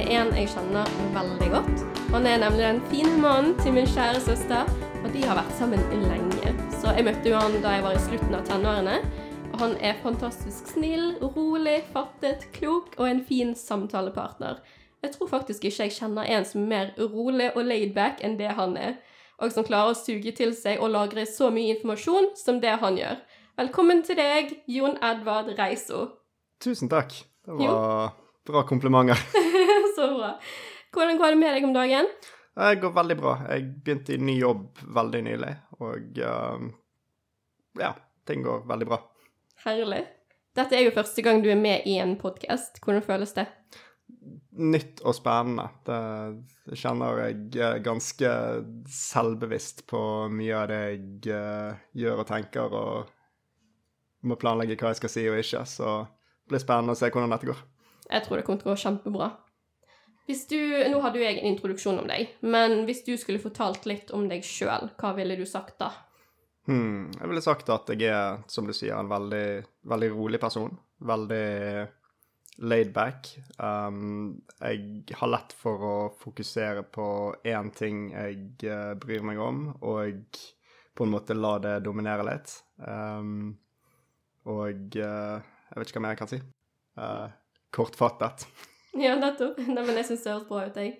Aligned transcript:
er 0.00 0.08
en 0.16 0.30
jeg 0.36 0.48
kjenner 0.48 0.88
veldig 1.14 1.48
godt. 1.52 1.82
Han 2.12 2.26
er 2.26 2.38
nemlig 2.40 2.64
den 2.64 2.78
fine 2.88 3.16
mannen 3.20 3.56
til 3.60 3.74
min 3.76 3.88
kjære 3.88 4.20
søster, 4.24 4.68
og 5.04 5.08
de 5.12 5.24
har 5.26 5.36
vært 5.36 5.56
sammen 5.58 5.82
lenge. 6.06 6.52
Så 6.80 6.94
jeg 6.96 7.04
møtte 7.04 7.28
jo 7.28 7.36
han 7.36 7.58
da 7.60 7.74
jeg 7.74 7.84
var 7.84 7.96
i 7.96 8.04
slutten 8.06 8.36
av 8.38 8.46
tenårene. 8.48 8.94
Og 9.50 9.58
han 9.60 9.74
er 9.84 9.98
fantastisk 10.00 10.70
snill, 10.72 11.18
rolig, 11.20 11.82
fattet, 11.92 12.46
klok 12.54 12.94
og 12.96 13.08
en 13.10 13.20
fin 13.26 13.52
samtalepartner. 13.58 14.62
Jeg 15.02 15.12
tror 15.16 15.28
faktisk 15.34 15.64
ikke 15.68 15.88
jeg 15.88 15.96
kjenner 15.98 16.28
en 16.28 16.48
som 16.48 16.62
er 16.62 16.70
mer 16.70 16.94
rolig 17.00 17.50
og 17.54 17.66
laidback 17.68 18.24
enn 18.24 18.38
det 18.40 18.54
han 18.56 18.76
er, 18.80 18.96
og 19.40 19.52
som 19.52 19.66
klarer 19.66 19.92
å 19.92 19.98
suge 19.98 20.32
til 20.36 20.54
seg 20.56 20.80
og 20.80 20.94
lagre 20.94 21.26
så 21.28 21.50
mye 21.52 21.74
informasjon 21.74 22.32
som 22.40 22.62
det 22.64 22.78
han 22.80 22.96
gjør. 23.00 23.20
Velkommen 23.60 24.04
til 24.06 24.16
deg, 24.20 24.56
Jon 24.70 24.96
Edvard 25.04 25.52
Reiso. 25.58 26.06
Tusen 26.64 26.88
takk. 26.92 27.16
Det 27.44 27.56
var 27.56 28.19
bra 28.46 28.62
komplimenter. 28.68 29.18
så 29.96 30.10
bra. 30.14 30.34
Hvordan 30.94 31.18
går 31.18 31.34
det 31.34 31.40
med 31.40 31.54
deg 31.54 31.66
om 31.68 31.74
dagen? 31.74 32.08
Det 32.60 32.74
går 32.82 32.92
veldig 32.92 33.16
bra. 33.16 33.34
Jeg 33.48 33.66
begynte 33.84 34.14
i 34.14 34.22
ny 34.22 34.36
jobb 34.40 34.80
veldig 34.96 35.20
nylig, 35.26 35.52
og 35.80 36.18
uh, 36.18 36.64
ja, 37.80 37.92
ting 38.26 38.42
går 38.44 38.66
veldig 38.68 38.88
bra. 38.90 38.98
Herlig. 39.64 40.02
Dette 40.56 40.76
er 40.76 40.82
jo 40.84 40.94
første 40.94 41.22
gang 41.22 41.44
du 41.44 41.50
er 41.52 41.60
med 41.60 41.86
i 41.86 41.96
en 42.02 42.16
podkast. 42.18 42.82
Hvordan 42.82 43.06
føles 43.06 43.36
det? 43.36 43.46
Nytt 44.58 45.00
og 45.06 45.14
spennende. 45.14 45.68
Det 45.86 46.78
kjenner 46.80 47.22
jeg 47.22 47.62
er 47.62 47.84
ganske 47.86 48.32
selvbevisst 48.90 49.86
på 49.88 50.02
mye 50.34 50.58
av 50.58 50.68
det 50.72 50.80
jeg 50.82 51.36
uh, 51.38 51.80
gjør 52.02 52.24
og 52.24 52.30
tenker, 52.32 52.74
og 52.74 54.26
må 54.26 54.36
planlegge 54.40 54.76
hva 54.80 54.90
jeg 54.90 55.04
skal 55.04 55.14
si 55.14 55.28
og 55.30 55.38
ikke. 55.38 55.62
Så 55.70 56.00
det 56.02 56.56
blir 56.56 56.66
spennende 56.66 56.98
å 56.98 56.98
se 56.98 57.12
hvordan 57.14 57.36
dette 57.36 57.54
går. 57.54 57.62
Jeg 58.10 58.26
tror 58.26 58.38
det 58.38 58.44
kommer 58.46 58.62
til 58.62 58.70
å 58.70 58.74
gå 58.74 58.82
kjempebra. 58.84 59.30
Du, 60.50 60.60
Nå 60.92 61.00
hadde 61.02 61.18
jo 61.18 61.24
jeg 61.24 61.40
en 61.40 61.48
introduksjon 61.50 61.98
om 62.02 62.06
deg, 62.06 62.36
men 62.46 62.84
hvis 62.86 63.02
du 63.06 63.16
skulle 63.18 63.42
fortalt 63.42 63.86
litt 63.90 64.12
om 64.14 64.28
deg 64.30 64.44
sjøl, 64.46 64.92
hva 65.00 65.10
ville 65.16 65.34
du 65.38 65.42
sagt 65.48 65.80
da? 65.82 65.90
Hmm, 66.68 67.08
jeg 67.16 67.30
ville 67.32 67.42
sagt 67.42 67.72
at 67.72 67.90
jeg 67.90 68.12
er, 68.12 68.44
som 68.46 68.68
du 68.68 68.74
sier, 68.76 68.94
en 68.94 69.10
veldig, 69.10 69.46
veldig 69.90 70.10
rolig 70.14 70.38
person. 70.42 70.76
Veldig 71.02 71.48
laid 72.60 72.92
back. 72.94 73.32
Um, 73.58 74.42
jeg 74.60 75.16
har 75.16 75.32
lett 75.32 75.54
for 75.56 75.86
å 75.86 75.96
fokusere 76.20 76.84
på 76.92 77.08
én 77.48 77.72
ting 77.74 78.10
jeg 78.12 78.68
uh, 78.68 78.94
bryr 79.00 79.24
meg 79.26 79.40
om, 79.42 79.64
og 79.80 80.40
på 80.94 81.06
en 81.06 81.14
måte 81.14 81.34
la 81.34 81.56
det 81.64 81.78
dominere 81.86 82.26
litt. 82.28 82.54
Um, 82.84 83.56
og 84.50 84.98
uh, 85.00 85.40
jeg 85.40 85.80
vet 85.80 85.90
ikke 85.90 86.00
hva 86.00 86.06
mer 86.06 86.14
jeg 86.14 86.22
kan 86.22 86.32
si. 86.34 86.42
Uh, 87.00 87.26
kortfattet. 87.74 88.48
Ja, 88.90 89.12
nettopp. 89.14 89.54
Nei, 89.70 89.84
men 89.86 90.00
jeg 90.00 90.08
syns 90.08 90.24
det 90.24 90.32
høres 90.32 90.48
bra 90.48 90.64
ut, 90.66 90.78
jeg. 90.80 90.96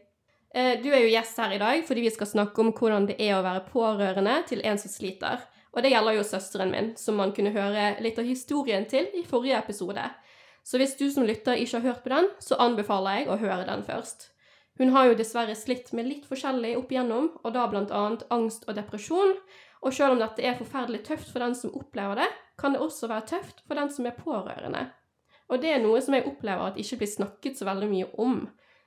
Du 0.79 0.85
er 0.95 1.01
jo 1.03 1.09
gjest 1.11 1.41
her 1.43 1.57
i 1.57 1.59
dag 1.59 1.81
fordi 1.89 2.05
vi 2.05 2.13
skal 2.15 2.29
snakke 2.31 2.63
om 2.63 2.69
hvordan 2.71 3.09
det 3.09 3.17
er 3.19 3.33
å 3.35 3.43
være 3.43 3.65
pårørende 3.67 4.37
til 4.47 4.63
en 4.63 4.79
som 4.79 4.93
sliter. 4.93 5.43
Og 5.75 5.83
det 5.83 5.91
gjelder 5.91 6.15
jo 6.15 6.27
søsteren 6.27 6.71
min, 6.71 6.93
som 6.95 7.19
man 7.19 7.35
kunne 7.35 7.51
høre 7.55 7.97
litt 8.03 8.19
av 8.19 8.27
historien 8.31 8.87
til 8.91 9.11
i 9.19 9.25
forrige 9.27 9.59
episode. 9.59 10.07
Så 10.63 10.79
hvis 10.79 10.97
du 10.99 11.09
som 11.11 11.27
lytter 11.27 11.59
ikke 11.59 11.79
har 11.79 11.87
hørt 11.89 12.05
på 12.05 12.13
den, 12.13 12.29
så 12.43 12.59
anbefaler 12.63 13.21
jeg 13.21 13.31
å 13.31 13.39
høre 13.41 13.67
den 13.69 13.83
først. 13.87 14.29
Hun 14.81 14.95
har 14.95 15.11
jo 15.11 15.17
dessverre 15.19 15.55
slitt 15.59 15.91
med 15.97 16.09
litt 16.09 16.27
forskjellig 16.29 16.77
opp 16.79 16.93
igjennom, 16.93 17.31
og 17.43 17.55
da 17.55 17.67
annet 17.67 18.23
angst 18.33 18.67
og 18.69 18.79
depresjon. 18.79 19.35
Og 19.81 19.95
selv 19.97 20.15
om 20.15 20.23
dette 20.23 20.45
er 20.45 20.59
forferdelig 20.59 21.03
tøft 21.07 21.31
for 21.33 21.43
den 21.45 21.55
som 21.57 21.75
opplever 21.77 22.23
det, 22.23 22.31
kan 22.61 22.75
det 22.75 22.81
også 22.85 23.09
være 23.09 23.29
tøft 23.35 23.63
for 23.67 23.79
den 23.79 23.91
som 23.93 24.07
er 24.09 24.17
pårørende. 24.17 24.87
Og 25.51 25.61
det 25.63 25.75
er 25.75 25.83
noe 25.83 26.01
som 26.03 26.15
jeg 26.15 26.27
opplever 26.29 26.71
at 26.71 26.79
ikke 26.81 27.03
blir 27.03 27.11
snakket 27.11 27.59
så 27.59 27.67
veldig 27.69 27.91
mye 27.91 28.09
om. 28.23 28.41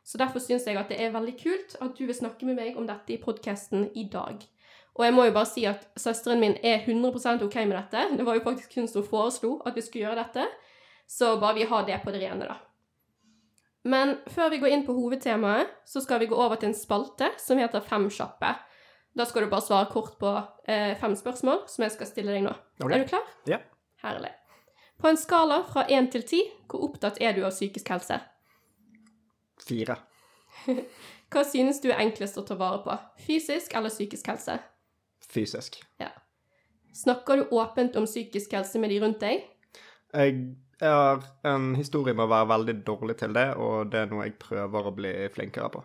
Så 0.04 0.20
derfor 0.20 0.44
syns 0.44 0.66
jeg 0.68 0.80
at 0.80 0.90
det 0.92 1.00
er 1.00 1.14
veldig 1.14 1.36
kult 1.40 1.78
at 1.84 1.96
du 1.98 2.06
vil 2.08 2.16
snakke 2.16 2.48
med 2.48 2.60
meg 2.60 2.80
om 2.80 2.88
dette 2.88 3.16
i 3.16 3.22
podkasten 3.22 3.90
i 3.96 4.08
dag. 4.12 4.44
Og 4.94 5.06
jeg 5.08 5.16
må 5.16 5.26
jo 5.26 5.34
bare 5.34 5.50
si 5.50 5.64
at 5.66 5.88
søsteren 5.98 6.42
min 6.44 6.58
er 6.62 6.84
100% 6.86 7.46
OK 7.46 7.56
med 7.64 7.78
dette. 7.80 8.04
Det 8.18 8.26
var 8.28 8.38
jo 8.38 8.44
faktisk 8.46 8.76
hun 8.78 8.90
som 8.92 9.06
foreslo 9.08 9.56
at 9.66 9.76
vi 9.76 9.84
skulle 9.86 10.06
gjøre 10.06 10.22
dette. 10.22 10.46
Så 11.10 11.36
bare 11.42 11.58
vi 11.58 11.68
har 11.70 11.88
det 11.88 12.00
på 12.04 12.14
det 12.14 12.22
rene, 12.22 12.48
da. 12.52 12.60
Men 13.84 14.16
før 14.32 14.54
vi 14.54 14.62
går 14.62 14.72
inn 14.72 14.86
på 14.88 14.96
hovedtemaet, 14.96 15.72
så 15.86 16.00
skal 16.04 16.22
vi 16.22 16.30
gå 16.32 16.38
over 16.40 16.56
til 16.60 16.72
en 16.72 16.78
spalte 16.78 17.34
som 17.42 17.60
heter 17.60 17.84
Fem 17.84 18.08
kjappe. 18.08 18.54
Da 19.14 19.26
skal 19.30 19.44
du 19.44 19.52
bare 19.52 19.66
svare 19.66 19.90
kort 19.92 20.16
på 20.22 20.32
eh, 20.66 20.96
fem 20.98 21.14
spørsmål 21.18 21.66
som 21.70 21.86
jeg 21.86 21.94
skal 21.98 22.10
stille 22.10 22.34
deg 22.34 22.48
nå. 22.48 22.56
Okay. 22.80 22.96
Er 22.96 23.04
du 23.04 23.12
klar? 23.12 23.28
Ja. 23.50 23.60
Herlig. 24.02 24.32
På 25.04 25.10
en 25.12 25.18
skala 25.18 25.58
fra 25.68 25.84
én 25.92 26.06
til 26.08 26.24
ti, 26.24 26.38
hvor 26.72 26.86
opptatt 26.86 27.18
er 27.20 27.34
du 27.36 27.42
av 27.44 27.52
psykisk 27.52 27.90
helse? 27.92 28.22
Fire. 29.60 29.98
Hva 31.34 31.42
synes 31.44 31.82
du 31.84 31.90
er 31.90 32.00
enklest 32.06 32.38
å 32.40 32.44
ta 32.48 32.56
vare 32.56 32.78
på? 32.86 32.96
Fysisk 33.26 33.74
eller 33.76 33.92
psykisk 33.92 34.30
helse? 34.32 34.56
Fysisk. 35.28 35.82
Ja. 36.00 36.08
Snakker 36.96 37.42
du 37.42 37.52
åpent 37.58 37.98
om 38.00 38.08
psykisk 38.08 38.56
helse 38.56 38.80
med 38.80 38.94
de 38.94 39.02
rundt 39.04 39.20
deg? 39.20 39.44
Jeg 40.16 40.38
har 40.80 41.26
en 41.52 41.74
historie 41.76 42.16
med 42.16 42.24
å 42.30 42.32
være 42.32 42.48
veldig 42.54 42.76
dårlig 42.88 43.18
til 43.20 43.36
det, 43.36 43.50
og 43.60 43.92
det 43.92 44.06
er 44.06 44.14
noe 44.14 44.30
jeg 44.30 44.38
prøver 44.40 44.88
å 44.88 44.94
bli 44.96 45.12
flinkere 45.36 45.68
på. 45.74 45.82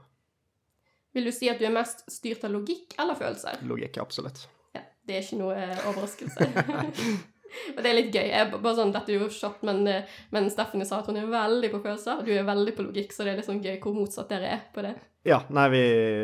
Vil 1.18 1.26
du 1.26 1.32
si 1.34 1.50
at 1.50 1.58
du 1.58 1.66
er 1.66 1.74
mest 1.74 2.04
styrt 2.12 2.46
av 2.46 2.54
logikk 2.54 2.94
eller 3.02 3.18
følelser? 3.18 3.66
Logikk, 3.66 3.98
absolutt. 3.98 4.44
Ja, 4.78 4.84
Det 5.02 5.18
er 5.18 5.26
ikke 5.26 5.40
noe 5.42 5.58
eh, 5.58 5.82
overraskelse. 5.90 6.48
og 7.74 7.80
det 7.82 7.90
er 7.90 7.96
litt 7.96 8.10
gøy. 8.14 8.26
Jeg, 8.30 8.48
bare 8.54 8.74
sånn, 8.78 8.92
Dette 8.94 9.14
er 9.14 9.22
jo 9.22 9.28
kjapt, 9.32 9.64
men, 9.68 9.82
eh, 9.90 10.18
men 10.34 10.48
Stephanie 10.52 10.88
sa 10.88 11.00
at 11.02 11.08
hun 11.10 11.20
er 11.20 11.30
veldig 11.30 11.70
på 11.72 11.82
følelser, 11.84 12.24
du 12.26 12.32
er 12.34 12.48
veldig 12.48 12.74
på 12.76 12.86
logikk, 12.88 13.14
så 13.14 13.24
det 13.24 13.32
er 13.32 13.40
litt 13.40 13.48
sånn 13.48 13.62
gøy 13.64 13.78
hvor 13.82 13.96
motsatt 13.96 14.30
dere 14.32 14.52
er 14.56 14.66
på 14.74 14.84
det. 14.86 14.94
Ja, 15.28 15.42
nei, 15.52 15.66
vi 15.72 15.80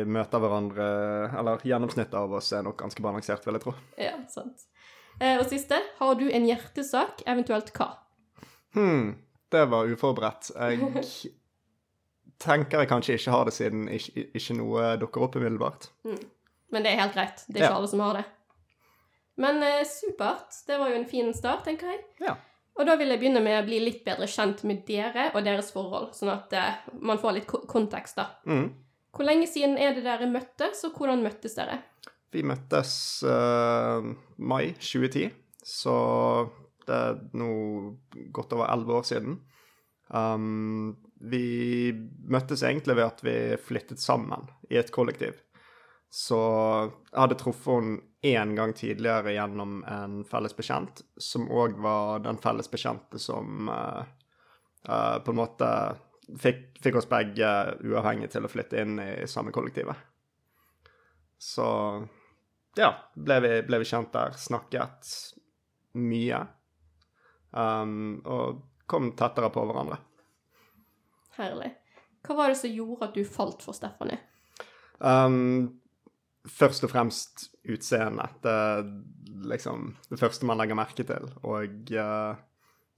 møter 0.07 0.39
hverandre 0.41 0.85
Eller 1.37 1.65
gjennomsnittet 1.67 2.15
av 2.17 2.31
oss 2.33 2.47
er 2.55 2.63
nok 2.65 2.79
ganske 2.79 3.03
balansert, 3.03 3.43
vil 3.45 3.57
jeg 3.59 3.65
tro. 3.65 3.75
Ja, 4.01 4.15
sant. 4.31 4.65
Eh, 5.19 5.37
og 5.39 5.45
siste, 5.49 5.79
har 5.99 6.19
du 6.19 6.25
en 6.27 6.47
hjertesak, 6.47 7.23
eventuelt 7.29 7.71
hva? 7.75 7.91
Hm, 8.75 9.15
det 9.53 9.65
var 9.71 9.91
uforberedt. 9.91 10.51
Jeg 10.55 11.33
tenker 12.41 12.83
jeg 12.83 12.91
kanskje 12.91 13.15
ikke 13.19 13.35
har 13.35 13.47
det 13.47 13.55
siden 13.55 13.85
ikke, 13.91 14.25
ikke 14.35 14.57
noe 14.59 14.95
dukker 14.99 15.27
opp 15.27 15.37
umiddelbart. 15.39 15.89
Mm. 16.07 16.23
Men 16.75 16.83
det 16.83 16.91
er 16.91 17.03
helt 17.03 17.15
greit. 17.15 17.45
Det 17.47 17.59
er 17.59 17.63
ikke 17.63 17.71
ja. 17.71 17.77
alle 17.79 17.91
som 17.91 18.03
har 18.03 18.19
det. 18.19 18.25
Men 19.41 19.63
eh, 19.63 19.83
supert. 19.87 20.53
Det 20.67 20.77
var 20.79 20.91
jo 20.91 20.99
en 20.99 21.09
fin 21.09 21.33
start, 21.35 21.65
tenker 21.67 21.91
jeg. 21.91 22.03
Ja. 22.23 22.35
Og 22.75 22.87
da 22.87 22.97
vil 22.99 23.11
jeg 23.13 23.21
begynne 23.21 23.43
med 23.43 23.57
å 23.61 23.65
bli 23.67 23.79
litt 23.83 24.01
bedre 24.07 24.27
kjent 24.27 24.65
med 24.67 24.83
dere 24.87 25.29
og 25.31 25.45
deres 25.45 25.71
forhold, 25.75 26.11
sånn 26.15 26.33
at 26.33 26.55
eh, 26.55 26.81
man 26.99 27.19
får 27.21 27.37
litt 27.37 27.47
kontekst, 27.47 28.19
da. 28.19 28.29
Mm. 28.47 28.67
Hvor 29.15 29.27
lenge 29.27 29.47
siden 29.47 29.77
er 29.79 29.95
det 29.95 30.03
dere 30.03 30.27
møttes, 30.27 30.83
og 30.87 30.97
hvordan 30.99 31.23
møttes 31.23 31.55
dere? 31.55 31.79
Vi 32.35 32.41
møttes 32.43 32.91
uh, 33.23 34.03
mai 34.35 34.73
2010, 34.75 35.29
så 35.63 35.95
det 36.83 36.97
er 36.97 37.21
nå 37.39 37.51
godt 38.35 38.57
over 38.57 38.67
elleve 38.67 38.97
år 38.99 39.05
siden. 39.07 39.37
Um, 40.11 40.97
vi 41.23 41.93
møttes 42.27 42.65
egentlig 42.67 42.97
ved 42.99 43.07
at 43.07 43.23
vi 43.23 43.37
flyttet 43.55 44.03
sammen 44.03 44.49
i 44.67 44.75
et 44.81 44.91
kollektiv. 44.91 45.39
Så 46.11 46.37
jeg 46.37 47.15
hadde 47.15 47.39
truffet 47.39 47.71
henne 47.71 48.03
én 48.25 48.55
gang 48.57 48.73
tidligere 48.73 49.35
gjennom 49.35 49.83
en 49.89 50.17
felles 50.25 50.55
bekjent, 50.57 51.03
som 51.17 51.45
òg 51.51 51.77
var 51.81 52.23
den 52.25 52.39
felles 52.41 52.71
bekjente 52.71 53.19
som 53.21 53.69
uh, 53.69 54.01
uh, 54.89 55.17
på 55.21 55.33
en 55.33 55.39
måte 55.39 55.69
fikk, 56.41 56.67
fikk, 56.81 56.99
oss 57.01 57.09
begge 57.09 57.51
uavhengig 57.85 58.31
til 58.33 58.47
å 58.47 58.51
flytte 58.51 58.81
inn 58.81 58.97
i 59.03 59.27
samme 59.29 59.53
kollektivet. 59.53 59.97
Så 61.37 61.67
ja, 62.79 62.91
ble 63.13 63.39
vi, 63.43 63.53
ble 63.67 63.81
vi 63.83 63.87
kjent 63.87 64.13
der. 64.15 64.35
Snakket 64.39 65.11
mye. 66.01 66.41
Um, 67.55 68.19
og 68.25 68.63
kom 68.89 69.13
tettere 69.15 69.51
på 69.53 69.63
hverandre. 69.67 70.01
Herlig. 71.37 71.71
Hva 72.25 72.35
var 72.39 72.51
det 72.51 72.59
som 72.59 72.73
gjorde 72.73 73.09
at 73.09 73.17
du 73.17 73.23
falt 73.27 73.63
for 73.63 73.77
Stephanie? 73.77 74.17
Um, 74.97 75.81
først 76.49 76.85
og 76.85 76.91
fremst 76.93 77.47
utseendet. 77.63 78.41
Det 78.43 78.55
liksom 79.45 79.95
det 80.09 80.19
første 80.19 80.45
man 80.45 80.59
legger 80.59 80.77
merke 80.77 81.05
til. 81.07 81.29
Og 81.45 81.93
uh, 81.93 82.35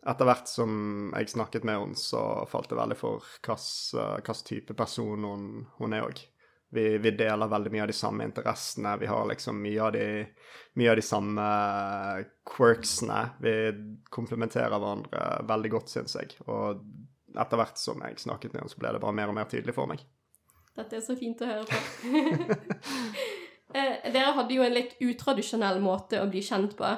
etter 0.08 0.30
hvert 0.30 0.50
som 0.50 1.12
jeg 1.16 1.34
snakket 1.34 1.68
med 1.68 1.80
henne, 1.80 2.00
så 2.00 2.46
falt 2.50 2.72
det 2.72 2.80
veldig 2.80 2.98
for 3.00 3.28
hvilken 3.44 4.44
type 4.48 4.78
person 4.78 5.28
hun, 5.28 5.48
hun 5.80 5.96
er 5.96 6.08
òg. 6.08 6.24
Vi, 6.70 6.98
vi, 7.00 7.12
deler 7.16 7.48
veldig 7.48 7.72
mye 7.72 7.84
av 7.86 7.92
de 7.92 7.96
samme 7.96 8.26
interessene. 8.28 8.98
Vi 9.00 9.08
har 9.08 9.28
liksom 9.30 9.60
mye 9.64 9.84
av 9.86 9.94
de, 9.96 10.08
mye 10.76 10.90
av 10.92 10.98
de 11.00 11.06
samme 11.06 11.46
quirksene. 12.48 13.22
Vi 13.40 13.54
komplementerer 14.12 14.76
hverandre 14.76 15.30
veldig 15.48 15.72
godt, 15.78 15.94
syns 15.96 16.18
jeg. 16.20 16.36
Og 16.52 16.84
etter 17.38 17.62
hvert 17.62 17.80
som 17.80 18.04
jeg 18.04 18.20
snakket 18.20 18.52
med 18.52 18.64
henne, 18.66 18.74
så 18.74 18.84
ble 18.84 18.92
det 18.98 19.04
bare 19.04 19.16
mer 19.16 19.32
og 19.32 19.40
mer 19.40 19.48
tydelig 19.48 19.78
for 19.78 19.88
meg. 19.88 20.04
Dette 20.78 21.00
er 21.00 21.02
så 21.02 21.16
fint 21.18 21.40
å 21.42 21.48
høre 21.50 21.66
på. 21.72 21.78
dere 24.14 24.34
hadde 24.38 24.56
jo 24.56 24.66
en 24.66 24.76
litt 24.76 24.98
utradisjonell 25.04 25.80
måte 25.84 26.22
å 26.22 26.28
bli 26.32 26.42
kjent 26.46 26.76
på. 26.80 26.92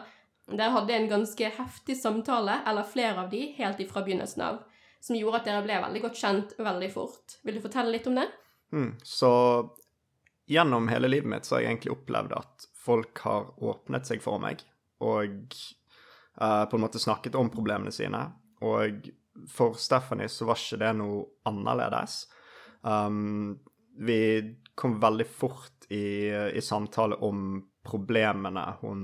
Dere 0.49 0.73
hadde 0.73 0.95
en 0.95 1.09
ganske 1.11 1.51
heftig 1.59 1.97
samtale, 1.99 2.61
eller 2.67 2.87
flere 2.87 3.25
av 3.25 3.29
de, 3.29 3.43
helt 3.57 3.79
ifra 3.83 4.03
begynnelsen 4.05 4.45
av. 4.45 4.65
som 4.99 5.15
gjorde 5.15 5.37
at 5.37 5.45
dere 5.47 5.63
ble 5.63 5.75
veldig 5.79 5.99
godt 6.03 6.17
kjent 6.19 6.49
veldig 6.59 6.87
fort. 6.91 7.37
Vil 7.47 7.55
du 7.55 7.61
fortelle 7.63 7.93
litt 7.93 8.07
om 8.11 8.17
det? 8.19 8.25
Mm. 8.75 8.97
Så 8.99 9.29
gjennom 10.51 10.89
hele 10.91 11.07
livet 11.07 11.29
mitt 11.31 11.47
så 11.47 11.55
har 11.55 11.61
jeg 11.61 11.69
egentlig 11.69 11.93
opplevd 11.93 12.33
at 12.35 12.65
folk 12.75 13.21
har 13.23 13.47
åpnet 13.63 14.09
seg 14.09 14.19
for 14.19 14.43
meg 14.43 14.59
og 14.99 15.55
uh, 16.41 16.65
på 16.67 16.75
en 16.75 16.83
måte 16.83 16.99
snakket 16.99 17.37
om 17.39 17.47
problemene 17.53 17.93
sine. 17.95 18.25
Og 18.59 19.07
for 19.47 19.79
Stephanie 19.79 20.27
så 20.27 20.49
var 20.49 20.59
ikke 20.59 20.81
det 20.83 20.93
noe 20.99 21.23
annerledes. 21.47 22.25
Um, 22.83 23.59
vi 23.99 24.19
kom 24.75 24.99
veldig 24.99 25.27
fort 25.31 25.78
i, 25.89 26.29
i 26.53 26.61
samtale 26.61 27.17
om 27.25 27.63
problemene 27.83 28.65
hun 28.81 29.03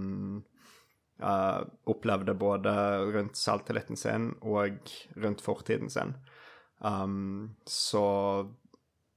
uh, 1.23 1.61
opplevde 1.89 2.33
både 2.37 2.73
rundt 3.15 3.37
selvtilliten 3.37 3.97
sin 3.97 4.31
og 4.41 4.91
rundt 5.15 5.41
fortiden 5.41 5.89
sin. 5.89 6.13
Um, 6.77 7.55
så 7.65 8.05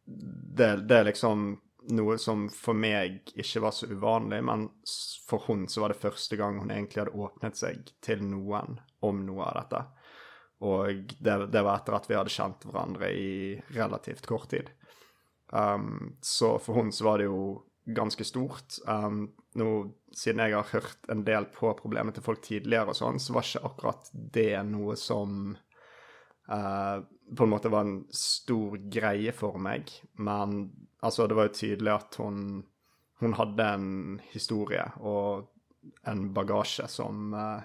det, 0.07 0.77
det 0.89 0.97
er 0.97 1.11
liksom 1.11 1.59
noe 1.93 2.19
som 2.21 2.49
for 2.53 2.77
meg 2.77 3.33
ikke 3.39 3.63
var 3.65 3.73
så 3.77 3.89
uvanlig, 3.89 4.41
men 4.45 4.67
for 5.29 5.45
hun 5.49 5.67
så 5.69 5.85
var 5.85 5.93
det 5.93 6.03
første 6.03 6.37
gang 6.37 6.61
hun 6.61 6.73
egentlig 6.73 7.05
hadde 7.05 7.17
åpnet 7.17 7.57
seg 7.57 7.93
til 8.05 8.25
noen 8.25 8.79
om 9.05 9.23
noe 9.27 9.47
av 9.49 9.63
dette. 9.63 9.85
Og 10.69 11.15
det, 11.19 11.37
det 11.53 11.63
var 11.63 11.79
etter 11.79 11.97
at 11.97 12.09
vi 12.11 12.17
hadde 12.19 12.35
kjent 12.35 12.67
hverandre 12.67 13.13
i 13.15 13.31
relativt 13.77 14.27
kort 14.27 14.51
tid. 14.51 14.73
Um, 15.49 16.17
så 16.23 16.59
for 16.59 16.75
hun 16.75 16.93
så 16.93 17.05
var 17.05 17.19
det 17.19 17.29
jo 17.29 17.65
ganske 17.89 18.25
stort. 18.25 18.79
Um, 18.87 19.31
nå, 19.55 19.69
siden 20.13 20.43
jeg 20.45 20.57
har 20.57 20.73
hørt 20.73 21.09
en 21.09 21.25
del 21.25 21.49
på 21.53 21.73
problemet 21.79 22.19
til 22.19 22.25
folk 22.27 22.43
tidligere 22.45 22.93
og 22.93 22.99
sånn, 22.99 23.21
så 23.23 23.37
var 23.37 23.47
ikke 23.47 23.65
akkurat 23.71 24.11
det 24.13 24.53
noe 24.69 24.97
som 25.01 25.57
uh, 26.53 26.99
på 27.37 27.47
en 27.47 27.53
måte 27.53 27.73
var 27.73 27.87
en 27.87 28.03
stor 28.15 28.77
greie 28.93 29.33
for 29.37 29.61
meg. 29.63 29.93
Men 30.21 30.61
altså, 31.01 31.27
det 31.27 31.39
var 31.39 31.49
jo 31.49 31.57
tydelig 31.63 31.95
at 31.95 32.21
hun, 32.21 32.45
hun 33.23 33.39
hadde 33.41 33.73
en 33.79 33.91
historie 34.35 34.85
og 35.01 35.49
en 36.09 36.29
bagasje 36.37 36.89
som, 36.93 37.33
uh, 37.33 37.65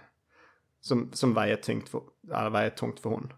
som, 0.83 1.09
som 1.11 1.35
veier, 1.35 1.59
tungt 1.63 1.91
for, 1.91 2.15
veier 2.23 2.75
tungt 2.79 3.03
for 3.03 3.19
hun. 3.19 3.31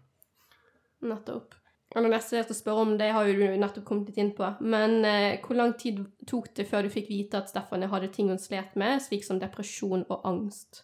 Nettopp. 1.06 1.54
Og 1.94 2.02
det 2.02 2.10
neste 2.10 2.34
jeg 2.40 2.46
skal 2.48 2.58
spørre 2.58 2.82
om, 2.82 2.94
det 2.98 3.12
har 3.14 3.28
jo 3.28 3.36
du 3.38 3.60
nettopp 3.60 3.84
kommet 3.86 4.10
litt 4.10 4.18
inn 4.18 4.32
på. 4.36 4.48
Men 4.66 4.98
eh, 5.06 5.38
hvor 5.44 5.58
lang 5.58 5.76
tid 5.78 6.02
tok 6.26 6.50
det 6.58 6.66
før 6.68 6.86
du 6.86 6.90
fikk 6.92 7.06
vite 7.12 7.38
at 7.38 7.52
Stefanie 7.52 7.90
hadde 7.92 8.10
ting 8.14 8.32
hun 8.32 8.42
slet 8.42 8.74
med, 8.78 8.98
slik 9.04 9.22
som 9.24 9.38
depresjon 9.42 10.02
og 10.10 10.26
angst? 10.26 10.82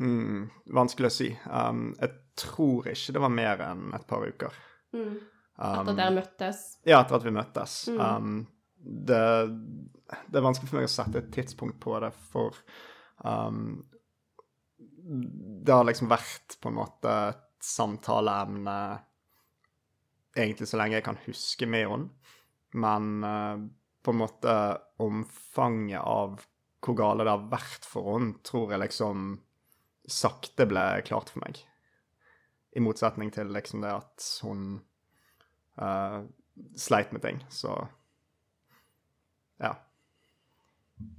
Hmm, 0.00 0.46
vanskelig 0.72 1.10
å 1.10 1.12
si. 1.12 1.28
Um, 1.44 1.90
jeg 2.00 2.16
tror 2.40 2.88
ikke 2.88 3.14
det 3.14 3.22
var 3.26 3.34
mer 3.36 3.66
enn 3.66 3.90
et 3.96 4.06
par 4.08 4.24
uker. 4.24 4.56
Mm. 4.96 5.18
Etter 5.60 5.92
at 5.92 5.98
dere 5.98 6.16
møttes? 6.16 6.62
Ja, 6.88 7.02
etter 7.02 7.18
at 7.18 7.26
vi 7.26 7.34
møttes. 7.36 7.76
Mm. 7.92 8.00
Um, 8.00 8.40
det, 8.80 9.20
det 10.32 10.40
er 10.40 10.46
vanskelig 10.46 10.70
for 10.70 10.80
meg 10.80 10.88
å 10.88 10.94
sette 10.94 11.20
et 11.20 11.28
tidspunkt 11.36 11.76
på 11.84 11.98
det, 12.00 12.14
for 12.32 12.56
um, 13.28 13.82
det 14.80 15.76
har 15.76 15.84
liksom 15.84 16.08
vært 16.08 16.56
på 16.64 16.72
en 16.72 16.78
måte 16.80 17.12
et 17.28 17.46
samtaleemne 17.60 18.78
egentlig 20.36 20.68
så 20.70 20.80
lenge 20.80 20.98
jeg 20.98 21.06
kan 21.06 21.20
huske 21.26 21.68
med 21.70 21.88
henne. 21.88 22.34
Men 22.72 23.24
uh, 23.24 23.58
på 24.02 24.14
en 24.14 24.20
måte 24.20 24.54
omfanget 25.02 26.00
av 26.00 26.38
hvor 26.80 26.96
gale 26.96 27.26
det 27.26 27.34
har 27.34 27.48
vært 27.52 27.86
for 27.88 28.14
henne, 28.14 28.38
tror 28.46 28.72
jeg 28.72 28.84
liksom 28.84 29.32
sakte 30.10 30.66
ble 30.70 30.84
klart 31.06 31.32
for 31.32 31.42
meg. 31.44 31.60
I 32.76 32.82
motsetning 32.82 33.32
til 33.34 33.50
liksom 33.52 33.82
det 33.84 33.92
at 33.92 34.26
hun 34.46 34.80
uh, 35.80 36.22
sleit 36.78 37.12
med 37.12 37.24
ting, 37.24 37.42
så 37.50 37.76
ja. 39.60 39.74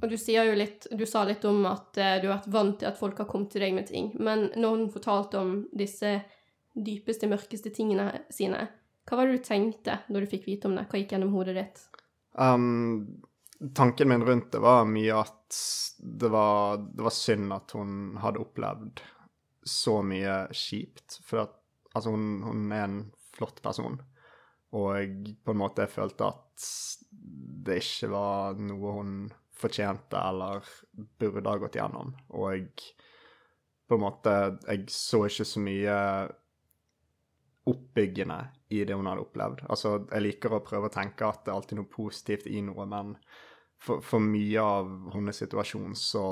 Og 0.01 0.09
du 0.09 0.17
litt, 0.57 0.87
du 0.91 1.05
sa 1.05 1.23
litt 1.25 1.45
om 1.45 1.63
at 1.69 1.97
eh, 1.97 2.19
du 2.21 2.27
har 2.29 2.39
vært 2.39 2.53
vant 2.53 2.75
til 2.79 2.89
at 2.89 2.99
folk 2.99 3.17
har 3.21 3.27
kommet 3.29 3.51
til 3.53 3.63
deg 3.65 3.73
med 3.73 3.87
ting. 3.89 4.11
Men 4.21 4.49
når 4.55 4.75
hun 4.75 4.91
fortalte 4.93 5.41
om 5.41 5.55
disse 5.73 6.19
dypeste, 6.73 7.29
mørkeste 7.29 7.73
tingene 7.73 8.07
sine, 8.33 8.67
hva 9.11 9.17
var 9.19 9.27
det 9.27 9.41
du 9.41 9.43
tenkte 9.43 9.97
når 10.07 10.23
du 10.23 10.31
fikk 10.31 10.45
vite 10.47 10.69
om 10.69 10.77
det? 10.77 10.85
Hva 10.87 11.01
gikk 11.01 11.09
gjennom 11.11 11.33
hodet 11.35 11.57
ditt? 11.57 11.81
Um, 12.39 13.19
tanken 13.75 14.07
min 14.07 14.23
rundt 14.23 14.53
det 14.53 14.61
var 14.63 14.85
mye 14.87 15.17
at 15.19 15.57
det 15.99 16.29
var, 16.31 16.79
det 16.79 17.03
var 17.03 17.11
synd 17.11 17.51
at 17.51 17.75
hun 17.75 17.97
hadde 18.23 18.39
opplevd 18.39 19.01
så 19.67 19.97
mye 20.07 20.45
kjipt. 20.55 21.19
For 21.27 21.43
at 21.43 21.57
altså, 21.91 22.13
hun, 22.15 22.39
hun 22.45 22.71
er 22.71 22.85
en 22.85 23.01
flott 23.35 23.59
person. 23.61 23.99
Og 24.79 25.27
på 25.43 25.51
en 25.51 25.59
måte 25.59 25.83
jeg 25.83 25.91
følte 25.97 26.31
at 26.31 26.71
det 27.67 27.81
ikke 27.83 28.13
var 28.13 28.63
noe 28.63 28.95
hun 28.95 29.13
fortjente 29.61 30.23
eller 30.23 30.63
burde 31.19 31.51
ha 31.51 31.59
gått 31.59 31.75
gjennom. 31.81 32.15
Og 32.39 32.87
på 33.91 33.99
en 33.99 34.05
måte 34.05 34.33
Jeg 34.69 34.87
så 34.87 35.25
ikke 35.27 35.45
så 35.51 35.67
mye 35.67 35.99
oppbyggende 37.67 38.39
i 38.71 38.83
det 38.87 38.95
hun 38.97 39.09
hadde 39.09 39.23
opplevd. 39.25 39.63
Altså, 39.71 39.95
jeg 40.07 40.25
liker 40.25 40.55
å 40.55 40.63
prøve 40.65 40.89
å 40.89 40.93
tenke 40.93 41.27
at 41.27 41.43
det 41.45 41.51
er 41.51 41.57
alltid 41.57 41.79
noe 41.81 41.91
positivt 41.91 42.47
i 42.47 42.61
noe, 42.65 42.85
men 42.89 43.15
for, 43.81 44.03
for 44.05 44.23
mye 44.23 44.63
av 44.63 44.91
hennes 45.15 45.41
situasjon 45.43 45.97
så 45.97 46.23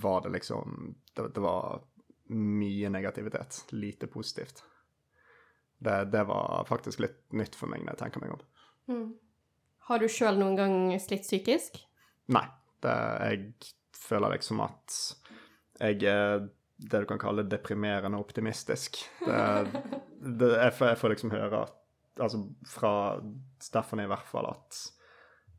var 0.00 0.22
det 0.24 0.36
liksom 0.38 0.94
Det, 1.14 1.28
det 1.34 1.42
var 1.44 1.82
mye 2.34 2.88
negativitet. 2.90 3.64
Lite 3.70 4.06
positivt. 4.10 4.64
Det, 5.78 6.04
det 6.10 6.24
var 6.24 6.64
faktisk 6.68 7.04
litt 7.04 7.20
nytt 7.36 7.54
for 7.54 7.70
meg 7.70 7.84
når 7.84 7.94
jeg 7.94 8.00
tenker 8.00 8.22
meg 8.24 8.32
om. 8.34 8.42
Mm. 8.90 9.06
Har 9.88 10.00
du 10.00 10.08
sjøl 10.08 10.40
noen 10.40 10.56
gang 10.58 10.76
slitt 11.02 11.26
psykisk? 11.26 11.78
Nei. 12.34 12.46
Det, 12.82 12.94
jeg 13.24 13.70
føler 13.96 14.34
liksom 14.34 14.60
at 14.64 14.96
jeg 15.80 16.02
er 16.10 16.48
det 16.76 17.00
du 17.04 17.06
kan 17.06 17.20
kalle 17.22 17.46
deprimerende 17.46 18.18
optimistisk. 18.18 18.98
Det, 19.24 19.82
det, 20.18 20.50
jeg, 20.56 20.74
får, 20.74 20.92
jeg 20.92 21.00
får 21.00 21.14
liksom 21.14 21.34
høre 21.34 21.64
at 21.66 21.80
Altså 22.14 22.44
fra 22.70 23.18
Stephanie 23.58 24.06
i 24.06 24.10
hvert 24.12 24.28
fall 24.30 24.46
at 24.46 24.76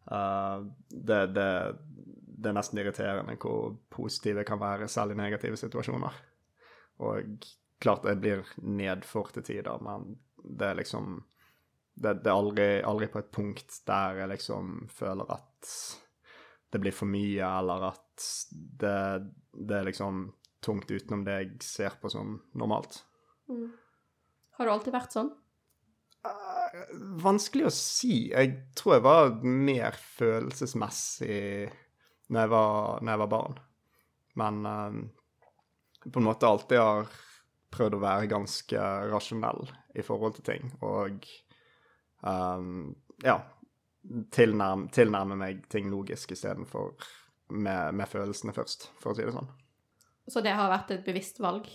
uh, 0.07 0.61
det, 0.87 1.17
det, 1.35 1.47
det 2.15 2.47
er 2.47 2.55
nesten 2.55 2.79
irriterende 2.79 3.35
hvor 3.41 3.73
positive 3.91 4.45
kan 4.47 4.61
være 4.61 4.87
selv 4.87 5.11
i 5.11 5.17
negative 5.19 5.59
situasjoner. 5.59 6.15
Og 7.03 7.43
klart 7.83 8.07
jeg 8.07 8.21
blir 8.23 8.45
nedfor 8.63 9.33
til 9.35 9.43
tider, 9.49 9.83
men 9.83 10.13
det 10.39 10.69
er 10.69 10.79
liksom 10.79 11.17
det 11.95 12.15
er 12.23 12.31
aldri, 12.31 12.69
aldri 12.83 13.11
på 13.11 13.19
et 13.19 13.31
punkt 13.35 13.77
der 13.87 14.21
jeg 14.21 14.31
liksom 14.31 14.73
føler 14.91 15.35
at 15.35 15.75
det 16.71 16.81
blir 16.83 16.95
for 16.95 17.07
mye, 17.07 17.43
eller 17.43 17.89
at 17.91 18.25
det, 18.51 18.97
det 19.55 19.77
er 19.77 19.87
liksom 19.87 20.25
tungt 20.65 20.91
utenom 20.91 21.25
det 21.27 21.37
jeg 21.39 21.49
ser 21.65 21.97
på 22.01 22.11
som 22.11 22.37
normalt. 22.57 22.99
Mm. 23.51 23.69
Har 24.57 24.67
du 24.67 24.73
alltid 24.73 24.95
vært 24.95 25.15
sånn? 25.15 25.31
Uh, 26.25 26.79
vanskelig 27.21 27.67
å 27.69 27.73
si. 27.73 28.29
Jeg 28.31 28.55
tror 28.77 28.97
jeg 28.97 29.05
var 29.05 29.35
mer 29.45 29.97
følelsesmessig 30.17 31.39
når 32.33 32.41
jeg 32.41 32.53
var, 32.55 33.01
når 33.01 33.13
jeg 33.13 33.23
var 33.23 33.33
barn. 33.35 33.59
Men 34.41 34.61
uh, 34.65 34.99
på 36.05 36.21
en 36.21 36.27
måte 36.27 36.49
alltid 36.49 36.81
har 36.81 37.09
prøvd 37.75 37.97
å 37.97 38.03
være 38.05 38.31
ganske 38.31 38.85
rasjonell 39.11 39.67
i 39.95 40.03
forhold 40.05 40.39
til 40.39 40.47
ting. 40.47 40.71
Og 40.85 41.27
um, 42.25 42.95
ja 43.23 43.39
tilnærme, 44.35 44.89
tilnærme 44.93 45.37
meg 45.39 45.65
ting 45.71 45.89
logisk 45.91 46.33
istedenfor 46.35 46.93
med, 47.49 47.95
med 47.95 48.09
følelsene 48.09 48.53
først, 48.55 48.89
for 49.01 49.11
å 49.11 49.17
si 49.17 49.25
det 49.25 49.33
sånn. 49.35 49.49
Så 50.27 50.41
det 50.41 50.55
har 50.57 50.71
vært 50.71 50.95
et 50.95 51.05
bevisst 51.05 51.39
valg? 51.43 51.67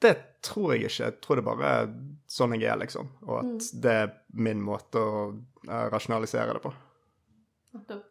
Det 0.00 0.14
tror 0.44 0.74
jeg 0.74 0.88
ikke. 0.88 1.04
Jeg 1.04 1.20
tror 1.24 1.38
det 1.38 1.46
bare 1.46 1.70
er 1.70 1.92
sånn 2.30 2.56
jeg 2.56 2.68
er, 2.70 2.80
liksom. 2.80 3.10
Og 3.28 3.36
at 3.42 3.68
det 3.84 3.94
er 4.04 4.10
min 4.36 4.62
måte 4.64 5.00
å 5.00 5.22
eh, 5.68 5.86
rasjonalisere 5.92 6.56
det 6.56 6.64
på. 6.64 6.72
Nettopp. 7.76 8.10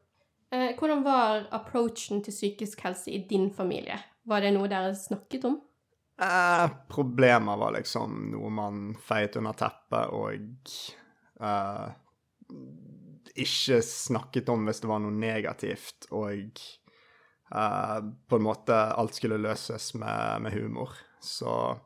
Eh, 0.53 0.71
hvordan 0.77 1.01
var 1.05 1.47
approachen 1.55 2.21
til 2.25 2.33
psykisk 2.35 2.83
helse 2.85 3.09
i 3.11 3.23
din 3.29 3.49
familie? 3.53 3.97
Var 4.29 4.45
det 4.45 4.53
noe 4.53 4.69
dere 4.69 4.93
snakket 4.97 5.47
om? 5.49 5.57
Eh, 6.21 6.65
problemer 6.93 7.57
var 7.57 7.73
liksom 7.73 8.29
noe 8.35 8.51
man 8.53 8.83
feiet 9.01 9.39
under 9.39 9.57
teppet 9.57 10.13
og 10.13 10.75
eh, 11.41 11.87
ikke 13.33 13.79
snakket 13.81 14.51
om 14.53 14.67
hvis 14.67 14.83
det 14.83 14.91
var 14.91 15.01
noe 15.01 15.15
negativt, 15.17 16.05
og 16.13 16.61
eh, 17.51 17.97
på 18.29 18.35
en 18.35 18.45
måte 18.45 18.75
alt 18.75 19.15
skulle 19.17 19.41
løses 19.41 19.93
med, 19.93 20.41
med 20.45 20.53
humor. 20.53 20.95
Så 21.21 21.79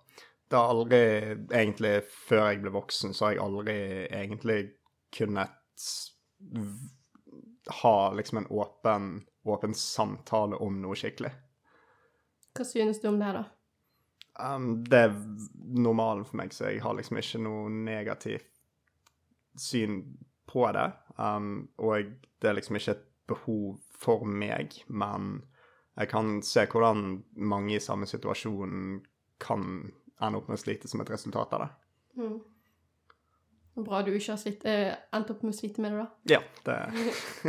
det 0.49 0.55
har 0.55 0.69
aldri 0.73 1.01
egentlig, 1.51 2.01
før 2.27 2.45
jeg 2.49 2.61
ble 2.63 2.73
voksen, 2.75 3.13
så 3.13 3.27
har 3.27 3.35
jeg 3.35 3.43
aldri 3.43 3.79
egentlig 4.05 4.59
kunnet 5.17 5.89
ha 7.81 7.97
liksom 8.13 8.37
en 8.37 8.47
åpen, 8.47 9.11
åpen 9.43 9.75
samtale 9.75 10.55
om 10.63 10.79
noe 10.81 10.95
skikkelig. 10.95 11.33
Hva 12.57 12.65
synes 12.65 13.01
du 13.01 13.09
om 13.11 13.19
det, 13.21 13.33
da? 13.37 13.43
Um, 14.37 14.83
det 14.85 15.01
er 15.07 15.15
normalen 15.57 16.25
for 16.25 16.39
meg, 16.39 16.53
så 16.53 16.69
jeg 16.69 16.81
har 16.85 16.95
liksom 16.97 17.19
ikke 17.19 17.41
noe 17.41 17.73
negativt 17.73 18.47
syn 19.57 20.03
på 20.47 20.63
det. 20.77 20.87
Um, 21.17 21.67
og 21.81 22.13
det 22.37 22.49
er 22.49 22.57
liksom 22.57 22.77
ikke 22.79 22.95
et 22.95 23.05
behov 23.27 23.79
for 23.97 24.25
meg, 24.29 24.75
men 24.87 25.39
jeg 25.97 26.11
kan 26.11 26.37
se 26.45 26.67
hvordan 26.69 27.23
mange 27.41 27.77
i 27.77 27.81
samme 27.81 28.05
situasjon 28.09 29.01
kan 29.41 29.63
ende 30.21 30.37
opp 30.39 30.49
med 30.49 30.57
å 30.57 30.61
slite 30.61 30.89
som 30.89 31.01
et 31.01 31.09
resultat 31.09 31.55
av 31.57 31.63
det. 31.63 31.69
Mm. 32.21 32.37
Bra 33.85 34.01
du 34.01 34.09
ikke 34.17 34.33
har 34.33 34.39
slitt, 34.41 34.63
eh, 34.65 34.95
endt 35.13 35.29
opp 35.29 35.43
med 35.45 35.53
å 35.53 35.57
slite 35.57 35.81
med 35.81 35.93
det, 35.93 36.05
da. 36.05 36.37
Ja, 36.37 36.39
det 36.65 36.77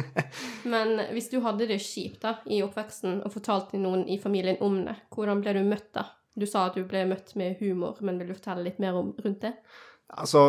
Men 0.73 1.01
hvis 1.17 1.31
du 1.33 1.39
hadde 1.45 1.69
det 1.71 1.81
kjipt 1.81 2.21
da, 2.25 2.35
i 2.45 2.61
oppveksten 2.65 3.23
og 3.23 3.33
fortalte 3.33 3.81
noen 3.81 4.05
i 4.09 4.19
familien 4.21 4.61
om 4.65 4.83
det, 4.85 4.97
hvordan 5.15 5.41
ble 5.45 5.57
du 5.57 5.63
møtt 5.65 5.89
da? 5.97 6.05
Du 6.39 6.45
sa 6.47 6.67
at 6.69 6.77
du 6.77 6.85
ble 6.87 7.07
møtt 7.09 7.33
med 7.41 7.57
humor, 7.63 7.97
men 8.05 8.21
vil 8.21 8.31
du 8.31 8.37
fortelle 8.37 8.67
litt 8.67 8.81
mer 8.83 8.99
om, 9.01 9.15
rundt 9.25 9.41
det? 9.47 9.55
Altså, 10.09 10.45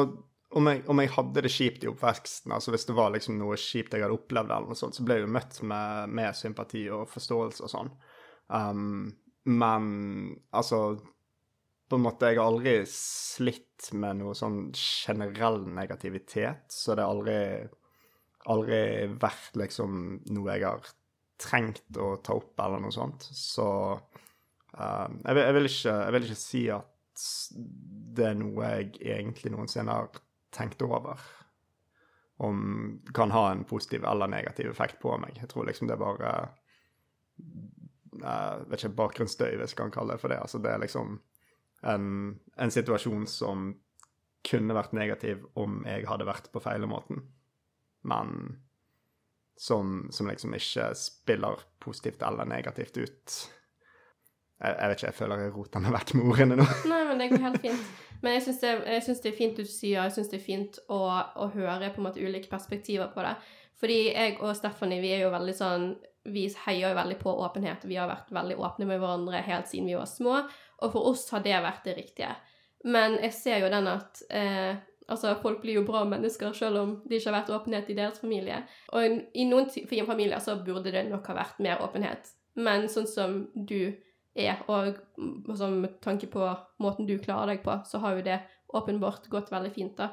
om 0.57 0.65
jeg, 0.65 0.81
om 0.89 0.99
jeg, 1.01 1.11
hadde 1.13 1.43
det 1.45 1.51
kjipt 1.53 1.83
i 1.85 1.89
oppveksten, 1.91 2.53
altså 2.55 2.73
hvis 2.73 2.87
det 2.89 2.95
var 2.97 3.11
liksom 3.13 3.37
noe 3.37 3.57
kjipt 3.59 3.93
jeg 3.93 4.01
hadde 4.01 4.15
opplevd, 4.15 4.49
eller 4.49 4.71
noe 4.71 4.79
sånt, 4.79 4.97
så 4.97 5.05
ble 5.05 5.19
jeg 5.19 5.27
jo 5.27 5.33
møtt 5.35 5.59
med, 5.69 6.15
med 6.17 6.37
sympati 6.37 6.87
og 6.93 7.09
forståelse 7.11 7.65
og 7.67 7.73
sånn. 7.73 7.91
Um, 8.49 9.11
men 9.49 9.89
altså 10.49 10.97
på 11.89 11.97
en 11.97 12.03
måte, 12.05 12.27
Jeg 12.29 12.37
har 12.37 12.51
aldri 12.51 12.73
slitt 12.85 13.87
med 13.97 14.19
noe 14.19 14.35
sånn 14.37 14.67
generell 14.77 15.63
negativitet, 15.73 16.67
så 16.69 16.93
det 16.93 17.01
har 17.01 17.15
aldri, 17.15 17.39
aldri 18.53 18.81
vært 19.21 19.57
liksom 19.57 20.19
noe 20.29 20.53
jeg 20.53 20.67
har 20.67 20.91
trengt 21.41 21.97
å 21.97 22.11
ta 22.21 22.35
opp, 22.37 22.53
eller 22.61 22.83
noe 22.83 22.93
sånt. 22.93 23.25
Så 23.33 23.65
um, 23.95 25.17
jeg, 25.23 25.39
jeg, 25.41 25.55
vil 25.57 25.71
ikke, 25.71 25.95
jeg, 25.95 26.13
vil, 26.13 26.27
ikke, 26.29 26.39
si 26.43 26.63
at 26.73 27.25
det 28.19 28.27
er 28.29 28.37
noe 28.37 28.69
jeg 28.75 28.91
egentlig 29.17 29.55
noensinne 29.55 29.97
har 29.97 30.21
tenkt 30.55 30.81
over. 30.81 31.19
Om 32.39 33.01
kan 33.13 33.31
ha 33.31 33.49
en 33.51 33.65
positiv 33.67 34.05
eller 34.07 34.31
negativ 34.31 34.69
effekt 34.71 34.99
på 35.01 35.17
meg. 35.19 35.37
Jeg 35.41 35.51
tror 35.51 35.67
liksom 35.67 35.89
det 35.89 35.97
er 35.97 36.03
bare 36.03 36.31
uh, 38.23 38.69
vet 38.69 38.79
ikke, 38.79 38.95
bakgrunnsstøy, 39.01 39.57
hvis 39.59 39.75
jeg 39.75 39.81
kan 39.81 39.93
kalle 39.93 40.15
det 40.15 40.23
for 40.23 40.31
det. 40.31 40.39
Altså 40.39 40.61
det 40.63 40.71
er 40.71 40.81
liksom 40.83 41.19
en, 41.81 42.39
en, 42.57 42.71
situasjon 42.71 43.27
som 43.27 43.73
kunne 44.47 44.75
vært 44.75 44.95
negativ 44.95 45.43
om 45.59 45.83
jeg 45.87 46.07
hadde 46.07 46.27
vært 46.27 46.49
på 46.53 46.61
feil 46.63 46.87
måten, 46.87 47.25
men 48.07 48.59
som, 49.59 50.07
som, 50.15 50.29
liksom 50.31 50.55
ikke 50.55 50.93
spiller 50.95 51.63
positivt 51.83 52.23
eller 52.23 52.47
negativt 52.47 52.97
ut. 52.97 53.39
Jeg, 54.59 54.75
jeg 54.75 54.91
vet 54.91 54.97
ikke, 54.97 55.07
jeg 55.07 55.15
føler 55.15 55.41
jeg 55.43 55.53
roter 55.55 55.83
meg 55.83 55.95
vekk 55.95 56.13
med 56.17 56.29
ordene 56.33 56.59
nå. 56.59 56.67
Nei, 56.91 56.99
men 57.07 57.21
det 57.21 57.29
går 57.31 57.43
helt 57.45 57.61
fint. 57.63 57.91
Men 58.19 58.35
jeg 58.35 58.43
syns 58.49 58.59
det, 58.59 58.73
det, 58.83 59.31
er 59.31 59.37
fint 59.37 59.59
du 59.59 59.63
sier, 59.63 60.01
jeg 60.03 60.15
syns 60.17 60.31
det 60.31 60.41
er 60.41 60.43
fint 60.43 60.79
å, 60.91 60.99
å, 61.39 61.47
høre 61.53 61.91
på 61.93 62.01
en 62.01 62.07
måte 62.09 62.19
ulike 62.19 62.51
perspektiver 62.51 63.07
på 63.13 63.23
det. 63.23 63.31
Fordi 63.79 63.99
jeg 64.09 64.35
og 64.43 64.51
Stephanie, 64.59 64.99
vi 64.99 65.13
er 65.15 65.23
jo 65.23 65.31
veldig 65.31 65.55
sånn 65.55 65.85
Vi 66.27 66.49
heier 66.65 66.91
jo 66.91 66.97
veldig 66.97 67.15
på 67.21 67.31
åpenhet. 67.45 67.85
Vi 67.87 67.95
har 67.95 68.09
vært 68.11 68.33
veldig 68.35 68.57
åpne 68.59 68.89
med 68.89 68.99
hverandre 68.99 69.39
helt 69.45 69.69
siden 69.71 69.87
vi 69.87 69.95
var 69.95 70.09
små. 70.11 70.41
Og 70.83 70.91
for 70.91 71.07
oss 71.13 71.23
har 71.31 71.45
det 71.45 71.55
vært 71.63 71.87
det 71.87 71.95
riktige. 71.95 72.33
Men 72.83 73.15
jeg 73.23 73.31
ser 73.35 73.63
jo 73.63 73.71
den 73.71 73.87
at 73.91 74.19
eh, 74.27 74.75
altså 75.07 75.31
folk 75.41 75.63
blir 75.63 75.79
jo 75.79 75.85
bra 75.87 76.03
mennesker 76.07 76.51
selv 76.55 76.83
om 76.83 76.91
det 77.07 77.19
ikke 77.19 77.31
har 77.31 77.37
vært 77.39 77.53
åpenhet 77.55 77.89
i 77.89 77.95
deres 77.97 78.19
familie. 78.19 78.59
Og 78.91 79.23
i 79.31 79.47
noen 79.47 79.71
familier 79.71 80.43
så 80.43 80.59
burde 80.59 80.91
det 80.93 81.07
nok 81.07 81.31
ha 81.31 81.39
vært 81.39 81.63
mer 81.63 81.81
åpenhet. 81.87 82.29
Men 82.59 82.87
sånn 82.91 83.07
som 83.09 83.41
du 83.55 83.95
er, 84.35 84.61
og 84.67 84.97
altså, 85.49 85.69
med 85.73 85.99
tanke 86.03 86.29
på 86.31 86.45
måten 86.83 87.07
du 87.09 87.17
klarer 87.21 87.55
deg 87.55 87.63
på, 87.65 87.79
så 87.85 88.01
har 88.03 88.17
jo 88.17 88.25
det 88.25 88.39
åpenbart 88.77 89.29
gått 89.31 89.51
veldig 89.51 89.71
fint, 89.73 89.97
da. 89.97 90.11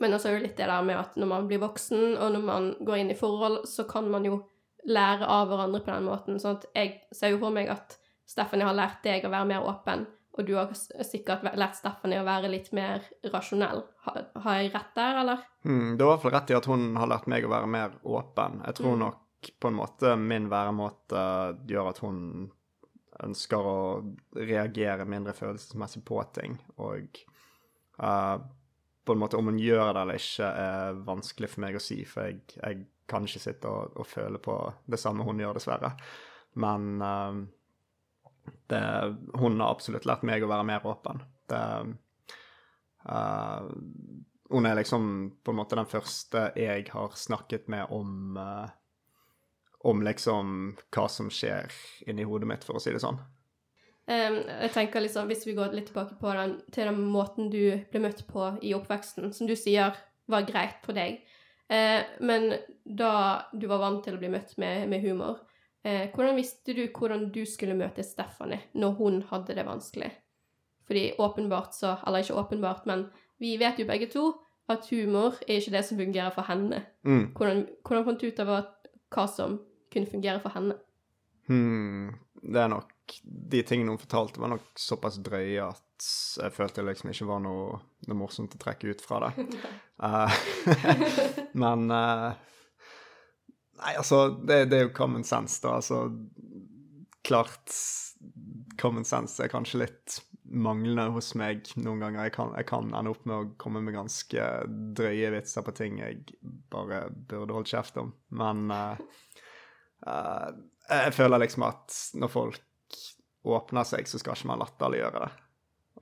Men 0.00 0.12
også 0.12 0.28
er 0.28 0.36
det 0.36 0.48
litt 0.48 0.58
det 0.58 0.68
der 0.68 0.84
med 0.84 0.98
at 1.00 1.14
når 1.16 1.30
man 1.30 1.46
blir 1.48 1.62
voksen, 1.62 2.16
og 2.16 2.34
når 2.34 2.44
man 2.44 2.68
går 2.84 3.00
inn 3.00 3.12
i 3.12 3.18
forhold, 3.18 3.62
så 3.68 3.86
kan 3.88 4.08
man 4.12 4.26
jo 4.28 4.42
lære 4.86 5.26
av 5.26 5.48
hverandre 5.50 5.80
på 5.84 5.92
den 5.92 6.08
måten. 6.08 6.40
Sånn 6.40 6.58
at 6.60 6.66
jeg 6.76 6.92
ser 7.16 7.32
jo 7.32 7.40
for 7.42 7.54
meg 7.54 7.70
at 7.72 7.96
Stephanie 8.28 8.66
har 8.66 8.76
lært 8.76 9.02
deg 9.06 9.24
å 9.24 9.32
være 9.32 9.48
mer 9.48 9.68
åpen, 9.68 10.04
og 10.36 10.44
du 10.44 10.52
har 10.58 10.72
sikkert 10.76 11.46
lært 11.56 11.78
Stephanie 11.78 12.20
å 12.20 12.26
være 12.26 12.50
litt 12.52 12.68
mer 12.76 13.04
rasjonell. 13.32 13.86
Har, 14.04 14.26
har 14.44 14.58
jeg 14.58 14.72
rett 14.74 14.90
der, 14.98 15.20
eller? 15.22 15.46
Mm, 15.64 15.94
det 15.96 16.02
er 16.02 16.04
i 16.04 16.10
hvert 16.10 16.24
fall 16.24 16.34
rett 16.36 16.52
i 16.52 16.58
at 16.58 16.68
hun 16.68 16.90
har 17.00 17.08
lært 17.12 17.30
meg 17.32 17.46
å 17.46 17.52
være 17.54 17.70
mer 17.72 17.96
åpen. 18.04 18.60
Jeg 18.66 18.78
tror 18.80 18.98
mm. 18.98 19.00
nok 19.06 19.50
på 19.62 19.70
en 19.70 19.78
måte 19.78 20.12
min 20.20 20.50
væremåte 20.52 21.22
gjør 21.70 21.90
at 21.92 22.02
hun 22.04 22.20
ønsker 23.24 23.68
å 23.68 23.78
reagere 24.36 25.06
mindre 25.08 25.34
følelsesmessig 25.36 26.02
på 26.06 26.20
ting, 26.36 26.58
og 26.82 27.20
uh, 28.02 28.36
på 29.06 29.14
en 29.14 29.22
måte 29.22 29.38
om 29.38 29.48
hun 29.52 29.60
gjør 29.62 29.92
det 29.94 30.02
eller 30.02 30.20
ikke, 30.20 30.50
er 30.50 31.02
vanskelig 31.06 31.50
for 31.52 31.64
meg 31.64 31.78
å 31.78 31.82
si, 31.82 32.00
for 32.08 32.26
jeg, 32.26 32.40
jeg 32.58 32.86
kan 33.06 33.26
ikke 33.26 33.42
sitte 33.42 33.70
og, 33.70 33.94
og, 33.94 34.08
føle 34.10 34.40
på 34.42 34.56
det 34.90 34.98
samme 35.00 35.26
hun 35.26 35.40
gjør, 35.40 35.56
dessverre. 35.60 35.92
Men 36.58 36.88
uh, 37.02 37.38
det, 38.70 38.82
hun 39.38 39.60
har 39.60 39.70
absolutt 39.70 40.08
lært 40.08 40.26
meg 40.26 40.44
å 40.44 40.50
være 40.50 40.66
mer 40.66 40.88
åpen. 40.90 41.22
Det, 41.46 41.62
uh, 43.06 43.70
hun 44.50 44.66
er 44.66 44.78
liksom 44.78 45.06
på 45.42 45.52
en 45.52 45.58
måte 45.58 45.78
den 45.78 45.88
første 45.90 46.50
jeg 46.58 46.88
har 46.92 47.14
snakket 47.18 47.70
med 47.72 47.94
om 47.94 48.38
uh, 48.38 48.66
om 49.86 50.02
liksom 50.02 50.52
hva 50.94 51.06
som 51.12 51.30
skjer 51.30 51.72
inni 52.10 52.26
hodet 52.26 52.48
mitt, 52.50 52.66
for 52.66 52.78
å 52.78 52.82
si 52.82 52.94
det 52.94 53.02
sånn. 53.02 53.20
Um, 54.06 54.36
jeg 54.46 54.70
tenker 54.70 55.02
liksom, 55.02 55.26
Hvis 55.26 55.42
vi 55.48 55.56
går 55.56 55.72
litt 55.74 55.88
tilbake 55.90 56.14
på 56.20 56.30
den, 56.34 56.60
til 56.70 56.86
den 56.86 57.00
måten 57.10 57.48
du 57.50 57.74
ble 57.90 58.02
møtt 58.04 58.22
på 58.28 58.52
i 58.62 58.74
oppveksten, 58.76 59.32
som 59.34 59.50
du 59.50 59.56
sier 59.58 59.96
var 60.30 60.46
greit 60.46 60.78
for 60.86 60.94
deg, 60.94 61.20
uh, 61.72 62.02
men 62.22 62.52
da 62.86 63.12
du 63.54 63.66
var 63.70 63.82
vant 63.82 64.04
til 64.06 64.14
å 64.14 64.22
bli 64.22 64.30
møtt 64.30 64.54
med, 64.62 64.86
med 64.90 65.02
humor, 65.02 65.42
uh, 65.86 66.06
hvordan 66.14 66.38
visste 66.38 66.74
du 66.74 66.84
hvordan 66.86 67.28
du 67.34 67.42
skulle 67.50 67.78
møte 67.78 68.06
Stephanie 68.06 68.62
når 68.78 68.96
hun 69.00 69.20
hadde 69.32 69.58
det 69.58 69.66
vanskelig? 69.66 70.12
Fordi 70.86 71.16
åpenbart 71.18 71.74
så 71.74 71.96
Eller 72.06 72.22
ikke 72.22 72.38
åpenbart, 72.38 72.86
men 72.86 73.08
vi 73.42 73.56
vet 73.58 73.80
jo 73.82 73.88
begge 73.88 74.06
to 74.10 74.28
at 74.70 74.86
humor 74.90 75.34
er 75.46 75.58
ikke 75.58 75.74
det 75.74 75.82
som 75.86 75.98
fungerer 75.98 76.30
for 76.34 76.46
henne. 76.46 76.82
Mm. 77.02 77.32
Hvordan, 77.34 77.66
hvordan 77.86 78.06
fant 78.06 78.22
du 78.22 78.30
ut 78.30 78.40
av 78.42 78.52
hva 79.14 79.26
som 79.30 79.58
kunne 79.92 80.10
fungere 80.10 80.42
for 80.44 80.54
henne? 80.56 80.78
Hmm. 81.46 82.14
Det 82.42 82.58
er 82.60 82.70
nok 82.70 82.92
De 83.22 83.60
tingene 83.62 83.94
hun 83.94 84.02
fortalte, 84.02 84.40
var 84.42 84.50
nok 84.50 84.80
såpass 84.80 85.20
drøye 85.22 85.62
at 85.62 85.82
jeg 86.42 86.52
følte 86.52 86.82
det 86.82 86.90
liksom 86.90 87.12
ikke 87.12 87.28
var 87.28 87.38
noe, 87.40 87.78
noe 88.04 88.18
morsomt 88.18 88.52
å 88.52 88.58
trekke 88.60 88.90
ut 88.92 89.00
fra 89.00 89.20
det. 89.24 89.46
uh, 90.02 90.34
men 91.62 91.86
uh, 91.88 92.34
Nei, 93.76 93.92
altså, 93.94 94.30
det, 94.40 94.66
det, 94.70 94.78
er 94.78 94.86
jo 94.86 94.94
common 94.96 95.24
sense, 95.24 95.60
da. 95.62 95.76
Altså, 95.78 96.06
klart 97.26 97.72
Common 98.80 99.04
sense 99.08 99.40
er 99.42 99.52
kanskje 99.52 99.82
litt 99.84 100.18
manglende 100.46 101.10
hos 101.14 101.32
meg 101.38 101.68
noen 101.80 102.02
ganger. 102.04 102.28
Jeg 102.28 102.34
kan, 102.36 102.52
jeg 102.56 102.68
kan 102.68 102.92
ende 102.94 103.12
opp 103.12 103.24
med 103.28 103.36
å 103.36 103.48
komme 103.60 103.82
med 103.84 103.96
ganske 103.96 104.48
drøye 104.96 105.30
vitser 105.34 105.64
på 105.66 105.74
ting 105.76 106.00
jeg 106.00 106.22
bare 106.72 107.06
burde 107.28 107.56
holdt 107.56 107.72
kjeft 107.72 107.98
om. 108.00 108.12
Men 108.36 108.66
uh, 108.72 109.00
uh, 110.06 110.54
jeg 110.90 111.14
føler 111.16 111.42
liksom 111.42 111.66
at 111.66 111.98
når 112.14 112.32
folk 112.32 112.62
åpner 113.46 113.86
seg, 113.86 114.08
så 114.08 114.20
skal 114.20 114.36
ikke 114.36 114.50
man 114.50 114.62
latterliggjøre 114.62 115.22
det. 115.22 115.32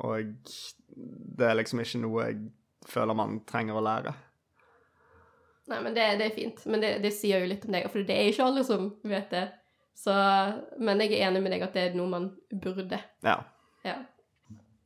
Og 0.05 0.55
det 1.39 1.49
er 1.49 1.59
liksom 1.59 1.83
ikke 1.83 2.01
noe 2.03 2.29
jeg 2.29 2.39
føler 2.89 3.17
man 3.17 3.41
trenger 3.49 3.79
å 3.79 3.85
lære. 3.85 4.15
Nei, 5.71 5.81
men 5.81 5.95
det, 5.97 6.07
det 6.21 6.29
er 6.29 6.35
fint. 6.37 6.65
Men 6.69 6.83
det, 6.85 6.97
det, 7.05 7.13
sier 7.17 7.41
jo 7.41 7.49
litt 7.49 7.65
om 7.65 7.77
deg, 7.77 7.87
for 7.93 8.05
det 8.05 8.17
er 8.17 8.31
ikke 8.31 8.49
alle 8.49 8.65
som 8.67 8.91
vet 9.09 9.31
det. 9.33 9.45
Så, 9.97 10.15
men 10.83 11.01
jeg 11.01 11.15
er 11.15 11.29
enig 11.29 11.41
med 11.45 11.55
deg 11.55 11.65
at 11.65 11.77
det 11.77 11.87
er 11.89 11.97
noe 11.97 12.11
man 12.11 12.27
burde. 12.51 12.99
Ja. 13.25 13.39
ja. 13.87 14.01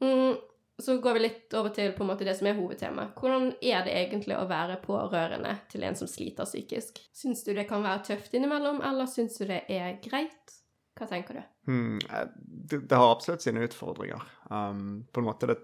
Mm, 0.04 0.36
så 0.82 0.98
går 1.02 1.16
vi 1.16 1.20
litt 1.24 1.54
over 1.58 1.72
til 1.74 1.90
på 1.96 2.04
en 2.04 2.10
måte 2.12 2.26
det 2.26 2.36
som 2.38 2.46
er 2.46 2.58
hovedtemaet. 2.58 3.16
Hvordan 3.18 3.48
er 3.58 3.82
det 3.86 3.96
egentlig 3.98 4.36
å 4.38 4.46
være 4.50 4.78
pårørende 4.84 5.56
til 5.72 5.82
en 5.88 5.98
som 5.98 6.10
sliter 6.10 6.46
psykisk? 6.46 7.00
Syns 7.14 7.42
du 7.46 7.50
det 7.56 7.66
kan 7.70 7.82
være 7.82 8.04
tøft 8.12 8.36
innimellom, 8.38 8.78
eller 8.86 9.10
syns 9.10 9.40
du 9.40 9.48
det 9.50 9.64
er 9.74 9.98
greit? 10.04 10.54
Hva 10.98 11.10
tenker 11.10 11.38
du? 11.38 11.42
Hmm, 11.70 11.98
det, 12.30 12.84
det, 12.86 12.94
har 12.94 13.10
absolutt 13.10 13.42
sine 13.42 13.66
utfordringer. 13.66 14.22
Um, 14.50 15.04
på 15.10 15.22
en 15.22 15.28
måte 15.28 15.50
det 15.50 15.58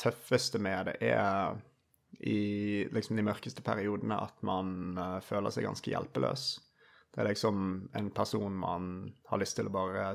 tøffeste 0.00 0.60
med 0.62 0.92
det 0.92 0.98
er 1.14 1.56
i 2.24 2.84
liksom 2.92 3.18
de 3.18 3.24
mørkeste 3.24 3.64
periodene 3.64 4.16
at 4.20 4.40
man 4.46 4.96
uh, 5.00 5.18
føler 5.24 5.52
seg 5.54 5.68
ganske 5.68 5.92
hjelpeløs. 5.92 6.48
Det 7.14 7.22
er 7.22 7.30
liksom 7.30 7.88
en 7.96 8.10
person 8.12 8.52
man 8.52 9.12
har 9.30 9.40
lyst 9.40 9.56
til 9.58 9.68
å 9.68 9.74
bare 9.74 10.10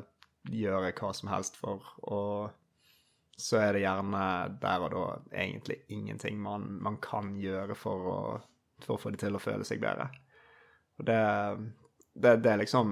gjøre 0.51 0.93
hva 0.97 1.13
som 1.15 1.31
helst 1.31 1.57
for, 1.57 1.85
og 2.05 2.53
så 3.37 3.57
er 3.57 3.73
det 3.73 3.83
gjerne 3.83 4.23
der 4.61 4.85
og 4.85 4.91
da 4.93 5.05
egentlig 5.31 5.79
ingenting 5.93 6.39
man, 6.41 6.67
man 6.83 6.99
kan 7.01 7.33
gjøre 7.41 7.75
for 7.77 8.09
å, 8.09 8.19
for 8.83 8.95
å, 8.95 9.01
få 9.01 9.13
det 9.13 9.23
til 9.23 9.37
å 9.37 9.41
føle 9.41 9.65
seg 9.67 9.81
bedre. 9.81 10.09
Og 10.99 11.07
det, 11.09 11.21
det, 12.13 12.35
det 12.45 12.51
er 12.51 12.59
liksom 12.61 12.91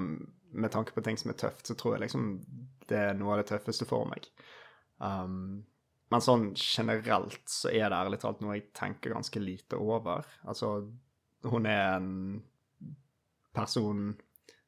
Med 0.52 0.72
tanke 0.74 0.92
på 0.92 1.04
ting 1.06 1.16
som 1.16 1.30
er 1.32 1.38
tøft, 1.40 1.68
så 1.68 1.78
tror 1.80 1.94
jeg 1.96 2.08
liksom 2.08 2.32
det 2.90 2.98
er 2.98 3.14
noe 3.16 3.38
av 3.38 3.40
det 3.40 3.46
tøffeste 3.54 3.86
for 3.88 4.04
meg. 4.10 4.26
Um, 5.00 5.62
men 6.12 6.24
sånn 6.26 6.50
generelt 6.60 7.46
så 7.48 7.70
er 7.72 7.88
det 7.88 8.00
ærlig 8.02 8.20
talt 8.20 8.42
noe 8.44 8.58
jeg 8.58 8.66
tenker 8.76 9.14
ganske 9.16 9.40
lite 9.40 9.80
over. 9.80 10.28
Altså, 10.44 10.74
hun 11.48 11.70
er 11.72 11.86
en 11.94 12.42
person 13.56 14.10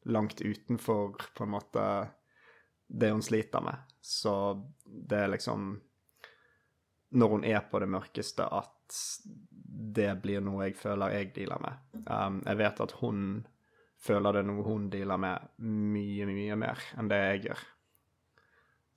langt 0.08 0.40
utenfor 0.40 1.20
på 1.36 1.44
en 1.44 1.52
måte 1.52 1.84
det 2.94 3.10
hun 3.10 3.24
sliter 3.26 3.62
med. 3.62 3.76
Så 4.02 4.64
det 4.86 5.18
er 5.18 5.32
liksom 5.34 5.82
Når 7.10 7.30
hun 7.30 7.44
er 7.46 7.60
på 7.70 7.80
det 7.80 7.88
mørkeste, 7.94 8.46
at 8.46 8.96
det 9.94 10.16
blir 10.22 10.42
noe 10.42 10.68
jeg 10.68 10.78
føler 10.78 11.14
jeg 11.14 11.32
dealer 11.36 11.62
med. 11.62 11.82
Um, 12.10 12.40
jeg 12.46 12.58
vet 12.58 12.80
at 12.82 12.96
hun 13.02 13.20
føler 14.02 14.34
det 14.34 14.42
er 14.42 14.48
noe 14.50 14.66
hun 14.66 14.88
dealer 14.94 15.22
med 15.22 15.52
mye, 15.62 16.26
mye 16.26 16.58
mer 16.58 16.82
enn 16.98 17.12
det 17.12 17.20
jeg 17.22 17.44
gjør. 17.48 17.62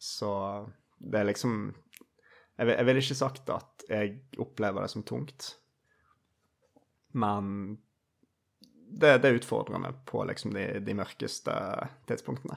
Så 0.00 0.30
det 0.96 1.20
er 1.20 1.28
liksom 1.28 1.74
Jeg, 2.56 2.70
jeg 2.72 2.86
ville 2.88 3.02
ikke 3.04 3.18
sagt 3.18 3.50
at 3.52 3.84
jeg 3.88 4.14
opplever 4.40 4.80
det 4.80 4.88
som 4.88 5.02
tungt, 5.04 5.50
men 7.12 7.76
det, 8.88 9.18
det 9.20 9.28
er 9.28 9.36
utfordrende 9.36 9.90
på 10.08 10.24
liksom 10.24 10.54
de, 10.56 10.64
de 10.80 10.94
mørkeste 10.96 11.52
tidspunktene. 12.08 12.56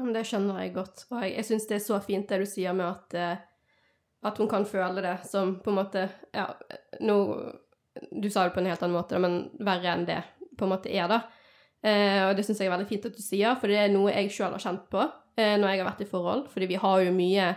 Men 0.00 0.14
Det 0.16 0.24
skjønner 0.26 0.62
jeg 0.64 0.74
godt. 0.74 1.04
Og 1.10 1.22
jeg, 1.24 1.34
jeg 1.36 1.48
syns 1.50 1.68
det 1.68 1.78
er 1.78 1.84
så 1.84 2.00
fint 2.04 2.28
det 2.30 2.40
du 2.42 2.48
sier 2.48 2.76
med 2.76 2.88
at, 2.88 3.16
eh, 3.18 3.42
at 4.30 4.40
hun 4.40 4.48
kan 4.50 4.66
føle 4.68 5.04
det 5.04 5.18
som 5.28 5.58
på 5.60 5.72
en 5.72 5.80
måte 5.80 6.06
Ja, 6.36 6.50
nå 7.00 7.16
Du 8.12 8.30
sa 8.30 8.46
det 8.46 8.54
på 8.54 8.62
en 8.62 8.70
helt 8.70 8.82
annen 8.82 8.96
måte, 8.96 9.18
men 9.20 9.42
verre 9.58 9.92
enn 9.92 10.06
det 10.08 10.22
på 10.56 10.66
en 10.66 10.72
måte 10.72 10.92
er, 10.92 11.08
da. 11.10 11.24
Eh, 11.82 12.28
og 12.28 12.36
det 12.36 12.44
syns 12.44 12.60
jeg 12.60 12.68
er 12.68 12.74
veldig 12.74 12.88
fint 12.88 13.06
at 13.08 13.16
du 13.16 13.22
sier, 13.24 13.56
for 13.56 13.72
det 13.72 13.78
er 13.80 13.92
noe 13.92 14.12
jeg 14.12 14.30
sjøl 14.34 14.52
har 14.52 14.60
kjent 14.62 14.84
på 14.92 15.00
eh, 15.00 15.56
når 15.56 15.72
jeg 15.72 15.80
har 15.80 15.88
vært 15.88 16.04
i 16.04 16.08
forhold. 16.10 16.46
Fordi 16.52 16.68
vi 16.70 16.80
har 16.80 17.02
jo 17.06 17.16
mye 17.16 17.50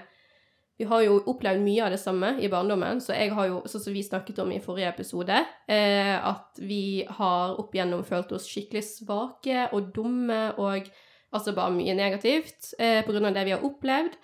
Vi 0.73 0.87
har 0.89 1.03
jo 1.05 1.19
opplevd 1.29 1.61
mye 1.61 1.83
av 1.85 1.91
det 1.93 1.99
samme 2.01 2.31
i 2.41 2.47
barndommen, 2.49 2.97
så 2.99 3.13
jeg 3.13 3.29
har 3.37 3.45
jo, 3.45 3.59
sånn 3.69 3.83
som 3.83 3.93
vi 3.93 4.01
snakket 4.03 4.39
om 4.41 4.49
i 4.51 4.57
forrige 4.59 4.89
episode, 4.89 5.35
eh, 5.69 6.15
at 6.17 6.57
vi 6.57 7.05
har 7.05 7.53
opp 7.61 7.75
igjennom 7.75 8.01
følt 8.03 8.33
oss 8.33 8.47
skikkelig 8.49 8.81
svake 8.87 9.67
og 9.69 9.91
dumme 9.93 10.39
og 10.57 10.89
Altså 11.33 11.55
bare 11.57 11.73
mye 11.73 11.95
negativt 11.97 12.73
eh, 12.79 13.01
av 13.01 13.33
det 13.33 13.45
vi 13.47 13.55
har 13.55 13.65
opplevd. 13.65 14.17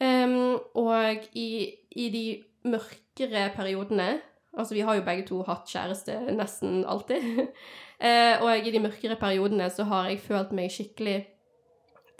Um, 0.00 0.56
og 0.80 1.26
i, 1.36 1.68
i 1.92 2.06
de 2.08 2.24
mørkere 2.64 3.50
periodene 3.52 4.14
Altså, 4.58 4.74
vi 4.74 4.80
har 4.80 4.96
jo 4.98 5.04
begge 5.06 5.26
to 5.28 5.42
hatt 5.46 5.68
kjæreste 5.70 6.16
nesten 6.34 6.82
alltid. 6.88 7.22
eh, 8.06 8.40
og 8.42 8.66
i 8.66 8.72
de 8.74 8.82
mørkere 8.82 9.16
periodene 9.20 9.68
så 9.70 9.86
har 9.86 10.08
jeg 10.10 10.24
følt 10.24 10.54
meg 10.56 10.72
skikkelig 10.74 11.18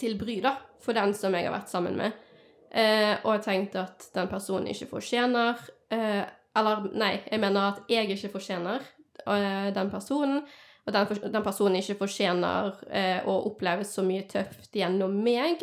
til 0.01 0.15
bry, 0.19 0.39
da, 0.45 0.55
for 0.81 0.97
den 0.97 1.13
som 1.17 1.35
jeg 1.35 1.49
har 1.49 1.57
vært 1.57 1.73
sammen 1.73 1.99
med. 1.99 2.15
Eh, 2.71 3.17
og 3.25 3.35
jeg 3.35 3.45
tenkte 3.49 3.83
at 3.83 4.07
den 4.15 4.31
personen 4.31 4.71
ikke 4.71 4.87
fortjener 4.93 5.59
eh, 5.91 6.23
Eller 6.55 6.85
nei, 6.95 7.17
jeg 7.27 7.41
mener 7.43 7.73
at 7.73 7.91
jeg 7.91 8.07
ikke 8.15 8.31
fortjener 8.37 8.87
den 9.75 9.91
personen. 9.91 10.45
Og 10.91 10.97
den, 10.97 11.31
den 11.33 11.45
personen 11.47 11.79
ikke 11.79 11.97
fortjener 12.03 12.75
eh, 12.91 13.23
å 13.31 13.37
oppleve 13.49 13.87
så 13.87 14.03
mye 14.07 14.27
tøft 14.31 14.75
gjennom 14.77 15.15
meg. 15.23 15.63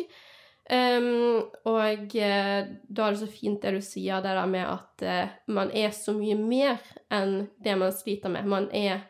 Um, 0.68 1.46
og 1.64 2.12
eh, 2.20 2.66
da 2.92 3.06
er 3.06 3.14
det 3.14 3.20
så 3.22 3.28
fint 3.32 3.62
det 3.64 3.70
du 3.72 3.80
sier, 3.84 4.20
det 4.20 4.34
der 4.36 4.50
med 4.50 4.66
at 4.68 5.04
eh, 5.08 5.30
man 5.56 5.70
er 5.72 5.94
så 5.96 6.12
mye 6.12 6.34
mer 6.36 6.82
enn 7.14 7.46
det 7.64 7.76
man 7.80 7.94
sliter 7.96 8.28
med. 8.34 8.44
Man 8.52 8.66
er, 8.76 9.00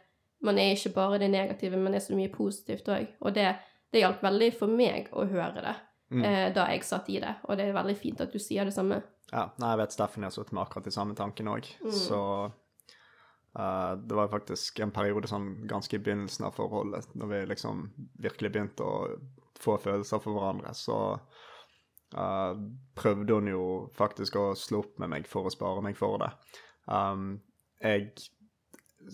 man 0.47 0.59
er 0.63 0.77
ikke 0.77 0.93
bare 0.95 1.19
det 1.19 1.33
negative, 1.33 1.81
man 1.83 1.99
er 1.99 2.05
så 2.05 2.15
mye 2.15 2.31
positivt 2.31 2.87
òg. 2.95 3.09
Og 3.27 3.35
det, 3.35 3.49
det 3.91 4.05
hjalp 4.05 4.23
veldig 4.23 4.53
for 4.61 4.71
meg 4.71 5.11
å 5.15 5.27
høre 5.31 5.63
det 5.67 5.77
Mm. 6.09 6.23
eh, 6.25 6.47
da 6.57 6.63
jeg 6.73 6.87
satt 6.89 7.11
i 7.13 7.19
det. 7.21 7.35
Og 7.53 7.59
det 7.61 7.67
er 7.69 7.75
veldig 7.77 7.95
fint 8.01 8.21
at 8.25 8.33
du 8.33 8.39
sier 8.41 8.65
det 8.65 8.73
samme. 8.73 9.03
Ja, 9.29 9.43
nei, 9.61 9.75
jeg 9.75 9.79
vet 9.83 9.93
Steffen 9.93 10.25
har 10.25 10.31
sittet 10.33 10.55
med 10.57 10.63
akkurat 10.63 10.87
de 10.89 10.93
samme 10.95 11.13
tankene 11.19 11.53
òg, 11.53 11.67
Mm. 11.85 11.91
så 11.93 12.21
eh, 13.57 13.93
det 14.03 14.19
var 14.19 14.33
faktisk 14.33 14.81
en 14.85 14.95
periode 14.95 15.31
sånn 15.31 15.51
ganske 15.71 15.97
i 15.97 16.03
begynnelsen 16.03 16.49
av 16.49 16.57
forholdet, 16.59 17.11
når 17.15 17.33
vi 17.33 17.43
liksom 17.55 17.87
virkelig 18.21 18.53
begynte 18.55 18.87
å 18.87 18.97
få 19.59 19.79
følelser 19.83 20.23
for 20.23 20.39
hverandre, 20.39 20.71
så 20.77 20.99
uh, 22.15 22.55
prøvde 22.95 23.39
hun 23.41 23.51
jo 23.51 23.63
faktisk 23.99 24.39
å 24.39 24.53
slå 24.59 24.85
opp 24.85 24.99
med 25.03 25.11
meg 25.17 25.27
for 25.27 25.49
å 25.49 25.53
spare 25.53 25.83
meg 25.83 25.99
for 25.99 26.21
det. 26.23 26.31
Um, 26.87 27.41
jeg 27.83 28.13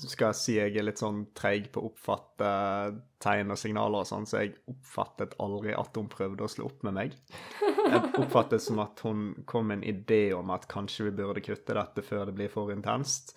skal 0.09 0.35
si 0.37 0.57
jeg 0.57 0.75
er 0.75 0.87
litt 0.87 1.01
sånn 1.01 1.27
treig 1.37 1.68
på 1.73 1.83
å 1.83 1.90
oppfatte 1.90 2.49
tegn 3.23 3.53
og 3.53 3.61
signaler 3.61 4.03
og 4.03 4.09
sånn, 4.09 4.27
så 4.27 4.42
jeg 4.42 4.55
oppfattet 4.70 5.37
aldri 5.42 5.75
at 5.77 5.97
hun 5.99 6.09
prøvde 6.12 6.47
å 6.47 6.51
slå 6.51 6.68
opp 6.70 6.85
med 6.87 6.97
meg. 6.99 7.18
Jeg 7.61 8.01
oppfattet 8.23 8.64
som 8.64 8.81
at 8.83 9.01
hun 9.05 9.31
kom 9.49 9.68
med 9.68 9.83
en 9.83 9.88
idé 9.94 10.23
om 10.37 10.51
at 10.55 10.68
kanskje 10.70 11.11
vi 11.11 11.16
burde 11.20 11.44
kutte 11.44 11.77
dette 11.77 12.05
før 12.05 12.31
det 12.31 12.37
blir 12.38 12.53
for 12.53 12.73
intenst. 12.75 13.37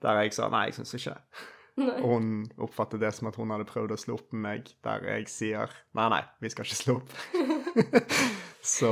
Der 0.00 0.22
jeg 0.22 0.34
sa 0.36 0.48
nei, 0.52 0.66
jeg 0.68 0.78
syns 0.78 0.94
ikke 0.96 1.16
det. 1.16 1.46
Og 1.80 2.06
hun 2.10 2.32
oppfattet 2.60 3.00
det 3.00 3.12
som 3.16 3.30
at 3.30 3.36
hun 3.40 3.52
hadde 3.54 3.68
prøvd 3.68 3.94
å 3.94 4.00
slå 4.00 4.16
opp 4.18 4.34
med 4.34 4.42
meg, 4.44 4.72
der 4.84 5.06
jeg 5.14 5.28
sier 5.32 5.72
nei, 5.96 6.08
nei, 6.12 6.22
vi 6.42 6.50
skal 6.52 6.66
ikke 6.66 6.80
slå 6.80 6.96
opp. 7.00 7.14
Så, 8.76 8.90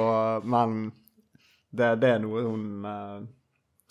men 0.48 0.78
det, 1.68 1.98
det 2.00 2.14
er 2.14 2.22
noe 2.22 2.44
hun 2.46 2.86
eh, 2.88 3.26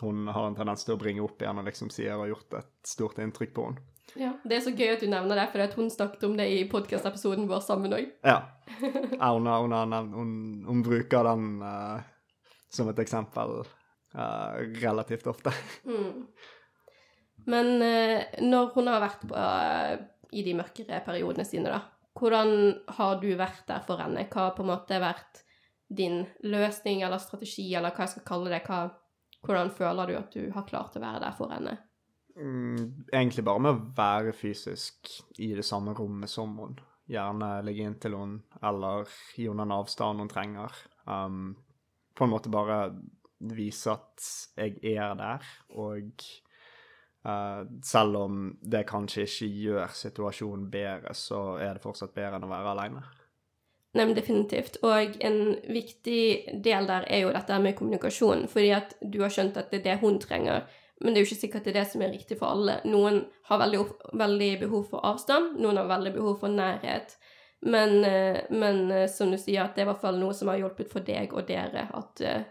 hun 0.02 0.28
har 0.28 0.48
en 0.48 0.56
tendens 0.58 0.86
til 0.86 0.94
å 0.94 1.02
bringe 1.02 1.24
opp 1.26 1.42
igjen 1.42 1.58
og 1.58 1.66
liksom 1.68 1.90
sier 1.94 2.20
har 2.20 2.30
gjort 2.30 2.60
et 2.60 2.74
stort 2.86 3.22
inntrykk 3.22 3.54
på 3.56 3.70
henne. 3.70 3.86
Ja, 4.18 4.32
Det 4.44 4.56
er 4.56 4.62
så 4.64 4.72
gøy 4.72 4.94
at 4.94 5.02
du 5.04 5.10
nevner 5.12 5.38
det, 5.38 5.48
for 5.52 5.62
at 5.62 5.74
hun 5.78 5.90
snakket 5.92 6.24
om 6.26 6.38
det 6.38 6.46
i 6.50 6.62
podkast-episoden 6.70 7.48
vår 7.50 7.64
sammen 7.66 7.94
òg. 7.94 8.06
Ja. 8.26 8.38
ja 9.20 9.32
hun, 9.34 9.50
hun, 9.50 9.98
hun, 10.14 10.32
hun 10.66 10.84
bruker 10.86 11.28
den 11.28 11.50
uh, 11.62 12.00
som 12.74 12.90
et 12.90 13.02
eksempel 13.04 13.60
uh, 13.66 14.54
relativt 14.82 15.28
ofte. 15.30 15.54
Mm. 15.86 16.24
Men 17.48 17.82
eh, 17.82 18.40
når 18.44 18.72
hun 18.76 18.90
har 18.92 19.04
vært 19.04 19.24
på, 19.28 19.36
eh, 19.40 19.98
i 20.36 20.44
de 20.44 20.56
mørkere 20.58 21.00
periodene 21.06 21.46
sine, 21.48 21.72
da, 21.72 21.82
hvordan 22.18 22.54
har 22.98 23.20
du 23.22 23.30
vært 23.40 23.66
der 23.70 23.84
for 23.88 24.02
henne? 24.02 24.26
Hva 24.28 24.50
har 24.50 24.56
på 24.58 24.66
en 24.66 24.72
måte 24.74 25.00
vært 25.02 25.44
din 25.88 26.26
løsning 26.44 27.04
eller 27.06 27.22
strategi, 27.24 27.70
eller 27.78 27.96
hva 27.96 28.04
jeg 28.04 28.18
skal 28.18 28.28
kalle 28.28 28.52
det? 28.52 28.64
Hva, 28.68 28.88
hvordan 29.46 29.72
føler 29.76 30.10
du 30.10 30.18
at 30.20 30.34
du 30.36 30.50
har 30.56 30.68
klart 30.68 30.98
å 30.98 31.04
være 31.04 31.24
der 31.24 31.38
for 31.38 31.54
henne? 31.56 31.78
Mm, 32.38 33.08
egentlig 33.10 33.46
bare 33.48 33.64
med 33.64 33.74
å 33.74 33.86
være 33.98 34.34
fysisk 34.38 35.10
i 35.42 35.54
det 35.58 35.66
samme 35.66 35.96
rommet 35.98 36.30
som 36.30 36.52
hun. 36.60 36.76
Gjerne 37.08 37.62
ligge 37.64 37.86
inntil 37.88 38.18
hun, 38.18 38.34
eller 38.60 39.08
gi 39.38 39.48
henne 39.48 39.64
en 39.64 39.78
avstand 39.78 40.22
hun 40.22 40.32
trenger. 40.32 40.76
Um, 41.08 41.56
på 42.18 42.26
en 42.26 42.34
måte 42.34 42.52
bare 42.52 42.82
vise 43.38 43.94
at 43.94 44.28
jeg 44.58 44.98
er 44.98 45.16
der, 45.16 45.48
og 45.78 46.26
selv 47.84 48.16
om 48.22 48.44
det 48.62 48.86
kanskje 48.88 49.26
ikke 49.26 49.48
gjør 49.62 49.96
situasjonen 50.00 50.70
bedre, 50.72 51.12
så 51.18 51.58
er 51.60 51.74
det 51.76 51.84
fortsatt 51.84 52.14
bedre 52.16 52.38
enn 52.38 52.46
å 52.48 52.52
være 52.52 52.72
aleine. 52.72 53.02
Nei, 53.98 54.06
men 54.06 54.16
definitivt. 54.16 54.78
Og 54.86 55.16
en 55.26 55.40
viktig 55.74 56.60
del 56.64 56.90
der 56.90 57.08
er 57.10 57.24
jo 57.24 57.32
dette 57.34 57.58
med 57.64 57.78
kommunikasjon. 57.78 58.46
Fordi 58.52 58.74
at 58.78 58.94
du 59.02 59.22
har 59.24 59.34
skjønt 59.34 59.58
at 59.58 59.72
det 59.72 59.82
er 59.82 59.86
det 59.88 60.02
hun 60.04 60.20
trenger. 60.22 60.68
Men 61.02 61.14
det 61.14 61.20
er 61.20 61.26
jo 61.26 61.30
ikke 61.32 61.46
sikkert 61.46 61.66
det 61.68 61.74
er 61.74 61.80
det 61.80 61.88
som 61.92 62.04
er 62.04 62.14
riktig 62.14 62.38
for 62.40 62.52
alle. 62.54 62.80
Noen 62.90 63.24
har 63.50 63.62
veldig, 63.62 63.82
veldig 64.18 64.52
behov 64.66 64.86
for 64.92 65.06
avstand, 65.06 65.58
noen 65.62 65.78
har 65.78 65.90
veldig 65.90 66.14
behov 66.16 66.40
for 66.42 66.54
nærhet. 66.54 67.18
Men, 67.66 68.04
eh, 68.06 68.44
men 68.54 68.92
eh, 68.92 69.08
som 69.10 69.32
du 69.34 69.38
sier, 69.38 69.64
at 69.64 69.76
det 69.76 69.84
er 69.84 69.88
i 69.88 69.92
hvert 69.92 70.02
fall 70.02 70.18
noe 70.22 70.34
som 70.38 70.50
har 70.52 70.60
hjulpet 70.62 70.92
for 70.94 71.06
deg 71.06 71.34
og 71.34 71.48
dere. 71.50 71.88
At, 71.98 72.22
eh, 72.22 72.48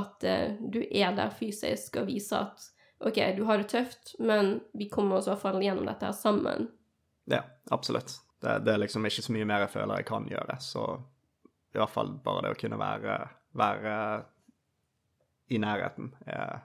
at 0.00 0.24
eh, 0.28 0.56
du 0.60 0.80
er 0.88 1.12
der 1.16 1.32
fysisk 1.36 2.00
og 2.00 2.08
viser 2.08 2.48
at 2.48 2.68
OK, 3.08 3.18
du 3.36 3.42
har 3.48 3.58
det 3.58 3.70
tøft, 3.72 4.14
men 4.18 4.60
vi 4.78 4.88
kommer 4.90 5.18
oss 5.18 5.26
i 5.26 5.32
hvert 5.32 5.42
fall 5.42 5.62
gjennom 5.62 5.88
dette 5.88 6.06
her 6.06 6.16
sammen. 6.16 6.68
Ja, 7.30 7.42
absolutt. 7.74 8.14
Det, 8.42 8.58
det 8.66 8.74
er 8.74 8.82
liksom 8.82 9.06
ikke 9.06 9.24
så 9.24 9.34
mye 9.34 9.46
mer 9.48 9.64
jeg 9.66 9.74
føler 9.74 10.02
jeg 10.02 10.08
kan 10.08 10.26
gjøre, 10.30 10.58
så 10.62 10.84
i 11.72 11.80
hvert 11.80 11.92
fall 11.92 12.12
bare 12.24 12.44
det 12.46 12.52
å 12.54 12.60
kunne 12.60 12.78
være, 12.80 13.16
være 13.58 13.94
i 15.52 15.60
nærheten 15.62 16.12
er 16.26 16.60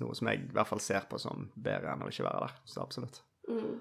noe 0.00 0.16
som 0.16 0.28
jeg 0.28 0.42
i 0.42 0.54
hvert 0.54 0.68
fall 0.68 0.82
ser 0.84 1.06
på 1.08 1.18
som 1.20 1.48
bedre 1.54 1.94
enn 1.94 2.04
å 2.04 2.10
ikke 2.10 2.26
være 2.26 2.46
der. 2.46 2.56
Så 2.68 2.82
absolutt. 2.84 3.22
Mm. 3.48 3.78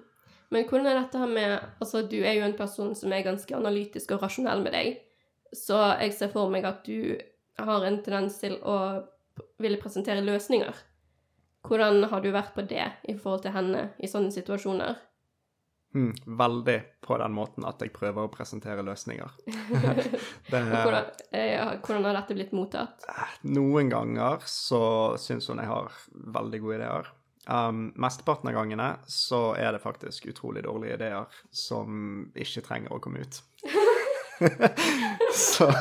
Men 0.53 0.67
hvordan 0.69 0.89
er 0.89 0.99
dette 0.99 1.19
her 1.19 1.31
med 1.31 1.53
Altså, 1.81 2.03
du 2.07 2.19
er 2.21 2.37
jo 2.37 2.45
en 2.45 2.57
person 2.57 2.93
som 2.95 3.13
er 3.13 3.25
ganske 3.25 3.57
analytisk 3.57 4.13
og 4.15 4.23
rasjonell 4.23 4.61
med 4.63 4.75
deg, 4.77 4.99
så 5.55 5.81
jeg 6.01 6.15
ser 6.15 6.31
for 6.33 6.51
meg 6.51 6.67
at 6.67 6.85
du 6.87 7.15
har 7.57 7.87
en 7.87 8.01
tendens 8.03 8.37
til 8.41 8.57
å 8.63 8.77
ville 9.61 9.79
presentere 9.81 10.23
løsninger. 10.23 10.75
Hvordan 11.67 12.05
har 12.11 12.23
du 12.23 12.31
vært 12.33 12.55
på 12.55 12.65
det 12.69 12.85
i 13.09 13.17
forhold 13.17 13.43
til 13.45 13.55
henne 13.55 13.89
i 13.97 14.09
sånne 14.09 14.31
situasjoner? 14.33 14.97
Mm, 15.95 16.11
veldig 16.37 16.81
på 17.07 17.17
den 17.21 17.31
måten 17.31 17.63
at 17.67 17.79
jeg 17.79 17.93
prøver 17.95 18.27
å 18.27 18.31
presentere 18.31 18.83
løsninger. 18.83 19.35
det, 20.51 20.59
Hvordan, 20.59 21.05
eh, 21.31 21.61
hvordan 21.79 22.07
har 22.09 22.17
dette 22.19 22.35
blitt 22.35 22.55
mottatt? 22.55 23.05
noen 23.47 23.89
ganger 23.93 24.43
så 24.49 24.81
syns 25.21 25.47
hun 25.47 25.63
jeg 25.63 25.71
har 25.71 25.95
veldig 26.11 26.59
gode 26.65 26.81
ideer. 26.81 27.13
Um, 27.45 27.91
mesteparten 28.01 28.49
av 28.49 28.57
gangene 28.57 28.89
så 29.07 29.53
er 29.53 29.75
det 29.75 29.83
faktisk 29.83 30.25
utrolig 30.33 30.65
dårlige 30.65 30.97
ideer 30.97 31.41
som 31.53 32.25
ikke 32.33 32.65
trenger 32.65 32.95
å 32.95 32.99
komme 32.99 33.23
ut. 33.23 33.39
så 35.33 35.71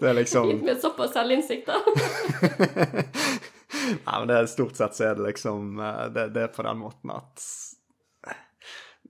Det 0.00 0.08
er 0.08 0.14
liksom 0.14 0.48
med 0.64 0.80
såpass 0.80 1.12
selvinnsikt, 1.12 1.68
da. 1.68 1.76
Nei, 4.06 4.16
men 4.18 4.28
det 4.30 4.36
er 4.40 4.46
stort 4.50 4.76
sett 4.78 4.94
så 4.98 5.10
er 5.10 5.14
det 5.18 5.26
liksom 5.30 5.78
eh, 5.80 6.06
Det, 6.14 6.28
det 6.34 6.42
er 6.46 6.52
på 6.54 6.62
den 6.66 6.78
måten 6.82 7.10
at 7.14 7.46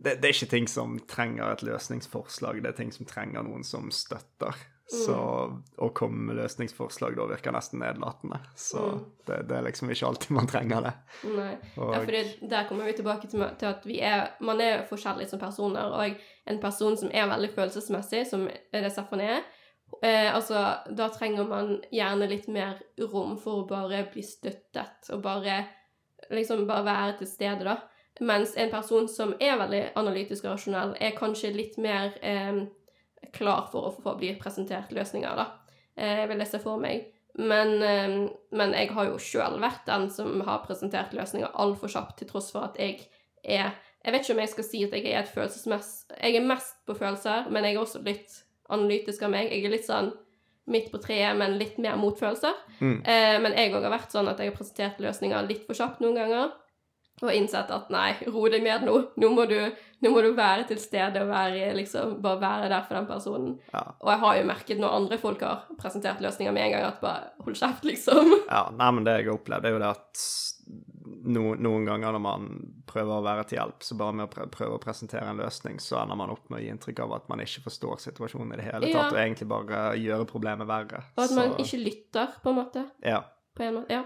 det, 0.03 0.17
det 0.19 0.29
er 0.29 0.35
ikke 0.35 0.51
ting 0.51 0.65
som 0.71 0.97
trenger 1.07 1.53
et 1.53 1.61
løsningsforslag, 1.63 2.63
det 2.65 2.73
er 2.73 2.79
ting 2.81 2.89
som 2.95 3.07
trenger 3.07 3.45
noen 3.47 3.63
som 3.63 3.91
støtter. 3.95 4.57
Så 4.93 5.15
å 5.79 5.89
komme 5.97 6.27
med 6.27 6.37
løsningsforslag 6.41 7.15
da 7.17 7.25
virker 7.31 7.55
nesten 7.55 7.79
nedlatende. 7.81 8.41
Så 8.59 8.83
det, 9.29 9.39
det 9.49 9.55
er 9.61 9.63
liksom 9.69 9.93
ikke 9.95 10.09
alltid 10.11 10.35
man 10.37 10.51
trenger 10.51 10.83
det. 10.89 10.93
Nei. 11.37 11.53
Og- 11.77 11.95
Ja, 11.95 12.01
fordi 12.03 12.49
der 12.51 12.67
kommer 12.69 12.91
vi 12.91 12.97
tilbake 12.99 13.31
til, 13.31 13.47
til 13.61 13.71
at 13.71 13.87
vi 13.89 14.01
er, 14.05 14.27
man 14.45 14.61
er 14.61 14.83
forskjellige 14.91 15.31
som 15.31 15.41
personer, 15.41 15.95
og 15.95 16.19
en 16.51 16.61
person 16.61 16.99
som 16.99 17.13
er 17.15 17.31
veldig 17.31 17.53
følelsesmessig, 17.55 18.27
som 18.29 18.49
er 18.51 18.83
det 18.85 18.91
Stefan 18.93 19.23
er, 19.25 19.47
eh, 20.03 20.35
altså, 20.35 20.65
da 20.89 21.09
trenger 21.13 21.49
man 21.49 21.77
gjerne 21.93 22.29
litt 22.31 22.49
mer 22.53 22.81
rom 23.13 23.37
for 23.41 23.63
å 23.63 23.69
bare 23.69 24.05
bli 24.13 24.25
støttet, 24.27 25.11
og 25.13 25.23
bare, 25.25 25.63
liksom, 26.31 26.67
bare 26.69 26.87
være 26.89 27.17
til 27.21 27.31
stede, 27.31 27.67
da. 27.69 27.79
Mens 28.21 28.53
en 28.61 28.71
person 28.71 29.09
som 29.09 29.33
er 29.41 29.57
veldig 29.61 29.83
analytisk 29.99 30.45
og 30.45 30.57
rasjonell, 30.57 30.95
er 31.01 31.17
kanskje 31.17 31.55
litt 31.57 31.79
mer 31.81 32.13
eh, 32.21 32.65
klar 33.33 33.67
for 33.73 33.89
å 33.89 33.97
få 33.97 34.17
bli 34.21 34.35
presentert 34.41 34.93
løsninger, 34.95 35.39
da. 35.39 35.49
Eh, 35.97 36.25
vil 36.29 36.45
jeg 36.45 36.53
se 36.53 36.63
for 36.63 36.81
meg. 36.81 37.09
Men, 37.39 37.79
eh, 37.83 38.29
men 38.53 38.77
jeg 38.77 38.93
har 38.93 39.09
jo 39.09 39.21
sjøl 39.21 39.59
vært 39.63 39.87
den 39.89 40.09
som 40.13 40.41
har 40.45 40.65
presentert 40.67 41.15
løsninger 41.17 41.55
altfor 41.65 41.93
kjapt, 41.93 42.19
til 42.21 42.29
tross 42.29 42.53
for 42.53 42.69
at 42.69 42.79
jeg 42.81 43.01
er 43.43 43.73
Jeg 44.03 44.13
vet 44.13 44.25
ikke 44.25 44.35
om 44.35 44.41
jeg 44.43 44.51
skal 44.51 44.65
si 44.67 44.79
at 44.83 44.95
jeg 44.97 45.05
er 45.13 45.21
et 45.21 45.29
følelsesmess... 45.31 45.91
Jeg 46.11 46.35
er 46.35 46.43
mest 46.43 46.81
på 46.89 46.95
følelser, 46.99 47.45
men 47.55 47.63
jeg 47.63 47.77
er 47.77 47.79
også 47.85 48.01
litt 48.03 48.33
analytisk 48.75 49.25
av 49.27 49.35
meg. 49.35 49.53
Jeg 49.53 49.67
er 49.67 49.75
litt 49.77 49.89
sånn 49.89 50.13
midt 50.73 50.93
på 50.93 51.01
treet, 51.03 51.35
men 51.39 51.59
litt 51.59 51.79
mer 51.83 51.99
mot 51.99 52.19
følelser. 52.19 52.55
Mm. 52.79 52.99
Eh, 53.03 53.37
men 53.43 53.55
jeg 53.59 53.73
òg 53.75 53.83
har 53.83 53.95
vært 53.97 54.15
sånn 54.15 54.31
at 54.31 54.41
jeg 54.41 54.53
har 54.53 54.59
presentert 54.59 55.01
løsninger 55.03 55.49
litt 55.49 55.65
for 55.67 55.79
kjapt 55.79 56.03
noen 56.05 56.21
ganger. 56.21 56.53
Og 57.23 57.31
innsett 57.31 57.71
at 57.71 57.91
nei, 57.93 58.17
ro 58.35 58.47
deg 58.51 58.65
ned 58.65 58.87
nå. 58.89 58.95
Nå 59.21 59.29
må 59.31 59.45
du, 59.51 59.59
nå 60.03 60.11
må 60.11 60.23
du 60.25 60.33
være 60.35 60.65
til 60.71 60.81
stede 60.83 61.23
og 61.23 61.31
være, 61.31 61.69
liksom, 61.79 62.17
bare 62.25 62.41
være 62.41 62.71
der 62.73 62.87
for 62.89 62.99
den 62.99 63.11
personen. 63.11 63.53
Ja. 63.75 63.85
Og 64.01 64.11
jeg 64.11 64.23
har 64.25 64.39
jo 64.39 64.49
merket 64.49 64.81
når 64.83 64.97
andre 64.97 65.19
folk 65.23 65.45
har 65.47 65.69
presentert 65.79 66.23
løsninger 66.25 66.55
med 66.57 66.67
en 66.67 66.75
gang, 66.75 66.89
at 66.89 67.03
bare 67.05 67.31
hold 67.45 67.59
kjeft, 67.59 67.87
liksom. 67.87 68.33
Ja, 68.49 68.65
nei, 68.75 68.91
men 68.97 69.07
det 69.07 69.21
jeg 69.21 69.29
har 69.29 69.39
opplevd, 69.39 69.69
er 69.69 69.77
jo 69.77 69.83
det 69.85 69.93
at 69.93 70.25
no, 71.05 71.55
noen 71.55 71.85
ganger 71.88 72.12
når 72.15 72.23
man 72.23 72.49
prøver 72.87 73.15
å 73.17 73.25
være 73.25 73.45
til 73.51 73.59
hjelp, 73.59 73.83
så 73.83 73.97
bare 73.99 74.17
med 74.21 74.29
å 74.38 74.47
prøve 74.53 74.77
å 74.77 74.83
presentere 74.83 75.29
en 75.31 75.41
løsning, 75.43 75.81
så 75.83 76.01
ender 76.03 76.19
man 76.21 76.31
opp 76.35 76.49
med 76.51 76.61
å 76.61 76.62
gi 76.62 76.71
inntrykk 76.73 77.03
av 77.05 77.15
at 77.19 77.29
man 77.33 77.43
ikke 77.45 77.65
forstår 77.67 78.01
situasjonen 78.05 78.55
i 78.55 78.61
det 78.61 78.67
hele 78.69 78.91
Ja. 78.91 79.03
tatt, 79.03 79.12
og 79.17 79.19
egentlig 79.23 79.49
bare 79.49 79.83
gjøre 79.99 80.27
problemet 80.31 80.67
verre. 80.71 81.03
Og 81.17 81.25
at 81.25 81.35
man 81.37 81.57
ikke 81.59 81.81
lytter, 81.83 82.37
på 82.43 82.51
en 82.51 82.61
måte. 82.61 82.85
Ja. 83.03 83.23
På 83.55 83.62
en 83.67 83.75
måte. 83.81 83.91
Ja, 83.93 84.05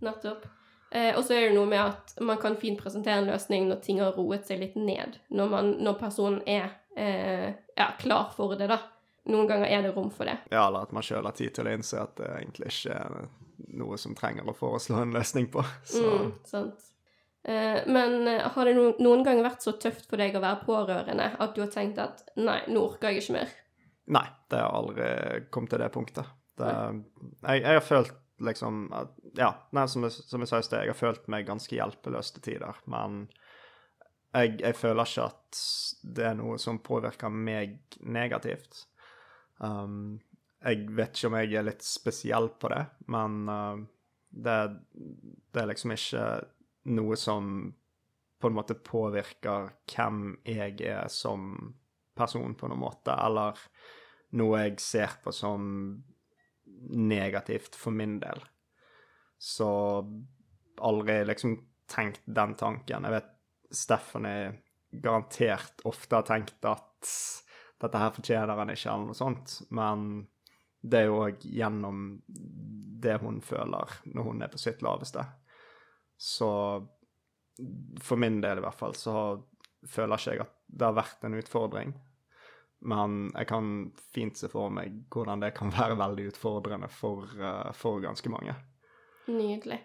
nettopp. 0.00 0.46
Eh, 0.92 1.16
og 1.18 1.24
så 1.26 1.34
er 1.34 1.48
det 1.48 1.54
noe 1.56 1.66
med 1.66 1.80
at 1.82 2.14
man 2.22 2.38
kan 2.38 2.54
fint 2.56 2.78
presentere 2.80 3.18
en 3.18 3.26
løsning 3.26 3.66
når 3.68 3.80
ting 3.82 3.98
har 4.00 4.12
roet 4.16 4.46
seg 4.46 4.60
litt 4.62 4.76
ned. 4.78 5.18
Når, 5.34 5.48
man, 5.50 5.72
når 5.82 5.98
personen 5.98 6.42
er 6.46 6.70
eh, 6.96 7.50
ja, 7.76 7.88
klar 7.98 8.30
for 8.36 8.54
det, 8.56 8.68
da. 8.70 8.78
Noen 9.26 9.48
ganger 9.50 9.66
er 9.66 9.82
det 9.82 9.90
rom 9.96 10.08
for 10.14 10.24
det. 10.24 10.36
ja, 10.54 10.68
eller 10.68 10.86
at 10.86 10.92
man 10.94 11.02
sjøl 11.02 11.26
har 11.26 11.34
tid 11.34 11.52
til 11.56 11.66
å 11.66 11.72
innse 11.74 11.98
at 11.98 12.14
det 12.20 12.28
egentlig 12.36 12.70
ikke 12.70 12.94
er 12.94 13.26
noe 13.76 13.98
som 14.00 14.14
trenger 14.18 14.48
å 14.48 14.54
foreslå 14.56 15.00
en 15.02 15.14
løsning 15.16 15.48
på. 15.52 15.64
Så 15.84 16.02
Mm, 16.02 16.32
sant. 16.48 16.82
Eh, 17.46 17.80
men 17.86 18.26
eh, 18.28 18.42
har 18.54 18.66
det 18.66 18.74
noen 18.98 19.22
gang 19.24 19.38
vært 19.44 19.62
så 19.62 19.76
tøft 19.78 20.08
for 20.10 20.18
deg 20.18 20.34
å 20.34 20.42
være 20.42 20.64
pårørende 20.66 21.28
at 21.38 21.54
du 21.54 21.60
har 21.62 21.70
tenkt 21.70 22.00
at 22.02 22.24
nei, 22.36 22.58
nå 22.66 22.82
orker 22.88 23.14
jeg 23.14 23.22
ikke 23.22 23.36
mer? 23.38 23.52
nei, 24.06 24.26
det 24.50 24.58
har 24.62 24.74
aldri 24.74 25.06
kommet 25.50 25.70
til 25.72 25.82
det 25.82 25.88
punktet. 25.94 26.28
Det, 26.58 26.72
jeg, 27.42 27.62
jeg 27.62 27.78
har 27.78 27.84
følt 27.84 28.14
liksom 28.46 28.86
at 28.94 29.14
Ja, 29.38 29.48
nei, 29.76 29.86
som, 29.90 30.04
jeg, 30.06 30.12
som 30.26 30.42
jeg 30.42 30.48
sa 30.50 30.58
i 30.60 30.66
sted, 30.66 30.82
jeg 30.84 30.92
har 30.94 30.98
følt 30.98 31.26
meg 31.32 31.46
ganske 31.48 31.74
hjelpeløs 31.76 32.30
til 32.34 32.44
tider, 32.46 32.78
men 32.90 33.26
jeg, 34.34 34.58
jeg 34.60 34.76
føler 34.76 35.08
ikke 35.08 35.26
at 35.30 35.60
det 36.16 36.26
er 36.30 36.36
noe 36.38 36.58
som 36.60 36.78
påvirker 36.84 37.30
meg 37.32 37.78
negativt. 38.00 38.86
Um, 39.58 40.18
jeg 40.66 40.86
vet 40.96 41.14
ikke 41.14 41.30
om 41.30 41.38
jeg 41.38 41.54
er 41.54 41.66
litt 41.68 41.84
spesiell 41.86 42.50
på 42.60 42.70
det, 42.72 42.82
men 43.12 43.42
uh, 43.48 43.78
det, 44.28 44.56
det 45.54 45.62
er 45.62 45.70
liksom 45.70 45.94
ikke 45.94 46.24
noe 46.96 47.18
som 47.18 47.52
på 48.36 48.50
en 48.50 48.56
måte 48.56 48.76
påvirker 48.84 49.70
hvem 49.90 50.36
jeg 50.44 50.80
er 50.84 51.08
som 51.12 51.72
person 52.16 52.54
på 52.56 52.68
noen 52.68 52.82
måte, 52.82 53.14
eller 53.14 53.58
noe 54.36 54.60
jeg 54.64 54.76
ser 54.82 55.16
på 55.24 55.32
som 55.34 55.64
negativt 56.66 57.76
for 57.78 57.94
min 57.96 58.18
del. 58.20 58.42
Så 59.38 59.68
aldri 60.76 61.22
liksom 61.24 61.56
tenkt 61.88 62.22
den 62.24 62.54
tanken. 62.58 63.06
Jeg 63.06 63.14
vet 63.14 63.32
Stephanie 63.72 64.52
garantert 64.90 65.84
ofte 65.88 66.18
har 66.18 66.26
tenkt 66.26 66.64
at 66.68 67.10
dette 67.82 68.00
her 68.00 68.14
fortjener 68.16 68.58
han 68.58 68.72
ikke, 68.72 68.90
eller 68.92 69.10
noe 69.10 69.18
sånt, 69.18 69.60
men 69.74 70.26
det 70.86 71.02
er 71.02 71.08
jo 71.10 71.22
òg 71.24 71.42
gjennom 71.42 72.06
det 72.26 73.18
hun 73.22 73.40
føler 73.44 73.98
når 74.08 74.28
hun 74.28 74.44
er 74.44 74.52
på 74.52 74.60
sitt 74.60 74.82
laveste. 74.84 75.24
Så 76.16 76.50
for 78.02 78.20
min 78.20 78.40
del 78.40 78.60
i 78.60 78.64
hvert 78.64 78.78
fall, 78.78 78.94
så 78.96 79.36
føler 79.86 80.20
ikke 80.20 80.34
jeg 80.34 80.44
at 80.44 80.54
det 80.66 80.88
har 80.88 80.96
vært 80.96 81.26
en 81.26 81.38
utfordring. 81.38 81.94
Men 82.86 83.30
jeg 83.32 83.48
kan 83.48 83.68
fint 84.14 84.38
se 84.38 84.50
for 84.52 84.72
meg 84.72 84.94
hvordan 85.12 85.42
det 85.44 85.54
kan 85.56 85.72
være 85.78 85.98
veldig 86.00 86.30
utfordrende 86.32 86.90
for, 86.92 87.28
eh, 87.36 87.70
for 87.76 88.02
ganske 88.04 88.32
mange. 88.32 88.56
Nydelig. 89.26 89.80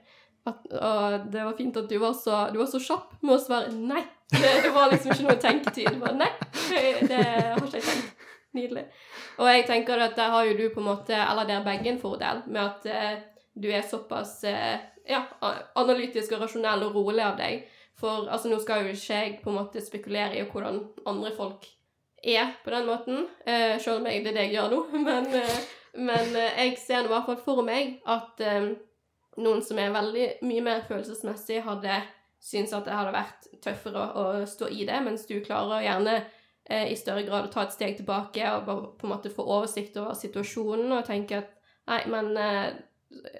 At, 0.49 0.63
og 0.73 1.27
det 1.29 1.43
var 1.45 1.53
fint 1.57 1.75
at 1.77 1.89
du 1.89 1.99
var 2.01 2.15
så, 2.17 2.47
du 2.49 2.57
var 2.57 2.69
så 2.69 2.81
kjapp 2.81 3.19
med 3.21 3.35
å 3.35 3.41
svare 3.41 3.73
nei. 3.75 4.01
Det, 4.31 4.47
det 4.63 4.71
var 4.73 4.89
liksom 4.89 5.13
ikke 5.13 5.27
noe 5.27 5.41
tenketid. 5.43 5.99
Bare, 6.01 6.15
nei, 6.17 6.31
det 7.03 7.21
har 7.21 7.61
ikke 7.61 7.77
jeg 7.77 7.85
tenkt. 7.85 8.10
Nydelig. 8.57 8.85
Og 9.39 9.47
jeg 9.47 9.65
tenker 9.69 10.01
at 10.03 10.17
der 10.19 10.33
har 10.33 10.47
jo 10.47 10.55
du 10.57 10.65
på 10.73 10.81
en 10.81 10.89
måte, 10.89 11.15
eller 11.15 11.47
dere 11.47 11.63
begge 11.63 11.93
en 11.93 12.01
fordel, 12.01 12.41
med 12.47 12.61
at 12.61 12.87
eh, 12.91 13.19
du 13.55 13.69
er 13.71 13.85
såpass 13.87 14.41
eh, 14.49 14.81
ja, 15.07 15.21
analytisk 15.79 16.35
og 16.35 16.43
rasjonell 16.45 16.83
og 16.87 16.97
rolig 16.99 17.23
av 17.23 17.37
deg. 17.39 17.63
For 17.99 18.27
altså, 18.27 18.49
nå 18.51 18.59
skal 18.59 18.83
jo 18.83 18.95
ikke 18.95 19.19
jeg 19.21 19.37
på 19.43 19.51
en 19.51 19.59
måte 19.61 19.83
spekulere 19.83 20.39
i 20.39 20.47
hvordan 20.49 20.81
andre 21.07 21.31
folk 21.37 21.67
er 22.21 22.51
på 22.63 22.73
den 22.73 22.85
måten, 22.85 23.27
eh, 23.45 23.79
selv 23.81 24.01
om 24.01 24.09
jeg, 24.09 24.23
det 24.25 24.33
er 24.33 24.39
det 24.39 24.47
jeg 24.49 24.57
gjør 24.57 24.73
nå. 24.75 24.81
Men, 25.07 25.29
eh, 25.35 25.61
men 25.93 26.35
eh, 26.39 26.59
jeg 26.65 26.77
ser 26.79 27.03
i 27.03 27.11
hvert 27.11 27.25
fall 27.27 27.39
for 27.43 27.65
meg 27.67 27.97
at 28.07 28.39
eh, 28.45 28.69
noen 29.43 29.63
som 29.65 29.79
er 29.81 29.91
veldig 29.91 30.27
mye 30.47 30.63
mer 30.63 30.85
følelsesmessig, 30.87 31.63
hadde 31.65 31.97
syntes 32.41 32.73
at 32.77 32.87
det 32.87 32.95
hadde 32.95 33.15
vært 33.15 33.49
tøffere 33.63 34.05
å, 34.15 34.23
å 34.41 34.45
stå 34.47 34.69
i 34.71 34.85
det, 34.87 35.01
mens 35.03 35.27
du 35.27 35.35
klarer 35.43 35.77
å 35.77 35.83
gjerne 35.83 36.15
i 36.91 36.95
større 36.99 37.23
grad 37.27 37.47
å 37.47 37.51
ta 37.53 37.63
et 37.67 37.73
steg 37.75 37.97
tilbake 37.99 38.43
og 38.55 38.65
bare 38.67 38.89
på 38.99 39.07
en 39.07 39.13
måte 39.15 39.31
få 39.33 39.43
oversikt 39.45 39.97
over 40.01 40.13
situasjonen 40.17 40.91
og 40.97 41.05
tenke 41.07 41.41
at 41.41 41.49
nei, 41.87 42.01
men 42.13 42.31
eh, 42.37 42.73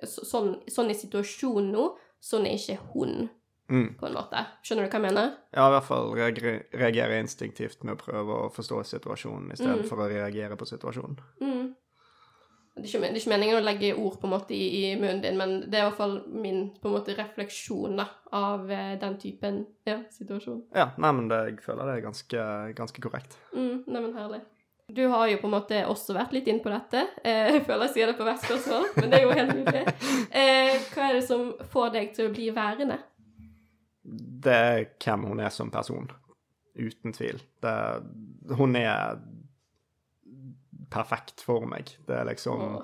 sånn, 0.07 0.55
sånn 0.71 0.89
er 0.91 0.97
situasjonen 0.99 1.71
nå, 1.75 1.85
sånn 2.21 2.45
er 2.49 2.57
ikke 2.59 2.79
hun, 2.93 3.29
Mm. 3.71 3.93
på 3.95 4.05
en 4.09 4.13
måte. 4.17 4.35
Skjønner 4.67 4.83
du 4.83 4.89
hva 4.91 4.99
jeg 4.99 5.05
mener? 5.05 5.27
Ja, 5.55 5.67
i 5.69 5.71
hvert 5.71 5.85
fall 5.87 6.09
reagere 6.75 7.19
instinktivt 7.23 7.85
med 7.87 7.93
å 7.95 8.01
prøve 8.01 8.39
å 8.43 8.49
forstå 8.51 8.81
situasjonen 8.83 9.53
istedenfor 9.53 9.85
Mm. 9.85 9.87
for 9.87 9.97
å 10.03 10.09
reagere 10.11 10.57
på 10.59 10.67
situasjonen. 10.67 11.15
Mm. 11.39 11.69
Det 12.71 12.86
er, 12.86 12.88
ikke, 12.88 12.99
det 13.03 13.10
er 13.10 13.19
ikke 13.19 13.31
meningen 13.34 13.57
å 13.57 13.63
legge 13.65 13.89
ord 13.99 14.13
på 14.21 14.27
en 14.29 14.31
måte 14.31 14.55
i, 14.55 14.62
i 14.79 14.91
munnen 14.95 15.19
din, 15.19 15.36
men 15.38 15.57
det 15.65 15.75
er 15.75 15.84
i 15.84 15.88
hvert 15.89 15.97
fall 15.97 16.13
min 16.31 16.62
på 16.79 16.88
en 16.88 16.93
måte 16.95 17.15
refleksjon 17.17 17.99
da, 17.99 18.05
av 18.38 18.71
eh, 18.71 18.93
den 19.01 19.17
typen 19.19 19.57
ja, 19.88 19.97
situasjon. 20.15 20.62
Ja, 20.77 20.88
nei, 20.95 21.12
men 21.17 21.27
det, 21.27 21.41
jeg 21.49 21.57
føler 21.65 21.89
det 21.89 21.97
er 21.97 22.05
ganske, 22.05 22.45
ganske 22.77 23.03
korrekt. 23.03 23.36
Mm, 23.51 23.84
nei, 23.91 23.99
men 23.99 24.15
herlig. 24.15 24.39
Du 24.95 25.03
har 25.12 25.27
jo 25.27 25.41
på 25.41 25.47
en 25.47 25.53
måte 25.53 25.81
også 25.88 26.15
vært 26.15 26.34
litt 26.36 26.47
inn 26.51 26.62
på 26.63 26.71
dette. 26.71 27.03
Eh, 27.27 27.51
jeg 27.57 27.65
føler 27.67 27.89
jeg 27.89 27.95
sier 27.97 28.12
det 28.12 28.15
på 28.21 28.27
hvert 28.27 28.47
spørsmål, 28.47 28.88
men 29.01 29.12
det 29.12 29.19
er 29.19 29.27
jo 29.27 29.38
helt 29.41 29.55
mulig. 29.60 29.84
Eh, 30.41 30.77
hva 30.93 31.10
er 31.10 31.17
det 31.17 31.25
som 31.27 31.49
får 31.73 31.89
deg 31.97 32.13
til 32.15 32.29
å 32.29 32.31
bli 32.31 32.45
værende? 32.55 33.01
Det 34.01 34.55
er 34.55 34.86
hvem 34.95 35.25
hun 35.27 35.41
er 35.43 35.51
som 35.51 35.67
person. 35.73 36.07
Uten 36.79 37.12
tvil. 37.12 37.43
Det, 37.62 37.75
hun 38.55 38.79
er 38.79 39.19
perfekt 40.91 41.41
for 41.41 41.65
meg. 41.69 41.93
Det 42.08 42.17
er 42.19 42.27
liksom 42.27 42.62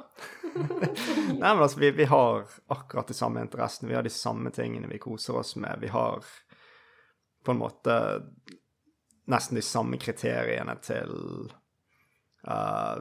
Nei, 0.58 1.40
men 1.42 1.64
altså, 1.64 1.80
vi, 1.80 1.92
vi 1.92 2.08
har 2.10 2.48
akkurat 2.68 3.08
de 3.08 3.14
samme 3.14 3.44
interessene. 3.44 3.90
Vi 3.90 3.96
har 3.96 4.04
de 4.04 4.14
samme 4.14 4.52
tingene 4.56 4.88
vi 4.88 5.02
koser 5.02 5.38
oss 5.38 5.56
med. 5.56 5.78
Vi 5.84 5.92
har 5.94 6.26
på 7.46 7.52
en 7.52 7.62
måte 7.62 7.98
nesten 9.28 9.60
de 9.60 9.62
samme 9.62 10.00
kriteriene 10.00 10.76
til 10.82 11.14
uh, 12.48 12.98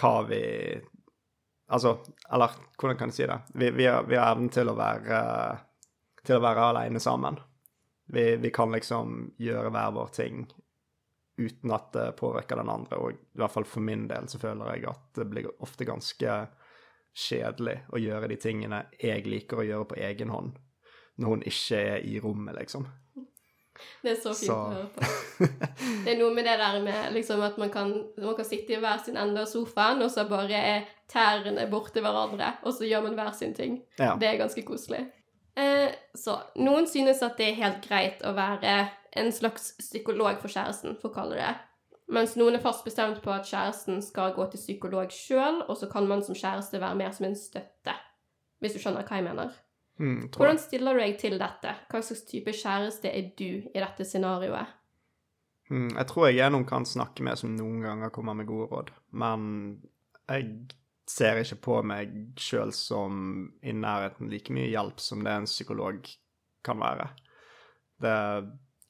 hva 0.00 0.16
vi 0.30 0.44
Altså, 1.74 1.96
eller 2.28 2.52
hvordan 2.76 2.98
kan 3.00 3.08
jeg 3.08 3.16
si 3.16 3.26
det? 3.26 3.38
Vi, 3.56 3.70
vi, 3.72 3.86
har, 3.88 4.04
vi 4.04 4.18
har 4.20 4.34
evnen 4.34 4.50
til 4.52 4.68
å 4.68 4.74
være 4.76 5.20
til 6.24 6.36
å 6.36 6.44
være 6.44 6.66
alene 6.70 7.00
sammen. 7.00 7.38
Vi, 8.12 8.36
vi 8.36 8.50
kan 8.52 8.72
liksom 8.72 9.32
gjøre 9.40 9.72
hver 9.72 9.94
vår 9.96 10.12
ting 10.16 10.44
uten 11.38 11.72
at 11.74 11.92
det 11.92 12.08
påvirker 12.16 12.56
den 12.60 12.70
andre. 12.70 12.98
Og 12.98 13.12
i 13.14 13.38
hvert 13.40 13.50
fall 13.54 13.64
for 13.68 13.80
min 13.84 14.06
del 14.10 14.28
så 14.30 14.38
føler 14.42 14.74
jeg 14.76 14.88
at 14.90 15.06
det 15.18 15.26
blir 15.30 15.48
ofte 15.64 15.86
ganske 15.88 16.36
kjedelig 17.14 17.76
å 17.94 18.00
gjøre 18.02 18.28
de 18.32 18.36
tingene 18.42 18.84
jeg 19.00 19.26
liker 19.26 19.62
å 19.62 19.66
gjøre 19.66 19.88
på 19.92 19.98
egen 20.02 20.32
hånd, 20.34 20.56
når 21.18 21.28
hun 21.34 21.44
ikke 21.46 21.80
er 21.94 22.06
i 22.06 22.16
rommet, 22.22 22.56
liksom. 22.58 22.86
Det 24.02 24.12
er 24.12 24.18
så 24.22 24.30
fint 24.30 24.46
Så- 24.46 24.54
å 24.54 24.72
høre 24.72 24.88
på. 24.94 25.02
Det 26.04 26.12
er 26.12 26.18
noe 26.20 26.34
med 26.34 26.44
det 26.46 26.56
der 26.58 26.76
med 26.82 27.12
liksom, 27.14 27.40
at 27.42 27.56
man 27.58 27.70
kan, 27.74 27.90
man 28.18 28.36
kan 28.38 28.46
sitte 28.46 28.74
i 28.76 28.78
hver 28.82 29.00
sin 29.02 29.16
ende 29.18 29.42
av 29.42 29.46
sofaen, 29.50 30.02
og 30.02 30.10
så 30.14 30.28
bare 30.30 30.54
er 30.54 30.86
tærne 31.10 31.66
borti 31.70 32.00
hverandre, 32.02 32.52
og 32.62 32.72
så 32.74 32.86
gjør 32.86 33.02
man 33.08 33.18
hver 33.18 33.32
sin 33.34 33.54
ting. 33.54 33.80
Ja. 33.98 34.14
Det 34.16 34.28
er 34.30 34.38
ganske 34.38 34.62
koselig. 34.66 35.04
Eh, 35.56 35.90
så 36.18 36.36
noen 36.58 36.86
synes 36.90 37.22
at 37.22 37.36
det 37.38 37.48
er 37.52 37.60
helt 37.62 37.82
greit 37.86 38.22
å 38.26 38.32
være 38.34 38.88
en 39.16 39.32
slags 39.32 39.72
psykolog 39.78 40.40
for 40.42 40.52
kjæresten, 40.52 40.98
for 41.00 41.10
å 41.10 41.14
kalle 41.14 41.38
det. 41.38 41.52
Mens 42.12 42.34
noen 42.36 42.58
er 42.58 42.62
fast 42.64 42.84
bestemt 42.84 43.22
på 43.24 43.32
at 43.32 43.48
kjæresten 43.48 44.02
skal 44.04 44.34
gå 44.36 44.44
til 44.52 44.60
psykolog 44.60 45.12
sjøl, 45.14 45.62
og 45.68 45.78
så 45.80 45.88
kan 45.90 46.08
man 46.10 46.24
som 46.24 46.36
kjæreste 46.36 46.80
være 46.80 46.98
mer 47.00 47.14
som 47.16 47.28
en 47.30 47.38
støtte. 47.38 47.94
Hvis 48.60 48.76
du 48.76 48.82
skjønner 48.82 49.06
hva 49.06 49.20
jeg 49.20 49.26
mener. 49.26 49.54
Mm, 50.02 50.28
Hvordan 50.34 50.58
stiller 50.58 50.96
du 50.96 51.00
deg 51.00 51.18
til 51.20 51.38
dette? 51.38 51.74
Hva 51.90 52.00
slags 52.02 52.24
type 52.28 52.52
kjæreste 52.52 53.10
er 53.10 53.30
du 53.38 53.62
i 53.70 53.80
dette 53.80 54.06
scenarioet? 54.08 54.72
Mm, 55.70 55.94
jeg 55.94 56.06
tror 56.10 56.28
jeg 56.28 56.42
er 56.44 56.52
noen 56.52 56.66
kan 56.68 56.84
snakke 56.84 57.24
med 57.24 57.40
som 57.40 57.54
noen 57.56 57.80
ganger 57.84 58.12
kommer 58.12 58.36
med 58.36 58.48
gode 58.50 58.68
råd, 58.72 58.90
men 59.16 59.46
jeg 60.28 60.50
ser 61.08 61.40
ikke 61.40 61.60
på 61.64 61.78
meg 61.86 62.12
sjøl 62.40 62.72
som 62.74 63.46
i 63.64 63.72
nærheten 63.76 64.28
like 64.32 64.52
mye 64.52 64.68
hjelp 64.72 65.00
som 65.00 65.24
det 65.24 65.32
en 65.32 65.48
psykolog 65.48 66.04
kan 66.64 66.80
være. 66.80 67.08
Det 68.00 68.18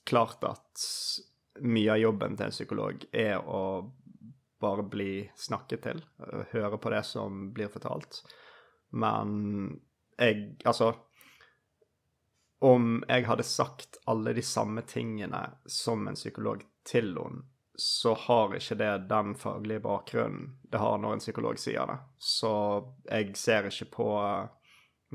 klart 0.04 0.44
at 0.44 0.86
mye 1.64 1.92
av 1.92 2.00
jobben 2.02 2.36
til 2.36 2.48
en 2.48 2.54
psykolog 2.54 3.06
er 3.12 3.38
å 3.38 3.62
bare 4.64 4.84
bli 4.88 5.24
snakket 5.36 5.82
til, 5.84 6.04
høre 6.52 6.78
på 6.80 6.92
det 6.94 7.02
som 7.06 7.48
blir 7.54 7.72
fortalt. 7.72 8.22
Men 8.94 9.80
jeg 10.18 10.54
Altså 10.64 10.94
om 12.64 13.02
jeg 13.08 13.26
hadde 13.28 13.44
sagt 13.44 13.98
alle 14.08 14.32
de 14.32 14.42
samme 14.42 14.80
tingene 14.88 15.40
som 15.66 16.06
en 16.08 16.16
psykolog 16.16 16.62
til 16.88 17.10
henne, 17.18 17.42
så 17.74 18.12
har 18.14 18.54
ikke 18.54 18.76
det 18.78 18.90
den 19.10 19.34
faglige 19.34 19.82
bakgrunnen 19.82 20.52
det 20.70 20.78
har 20.78 21.00
når 21.02 21.16
en 21.16 21.22
psykolog 21.24 21.58
sier 21.58 21.90
det. 21.90 21.96
Så 22.22 22.52
jeg 23.08 23.34
ser 23.36 23.66
ikke 23.66 23.88
på 23.96 24.06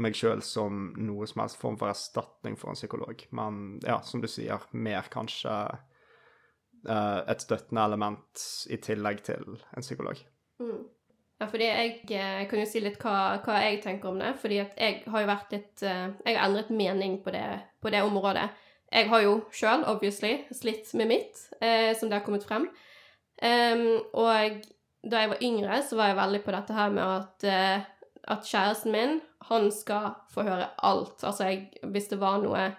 meg 0.03 0.17
sjøl 0.17 0.41
som 0.45 0.89
noe 0.97 1.27
som 1.29 1.43
helst 1.43 1.59
form 1.61 1.77
for 1.79 1.91
erstatning 1.91 2.57
for 2.59 2.71
en 2.71 2.79
psykolog. 2.79 3.23
Men 3.35 3.79
ja, 3.85 3.99
som 4.05 4.23
du 4.23 4.27
sier, 4.31 4.63
mer 4.71 5.09
kanskje 5.11 5.55
uh, 6.87 7.19
et 7.27 7.43
støttende 7.43 7.85
element 7.89 8.45
i 8.71 8.79
tillegg 8.83 9.23
til 9.27 9.59
en 9.75 9.85
psykolog. 9.85 10.21
Mm. 10.63 10.87
Ja, 11.39 11.47
fordi 11.47 11.69
jeg 11.69 11.91
eh, 12.11 12.41
kan 12.51 12.59
jo 12.59 12.65
si 12.67 12.81
litt 12.83 12.97
hva, 12.99 13.37
hva 13.45 13.61
jeg 13.63 13.77
tenker 13.85 14.11
om 14.11 14.17
det. 14.19 14.33
Fordi 14.41 14.57
at 14.59 14.73
jeg 14.75 15.03
har 15.07 15.23
jo 15.23 15.29
vært 15.29 15.53
litt 15.55 15.85
uh, 15.87 16.09
Jeg 16.25 16.35
har 16.35 16.49
endret 16.49 16.73
mening 16.73 17.21
på 17.23 17.31
det, 17.31 17.45
på 17.79 17.93
det 17.93 18.01
området. 18.03 18.49
Jeg 18.91 19.07
har 19.07 19.23
jo 19.23 19.37
sjøl, 19.53 19.85
obviously, 19.87 20.33
slitt 20.51 20.91
med 20.99 21.11
mitt, 21.13 21.39
uh, 21.61 21.95
som 21.95 22.09
det 22.09 22.19
har 22.19 22.25
kommet 22.25 22.43
frem. 22.47 22.67
Um, 23.39 24.01
og 24.19 24.65
da 25.07 25.21
jeg 25.23 25.31
var 25.31 25.43
yngre, 25.45 25.79
så 25.87 25.95
var 25.95 26.11
jeg 26.11 26.19
veldig 26.19 26.41
på 26.43 26.55
dette 26.57 26.75
her 26.75 26.91
med 26.91 27.05
at, 27.05 27.47
uh, 27.47 28.09
at 28.35 28.49
kjæresten 28.49 28.91
min, 28.91 29.19
han 29.47 29.71
skal 29.71 30.13
få 30.33 30.43
høre 30.47 30.69
alt. 30.83 31.23
Altså, 31.23 31.49
jeg, 31.49 31.69
hvis 31.83 32.09
det 32.11 32.19
var 32.21 32.41
noe 32.43 32.69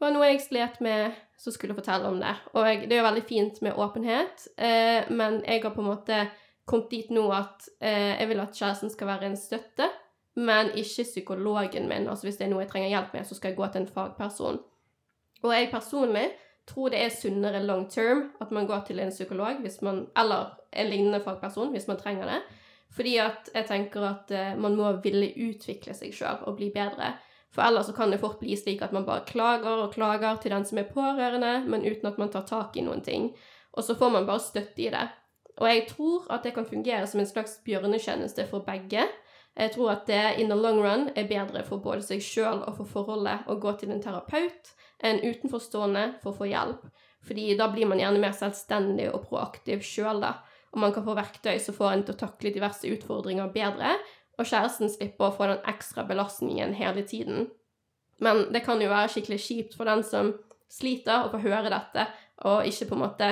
var 0.00 0.12
noe 0.12 0.26
jeg 0.28 0.42
slet 0.44 0.80
med, 0.84 1.14
så 1.40 1.52
skulle 1.52 1.72
jeg 1.72 1.80
fortelle 1.80 2.08
om 2.10 2.18
det. 2.20 2.34
Og 2.52 2.66
jeg, 2.68 2.82
det 2.84 2.96
er 2.96 3.00
jo 3.00 3.06
veldig 3.06 3.22
fint 3.28 3.62
med 3.64 3.78
åpenhet, 3.80 4.48
eh, 4.60 5.08
men 5.08 5.38
jeg 5.46 5.62
har 5.62 5.72
på 5.72 5.80
en 5.80 5.88
måte 5.88 6.18
kommet 6.68 6.90
dit 6.90 7.12
nå 7.14 7.28
at 7.32 7.68
eh, 7.80 8.16
jeg 8.18 8.28
vil 8.28 8.42
at 8.42 8.58
kjæresten 8.58 8.92
skal 8.92 9.08
være 9.08 9.30
en 9.30 9.38
støtte, 9.40 9.88
men 10.36 10.72
ikke 10.76 11.06
psykologen 11.06 11.88
min. 11.88 12.08
Altså 12.12 12.28
hvis 12.28 12.36
det 12.36 12.44
er 12.48 12.52
noe 12.52 12.66
jeg 12.66 12.72
trenger 12.74 12.92
hjelp 12.92 13.14
med, 13.16 13.24
så 13.24 13.38
skal 13.38 13.52
jeg 13.54 13.60
gå 13.60 13.70
til 13.72 13.84
en 13.84 13.94
fagperson. 13.94 14.60
Og 15.44 15.54
jeg 15.54 15.70
personlig 15.72 16.26
tror 16.66 16.90
det 16.92 17.00
er 17.00 17.14
sunnere 17.14 17.62
long 17.62 17.86
term 17.88 18.24
at 18.42 18.50
man 18.52 18.66
går 18.66 18.84
til 18.88 19.00
en 19.00 19.14
psykolog 19.14 19.60
hvis 19.62 19.78
man, 19.86 20.06
eller 20.18 20.56
en 20.72 20.90
lignende 20.90 21.22
fagperson 21.24 21.70
hvis 21.72 21.88
man 21.88 22.00
trenger 22.00 22.28
det. 22.28 22.40
Fordi 22.94 23.16
at 23.20 23.50
jeg 23.54 23.66
tenker 23.68 24.04
at 24.08 24.30
eh, 24.32 24.54
man 24.56 24.76
må 24.78 24.92
ville 25.04 25.32
utvikle 25.48 25.94
seg 25.96 26.14
sjøl 26.14 26.44
og 26.46 26.56
bli 26.60 26.70
bedre. 26.74 27.14
For 27.52 27.64
ellers 27.64 27.90
kan 27.96 28.12
det 28.12 28.20
fort 28.20 28.40
bli 28.40 28.56
slik 28.56 28.82
at 28.84 28.92
man 28.92 29.06
bare 29.06 29.24
klager 29.28 29.82
og 29.84 29.94
klager 29.94 30.40
til 30.42 30.52
den 30.52 30.64
som 30.68 30.78
er 30.80 30.90
pårørende, 30.92 31.62
men 31.66 31.86
uten 31.86 32.10
at 32.10 32.18
man 32.20 32.32
tar 32.32 32.44
tak 32.48 32.76
i 32.76 32.84
noen 32.84 33.00
ting. 33.04 33.30
Og 33.76 33.84
så 33.84 33.96
får 33.96 34.12
man 34.12 34.26
bare 34.28 34.44
støtte 34.44 34.82
i 34.82 34.90
det. 34.92 35.06
Og 35.56 35.68
jeg 35.68 35.86
tror 35.88 36.26
at 36.32 36.44
det 36.44 36.52
kan 36.54 36.68
fungere 36.68 37.06
som 37.08 37.20
en 37.20 37.28
slags 37.28 37.58
bjørnetjeneste 37.64 38.44
for 38.50 38.64
begge. 38.64 39.06
Jeg 39.56 39.72
tror 39.72 39.90
at 39.94 40.04
det 40.06 40.36
in 40.40 40.50
the 40.52 40.56
long 40.56 40.82
run 40.84 41.08
er 41.16 41.28
bedre 41.28 41.62
for 41.64 41.80
både 41.80 42.04
seg 42.04 42.20
sjøl 42.20 42.60
og 42.66 42.76
for 42.76 42.90
forholdet 42.90 43.48
å 43.48 43.56
gå 43.60 43.72
til 43.80 43.94
en 43.94 44.02
terapeut 44.04 44.74
enn 45.04 45.22
utenforstående 45.24 46.18
for 46.20 46.34
å 46.34 46.38
få 46.42 46.50
hjelp. 46.50 46.84
Fordi 47.26 47.54
da 47.56 47.70
blir 47.72 47.88
man 47.88 48.00
gjerne 48.00 48.20
mer 48.20 48.36
selvstendig 48.36 49.08
og 49.14 49.24
proaktiv 49.30 49.80
sjøl, 49.84 50.20
da. 50.22 50.36
Og 50.76 50.82
man 50.84 50.92
kan 50.92 51.06
få 51.06 51.14
verktøy 51.16 51.56
som 51.64 51.74
får 51.74 51.94
en 51.94 52.02
til 52.04 52.12
å 52.12 52.20
takle 52.20 52.52
diverse 52.52 52.84
utfordringer 52.92 53.48
bedre, 53.54 53.94
og 54.36 54.44
kjæresten 54.44 54.90
slipper 54.92 55.30
å 55.30 55.32
få 55.32 55.48
den 55.48 55.62
ekstra 55.72 56.04
belastningen 56.04 56.74
hele 56.76 57.00
tiden. 57.08 57.46
Men 58.20 58.50
det 58.52 58.60
kan 58.66 58.80
jo 58.84 58.90
være 58.92 59.08
skikkelig 59.14 59.40
kjipt 59.40 59.76
for 59.78 59.88
den 59.88 60.04
som 60.04 60.34
sliter, 60.72 61.24
å 61.24 61.32
få 61.32 61.40
høre 61.40 61.72
dette, 61.72 62.04
og 62.44 62.68
ikke 62.68 62.90
på 62.90 62.96
en 62.98 63.00
måte 63.06 63.28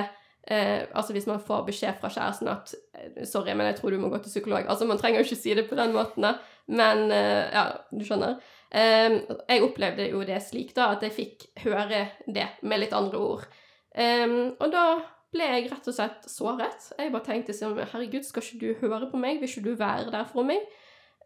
eh, 0.49 0.87
Altså 0.97 1.13
hvis 1.13 1.27
man 1.29 1.43
får 1.43 1.65
beskjed 1.67 1.99
fra 2.01 2.09
kjæresten 2.09 2.49
at 2.49 2.73
eh, 2.97 3.21
'sorry, 3.29 3.53
men 3.53 3.69
jeg 3.69 3.77
tror 3.77 3.93
du 3.93 4.01
må 4.01 4.09
gå 4.09 4.17
til 4.23 4.33
psykolog'. 4.33 4.65
Altså 4.65 4.89
man 4.89 4.97
trenger 4.97 5.21
jo 5.21 5.27
ikke 5.29 5.41
si 5.43 5.53
det 5.53 5.69
på 5.69 5.77
den 5.77 5.93
måten, 5.93 6.25
da, 6.25 6.33
men 6.65 7.11
eh, 7.11 7.45
ja, 7.53 7.67
du 7.91 8.01
skjønner. 8.05 8.39
Eh, 8.73 9.21
jeg 9.49 9.65
opplevde 9.67 10.09
jo 10.09 10.25
det 10.25 10.41
slik, 10.41 10.73
da, 10.73 10.95
at 10.95 11.05
jeg 11.05 11.13
fikk 11.13 11.45
høre 11.67 12.07
det 12.25 12.47
med 12.63 12.81
litt 12.81 12.97
andre 12.97 13.21
ord. 13.21 13.45
Eh, 13.93 14.25
og 14.57 14.71
da 14.73 14.87
ble 15.35 15.45
jeg 15.51 15.67
rett 15.71 15.91
og 15.91 15.95
slett 15.99 16.25
såret. 16.31 16.89
Jeg 16.97 17.11
bare 17.13 17.27
tenkte 17.27 17.53
sånn 17.57 17.75
Herregud, 17.77 18.25
skal 18.25 18.43
ikke 18.47 18.59
du 18.63 18.87
høre 18.87 19.11
på 19.11 19.19
meg? 19.21 19.41
Vil 19.43 19.51
ikke 19.51 19.65
du 19.67 19.73
være 19.79 20.09
der 20.15 20.25
for 20.31 20.47
meg? 20.47 20.63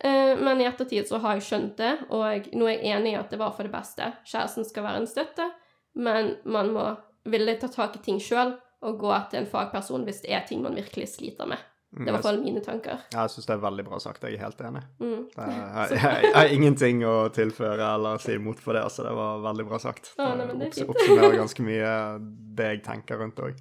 Eh, 0.04 0.36
Men 0.39 0.62
i 0.63 0.67
ettertid 0.67 1.08
så 1.10 1.19
har 1.24 1.38
jeg 1.38 1.48
skjønt 1.50 1.78
det, 1.80 1.93
og 2.10 2.50
nå 2.56 2.67
er 2.72 2.78
jeg 2.80 2.93
enig 2.98 3.13
i 3.13 3.19
at 3.19 3.30
det 3.34 3.39
var 3.41 3.52
for 3.56 3.67
det 3.67 3.74
beste. 3.74 4.12
Kjæresten 4.26 4.65
skal 4.67 4.84
være 4.88 5.02
en 5.04 5.10
støtte, 5.12 5.50
men 6.00 6.36
man 6.45 6.72
må 6.76 6.86
ville 7.30 7.58
ta 7.60 7.67
tak 7.67 7.98
i 8.00 8.04
ting 8.06 8.19
sjøl 8.24 8.56
og 8.88 8.95
gå 9.02 9.12
til 9.30 9.41
en 9.41 9.50
fagperson 9.52 10.06
hvis 10.08 10.22
det 10.24 10.32
er 10.32 10.45
ting 10.48 10.62
man 10.63 10.78
virkelig 10.80 11.10
sliter 11.17 11.45
med. 11.52 11.60
Mm, 11.91 12.06
Det 12.06 12.06
er 12.06 12.10
i 12.10 12.13
hvert 12.15 12.24
fall 12.30 12.38
mine 12.43 12.62
tanker. 12.63 13.00
Ja, 13.12 13.24
jeg 13.26 13.34
syns 13.34 13.48
det 13.50 13.54
er 13.58 13.62
veldig 13.63 13.84
bra 13.89 13.98
sagt. 14.00 14.24
Jeg 14.24 14.38
er 14.38 14.43
helt 14.45 14.60
enig. 14.62 14.84
Mm. 15.02 15.24
Det 15.34 15.43
er, 15.43 15.56
jeg, 15.58 15.98
jeg, 15.98 16.24
jeg 16.24 16.34
har 16.38 16.52
ingenting 16.54 17.00
å 17.10 17.15
tilføre 17.34 17.88
eller 17.95 18.22
si 18.24 18.36
imot 18.38 18.62
for 18.62 18.78
det, 18.78 18.84
så 18.93 19.04
det 19.08 19.13
var 19.17 19.41
veldig 19.50 19.65
bra 19.67 19.80
sagt. 19.82 20.12
Ja, 20.19 20.28
nei, 20.38 20.45
det 20.54 20.54
er 20.54 20.69
opps- 20.69 20.86
oppsummerer 20.93 21.36
ganske 21.41 21.65
mye 21.65 21.91
det 22.60 22.67
jeg 22.76 22.84
tenker 22.86 23.19
rundt 23.24 23.41
òg. 23.41 23.58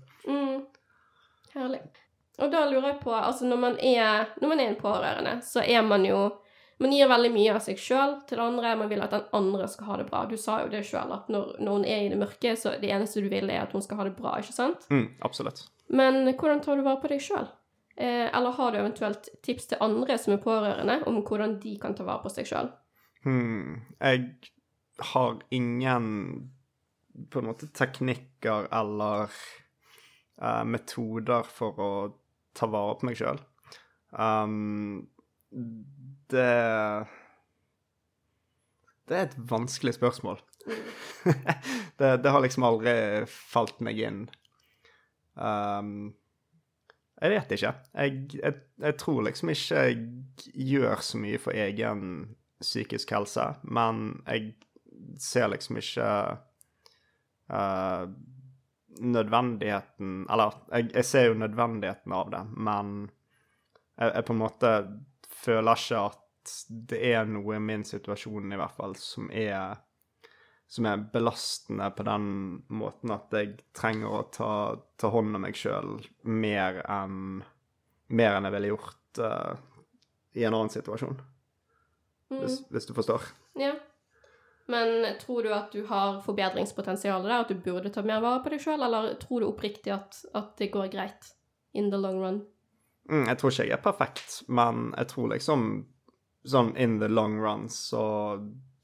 Herlig. 1.59 1.81
Og 2.39 2.53
da 2.53 2.65
lurer 2.69 2.93
jeg 2.93 3.01
på, 3.03 3.15
altså 3.15 3.49
når 3.49 3.63
man 3.63 3.79
er, 3.83 4.29
når 4.39 4.53
man 4.53 4.61
er 4.63 4.71
en 4.71 4.79
pårørende, 4.79 5.39
så 5.43 5.65
er 5.65 5.83
man 5.87 6.07
jo 6.07 6.29
Man 6.79 6.93
gir 6.95 7.09
veldig 7.11 7.33
mye 7.35 7.55
av 7.57 7.57
seg 7.59 7.81
sjøl 7.83 8.13
til 8.31 8.39
andre, 8.39 8.77
man 8.79 8.87
vil 8.87 9.01
at 9.03 9.11
den 9.11 9.25
andre 9.35 9.65
skal 9.67 9.89
ha 9.89 9.97
det 9.99 10.05
bra. 10.07 10.21
Du 10.31 10.37
sa 10.39 10.61
jo 10.63 10.69
det 10.71 10.85
sjøl, 10.87 11.11
at 11.11 11.27
når, 11.27 11.57
når 11.59 11.73
hun 11.75 11.87
er 11.91 12.05
i 12.05 12.13
det 12.13 12.19
mørke, 12.21 12.53
så 12.55 12.77
det 12.79 12.93
eneste 12.95 13.19
du 13.19 13.27
vil, 13.33 13.51
er 13.51 13.65
at 13.65 13.75
hun 13.75 13.83
skal 13.83 13.99
ha 13.99 14.07
det 14.07 14.13
bra, 14.15 14.37
ikke 14.39 14.55
sant? 14.55 14.87
Mm, 14.87 15.09
absolutt. 15.27 15.65
Men 15.91 16.21
hvordan 16.29 16.63
tar 16.63 16.79
du 16.79 16.85
vare 16.87 17.01
på 17.03 17.11
deg 17.11 17.25
sjøl? 17.25 17.49
Eh, 17.99 18.29
eller 18.31 18.55
har 18.55 18.71
du 18.71 18.79
eventuelt 18.79 19.27
tips 19.43 19.67
til 19.73 19.83
andre 19.83 20.21
som 20.23 20.37
er 20.37 20.45
pårørende, 20.45 21.01
om 21.11 21.19
hvordan 21.27 21.57
de 21.59 21.75
kan 21.83 21.99
ta 21.99 22.07
vare 22.07 22.23
på 22.23 22.31
seg 22.31 22.47
sjøl? 22.47 22.71
Hmm. 23.27 23.81
Jeg 23.99 24.29
har 25.11 25.43
ingen 25.51 26.07
på 27.31 27.43
en 27.43 27.51
måte 27.51 27.67
teknikker 27.75 28.71
eller 28.71 29.35
eh, 30.43 30.65
metoder 30.65 31.49
for 31.53 31.81
å 31.83 31.93
ta 32.57 32.69
vare 32.71 32.99
på 32.99 33.09
meg 33.09 33.19
sjøl. 33.21 33.41
Um, 34.11 35.09
det 36.33 36.53
Det 39.09 39.17
er 39.17 39.27
et 39.27 39.37
vanskelig 39.51 39.95
spørsmål. 39.97 40.41
det, 41.99 42.11
det 42.23 42.33
har 42.33 42.43
liksom 42.45 42.67
aldri 42.69 42.95
falt 43.29 43.79
meg 43.85 44.01
inn. 44.05 44.25
Um, 45.35 46.13
jeg 47.19 47.33
vet 47.33 47.55
ikke. 47.57 47.73
Jeg, 47.95 48.19
jeg, 48.37 48.59
jeg 48.85 48.97
tror 49.01 49.23
liksom 49.27 49.51
ikke 49.55 49.85
jeg 49.89 50.03
gjør 50.69 51.03
så 51.03 51.21
mye 51.23 51.41
for 51.43 51.57
egen 51.57 52.03
psykisk 52.61 53.15
helse, 53.15 53.47
men 53.65 54.21
jeg 54.27 54.53
ser 55.23 55.49
liksom 55.51 55.79
ikke 55.81 56.09
eh, 57.55 58.05
nødvendigheten 59.01 60.27
Eller 60.31 60.55
jeg, 60.73 60.91
jeg 60.95 61.05
ser 61.05 61.27
jo 61.29 61.35
nødvendigheten 61.39 62.13
av 62.17 62.31
det, 62.33 62.41
men 62.57 62.95
jeg, 63.99 64.13
jeg 64.15 64.25
på 64.25 64.33
en 64.35 64.41
måte 64.41 64.73
føler 65.43 65.83
ikke 65.83 66.07
at 66.09 66.25
det 66.89 67.03
er 67.11 67.29
noe 67.29 67.59
i 67.59 67.61
min 67.61 67.85
situasjon 67.85 68.53
i 68.53 68.59
hvert 68.59 68.77
fall 68.79 68.97
som 68.97 69.29
er 69.31 69.77
som 70.69 70.85
er 70.85 71.01
belastende 71.13 71.87
på 71.97 72.05
den 72.05 72.25
måten 72.77 73.13
at 73.15 73.33
jeg 73.33 73.55
trenger 73.77 74.09
å 74.13 74.23
ta, 74.33 74.51
ta 75.01 75.09
hånd 75.13 75.37
om 75.37 75.45
meg 75.47 75.57
sjøl 75.57 75.95
mer 76.29 76.83
enn 76.85 77.41
mer 78.09 78.37
enn 78.37 78.49
jeg 78.49 78.55
ville 78.57 78.73
gjort 78.75 79.21
uh, 79.25 79.57
i 80.37 80.45
en 80.45 80.55
annen 80.55 80.73
situasjon, 80.73 81.19
Mm. 82.29 82.43
hvis, 82.43 82.59
hvis 82.69 82.85
du 82.85 82.91
forstår. 82.93 83.23
Ja. 83.57 83.71
Men 84.69 85.07
tror 85.21 85.47
du 85.47 85.53
at 85.55 85.73
du 85.73 85.87
har 85.89 86.21
forbedringspotensial 86.27 87.25
der, 87.25 87.41
at 87.41 87.49
du 87.49 87.57
burde 87.65 87.93
ta 87.93 88.03
mer 88.05 88.21
vare 88.21 88.43
på 88.45 88.53
deg 88.53 88.61
sjøl, 88.61 88.85
eller 88.85 89.15
tror 89.23 89.41
du 89.41 89.49
oppriktig 89.49 89.95
at, 89.95 90.21
at 90.37 90.55
det 90.61 90.71
går 90.75 90.91
greit 90.93 91.31
in 91.73 91.89
the 91.93 92.01
long 92.01 92.21
run? 92.21 92.43
Mm, 93.09 93.25
jeg 93.31 93.39
tror 93.41 93.55
ikke 93.55 93.69
jeg 93.71 93.79
er 93.79 93.85
perfekt, 93.85 94.43
men 94.53 94.91
jeg 94.93 95.09
tror 95.15 95.31
liksom 95.33 95.69
sånn 96.49 96.75
in 96.81 96.99
the 97.01 97.09
long 97.09 97.39
run 97.41 97.67
så 97.73 98.03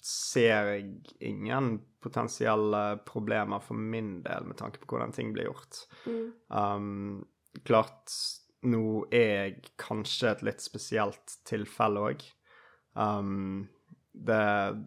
ser 0.05 0.71
jeg 0.73 0.89
ingen 1.25 1.79
potensielle 2.05 2.99
problemer 3.09 3.61
for 3.65 3.77
min 3.77 4.19
del 4.25 4.49
med 4.49 4.59
tanke 4.61 4.81
på 4.81 4.91
hvordan 4.91 5.13
ting 5.17 5.33
blir 5.37 5.49
gjort. 5.49 5.85
Mm. 6.05 6.27
Um, 6.49 7.63
klart, 7.65 8.13
nå 8.65 9.05
er 9.13 9.31
jeg 9.33 9.71
kanskje 9.81 10.33
et 10.33 10.45
litt 10.49 10.65
spesielt 10.65 11.39
tilfelle 11.49 12.09
òg. 12.11 12.27
Um, 12.93 13.65
det 14.15 14.45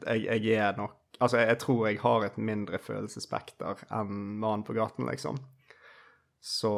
jeg, 0.07 0.41
jeg 0.43 0.55
er 0.55 0.79
nok 0.79 0.95
Altså, 1.17 1.39
jeg, 1.39 1.47
jeg 1.49 1.59
tror 1.63 1.79
jeg 1.87 1.97
har 2.03 2.23
et 2.27 2.35
mindre 2.37 2.77
følelsesspekter 2.77 3.79
enn 3.89 4.11
mannen 4.37 4.61
på 4.67 4.75
gaten, 4.77 5.07
liksom. 5.09 5.39
Så 6.37 6.73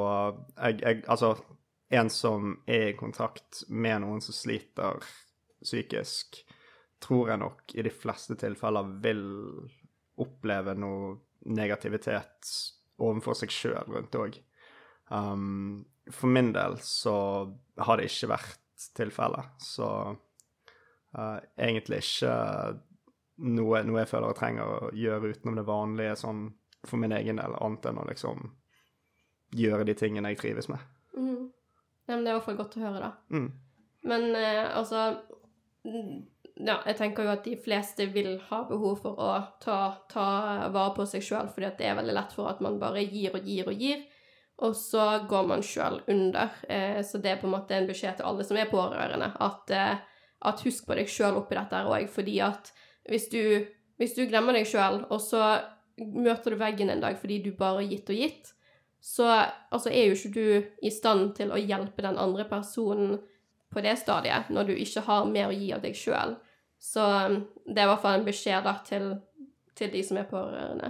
jeg, 0.56 0.78
jeg 0.80 1.02
Altså, 1.12 1.34
en 1.92 2.12
som 2.14 2.54
er 2.64 2.94
i 2.94 2.96
kontakt 2.96 3.66
med 3.68 4.00
noen 4.06 4.24
som 4.24 4.38
sliter 4.38 5.04
psykisk, 5.60 6.40
tror 7.04 7.34
jeg 7.34 7.42
nok 7.42 7.76
i 7.76 7.84
de 7.84 7.92
fleste 7.92 8.38
tilfeller 8.40 8.94
vil 9.04 9.26
oppleve 10.20 10.76
noe 10.80 11.18
negativitet 11.52 12.54
overfor 13.00 13.38
seg 13.40 13.54
sjøl 13.54 13.92
rundt 13.92 14.18
òg. 14.20 14.40
Um, 15.10 15.86
for 16.12 16.32
min 16.32 16.52
del 16.54 16.78
så 16.84 17.16
har 17.80 18.00
det 18.00 18.10
ikke 18.10 18.34
vært 18.34 18.90
tilfellet, 18.96 19.56
så 19.64 19.90
uh, 21.18 21.40
egentlig 21.58 22.04
ikke 22.04 22.34
noe, 23.40 23.84
noe 23.88 24.02
jeg 24.02 24.12
føler 24.12 24.34
jeg 24.34 24.40
trenger 24.40 24.74
å 24.74 24.92
gjøre 24.96 25.34
utenom 25.34 25.60
det 25.60 25.68
vanlige 25.68 26.18
sånn 26.20 26.44
for 26.88 27.00
min 27.00 27.16
egen 27.16 27.40
del, 27.40 27.56
annet 27.60 27.88
enn 27.90 28.00
å 28.00 28.08
liksom 28.08 28.44
gjøre 29.56 29.88
de 29.88 29.96
tingene 29.98 30.32
jeg 30.34 30.42
trives 30.44 30.70
med. 30.72 30.84
Mm. 31.18 31.50
Ja, 32.08 32.16
men 32.16 32.24
det 32.24 32.32
er 32.32 32.36
i 32.36 32.38
hvert 32.38 32.48
fall 32.48 32.60
godt 32.60 32.78
å 32.78 32.84
høre, 32.84 33.02
da. 33.04 33.12
Mm. 33.36 33.50
Men 34.10 34.30
eh, 34.36 34.64
altså 34.78 35.10
Ja, 36.60 36.80
jeg 36.86 36.96
tenker 37.00 37.24
jo 37.24 37.34
at 37.34 37.46
de 37.48 37.56
fleste 37.60 38.10
vil 38.12 38.34
ha 38.50 38.62
behov 38.68 38.98
for 39.04 39.20
å 39.22 39.30
ta, 39.64 39.78
ta 40.12 40.26
vare 40.74 40.96
på 40.98 41.06
seg 41.08 41.24
sjøl, 41.24 41.52
fordi 41.54 41.70
det 41.80 41.88
er 41.88 42.00
veldig 42.00 42.16
lett 42.18 42.34
for 42.36 42.52
at 42.52 42.60
man 42.64 42.80
bare 42.82 43.06
gir 43.06 43.38
og 43.38 43.48
gir 43.48 43.70
og 43.72 43.80
gir, 43.80 44.02
og 44.60 44.76
så 44.76 45.06
går 45.30 45.46
man 45.48 45.64
sjøl 45.64 46.02
under. 46.12 46.52
Eh, 46.68 47.00
så 47.08 47.22
det 47.24 47.32
er 47.32 47.40
på 47.40 47.48
en 47.48 47.56
måte 47.56 47.78
en 47.78 47.88
beskjed 47.88 48.20
til 48.20 48.28
alle 48.28 48.44
som 48.48 48.60
er 48.60 48.72
pårørende, 48.72 49.32
at, 49.40 49.72
eh, 49.72 50.19
at 50.46 50.62
husk 50.64 50.88
på 50.88 50.96
deg 50.96 51.10
sjøl 51.12 51.40
oppi 51.42 51.58
dette 51.58 51.82
òg, 51.84 52.08
fordi 52.12 52.38
at 52.44 52.72
hvis 53.10 53.28
du, 53.32 53.42
hvis 54.00 54.16
du 54.16 54.24
glemmer 54.30 54.56
deg 54.56 54.68
sjøl, 54.70 55.04
og 55.10 55.20
så 55.24 55.60
møter 56.00 56.54
du 56.56 56.62
veggen 56.62 56.92
en 56.94 57.02
dag 57.04 57.18
fordi 57.20 57.42
du 57.44 57.52
bare 57.58 57.82
har 57.82 57.90
gitt 57.90 58.12
og 58.12 58.22
gitt, 58.22 58.54
så 59.04 59.28
altså, 59.72 59.90
er 59.92 60.10
jo 60.10 60.16
ikke 60.16 60.32
du 60.36 60.86
i 60.88 60.92
stand 60.92 61.34
til 61.38 61.52
å 61.56 61.60
hjelpe 61.60 62.04
den 62.04 62.20
andre 62.20 62.46
personen 62.48 63.18
på 63.72 63.84
det 63.86 63.96
stadiet, 64.00 64.50
når 64.52 64.72
du 64.72 64.74
ikke 64.76 65.04
har 65.08 65.28
mer 65.30 65.52
å 65.52 65.56
gi 65.56 65.70
av 65.76 65.84
deg 65.84 65.96
sjøl. 65.96 66.36
Så 66.80 67.04
um, 67.04 67.38
det 67.68 67.78
er 67.80 67.88
i 67.88 67.92
hvert 67.92 68.04
fall 68.04 68.18
en 68.20 68.26
beskjed 68.28 68.66
da 68.66 68.74
til, 68.88 69.12
til 69.76 69.92
de 69.94 70.02
som 70.04 70.20
er 70.20 70.28
pårørende. 70.28 70.90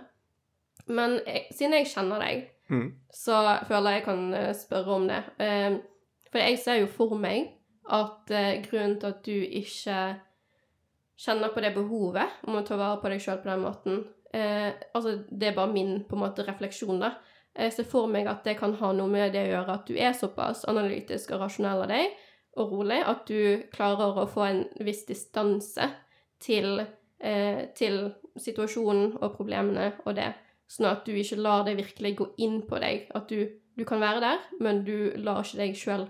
Men 0.89 1.19
jeg, 1.25 1.43
siden 1.57 1.77
jeg 1.77 1.91
kjenner 1.91 2.25
deg, 2.25 2.47
Mm. 2.69 2.91
så 3.09 3.57
føler 3.65 3.89
jeg 3.89 3.97
jeg 3.99 4.05
kan 4.05 4.33
eh, 4.33 4.51
spørre 4.53 4.93
om 4.93 5.07
det. 5.09 5.23
Eh, 5.41 5.79
For 6.29 6.38
jeg 6.38 6.59
ser 6.62 6.75
jo 6.83 6.85
for 6.93 7.17
meg 7.17 7.47
at 7.95 8.32
eh, 8.34 8.62
grunnen 8.65 8.97
til 8.99 9.13
at 9.13 9.25
du 9.25 9.36
ikke 9.36 9.99
kjenner 11.19 11.52
på 11.54 11.63
det 11.63 11.73
behovet 11.75 12.39
om 12.47 12.60
å 12.60 12.63
ta 12.67 12.78
vare 12.80 12.99
på 13.02 13.12
deg 13.12 13.23
sjøl 13.23 13.41
på 13.43 13.49
den 13.52 13.65
måten 13.65 13.99
eh, 14.36 14.71
Altså, 14.95 15.17
det 15.30 15.52
er 15.52 15.58
bare 15.58 15.73
min 15.73 16.04
på 16.08 16.17
en 16.17 16.23
måte 16.23 16.45
refleksjon, 16.47 17.02
da. 17.02 17.15
Jeg 17.60 17.73
ser 17.75 17.88
for 17.89 18.08
meg 18.12 18.30
at 18.30 18.45
det 18.45 18.56
kan 18.60 18.75
ha 18.80 18.91
noe 18.95 19.10
med 19.12 19.34
det 19.34 19.47
å 19.47 19.54
gjøre 19.54 19.78
at 19.80 19.89
du 19.89 19.97
er 19.99 20.13
såpass 20.15 20.63
analytisk 20.69 21.34
og 21.36 21.43
rasjonell 21.43 21.84
av 21.84 21.89
deg 21.91 22.13
og 22.60 22.75
rolig 22.75 22.99
at 23.06 23.25
du 23.30 23.65
klarer 23.73 24.21
å 24.21 24.28
få 24.30 24.45
en 24.45 24.62
viss 24.86 25.04
distanse 25.08 25.89
til, 26.43 26.86
eh, 27.19 27.65
til 27.75 28.13
situasjonen 28.39 29.17
og 29.19 29.36
problemene 29.36 29.91
og 30.06 30.15
det, 30.15 30.32
sånn 30.69 30.91
at 30.91 31.04
du 31.06 31.13
ikke 31.17 31.41
lar 31.41 31.65
det 31.67 31.78
virkelig 31.80 32.15
gå 32.21 32.30
inn 32.45 32.62
på 32.69 32.80
deg. 32.80 33.10
At 33.15 33.28
du, 33.30 33.49
du 33.75 33.84
kan 33.86 34.02
være 34.02 34.23
der, 34.23 34.47
men 34.60 34.84
du 34.88 35.12
lar 35.17 35.43
ikke 35.43 35.62
deg 35.63 35.78
sjøl 35.78 36.08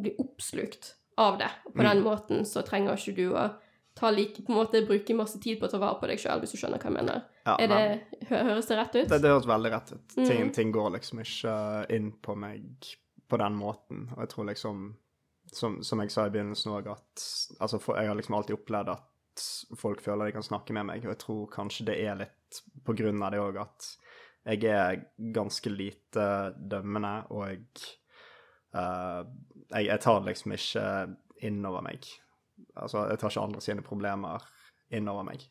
bli 0.00 0.14
oppslukt 0.22 0.94
av 1.18 1.38
det. 1.38 1.50
Og 1.66 1.74
på 1.74 1.82
Mm. 1.82 1.90
den 1.90 2.02
måten 2.04 2.44
så 2.46 2.62
trenger 2.64 2.96
ikke 2.96 3.16
du 3.16 3.32
å 3.34 3.50
ta 3.94 4.10
like, 4.10 4.42
på 4.42 4.52
en 4.52 4.58
måte 4.64 4.86
bruke 4.86 5.14
masse 5.16 5.38
tid 5.40 5.58
på 5.60 5.66
å 5.66 5.70
ta 5.70 5.78
vare 5.78 5.98
på 6.00 6.06
deg 6.06 6.18
sjøl, 6.18 6.40
hvis 6.40 6.52
du 6.52 6.58
skjønner 6.58 6.78
hva 6.78 6.84
jeg 6.90 6.92
mener. 7.04 7.22
Ja, 7.46 7.56
Er 7.58 7.66
det, 7.68 8.26
hø 8.28 8.36
høres 8.44 8.66
det 8.68 8.76
rett 8.78 8.94
ut? 8.96 9.08
Det, 9.08 9.20
det 9.22 9.28
høres 9.30 9.46
veldig 9.46 9.70
rett 9.72 9.92
ut. 9.92 10.08
Ting, 10.14 10.42
Mm. 10.46 10.52
ting 10.52 10.72
går 10.72 10.90
liksom 10.92 11.20
ikke 11.20 11.90
inn 11.90 12.12
på 12.22 12.36
meg 12.36 12.96
på 13.28 13.36
den 13.38 13.52
måten. 13.58 14.08
Og 14.12 14.18
jeg 14.20 14.28
tror 14.28 14.46
liksom, 14.46 14.94
som, 15.52 15.82
som 15.82 15.98
jeg 16.00 16.10
sa 16.10 16.26
i 16.26 16.30
begynnelsen 16.30 16.72
òg, 16.72 16.86
at 16.90 17.24
altså 17.60 17.80
for, 17.80 17.96
jeg 17.96 18.06
har 18.08 18.14
liksom 18.16 18.34
alltid 18.36 18.56
opplevd 18.56 18.88
at 18.88 19.06
folk 19.76 20.00
føler 20.00 20.26
de 20.26 20.32
kan 20.32 20.42
snakke 20.42 20.72
med 20.72 20.86
meg, 20.86 21.04
og 21.04 21.10
jeg 21.14 21.18
tror 21.18 21.46
kanskje 21.50 21.84
det 21.86 21.98
er 22.06 22.16
litt 22.16 22.62
på 22.84 22.94
grunn 22.96 23.22
av 23.22 23.30
det 23.32 23.40
òg 23.40 23.60
at 23.60 23.96
jeg 24.46 24.64
er 24.64 25.04
ganske 25.32 25.68
lite 25.70 26.54
dømmende, 26.56 27.26
og 27.30 27.46
jeg, 27.48 27.64
eh, 28.74 29.24
jeg, 29.70 29.86
jeg 29.86 30.02
tar 30.02 30.26
liksom 30.26 30.56
ikke 30.56 30.84
innover 31.46 31.84
meg. 31.86 32.06
Altså, 32.74 33.06
jeg 33.10 33.20
tar 33.20 33.32
ikke 33.32 33.46
andre 33.46 33.64
sine 33.64 33.84
problemer 33.86 34.44
innover 34.90 35.26
meg. 35.30 35.46